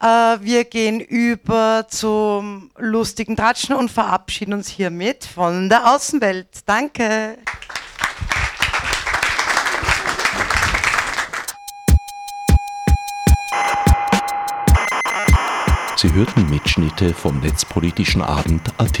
Äh, 0.00 0.06
wir 0.40 0.64
gehen 0.64 1.00
über 1.00 1.86
zum 1.88 2.70
lustigen 2.76 3.36
Tratschen 3.36 3.74
und 3.74 3.90
verabschieden 3.90 4.54
uns 4.54 4.68
hiermit 4.68 5.24
von 5.24 5.68
der 5.68 5.94
Außenwelt. 5.94 6.48
Danke. 6.66 7.38
Sie 15.96 16.12
hörten 16.12 16.48
Mitschnitte 16.48 17.12
vom 17.12 17.40
Netzpolitischen 17.40 18.22
Abend 18.22 18.72
AT. 18.78 19.00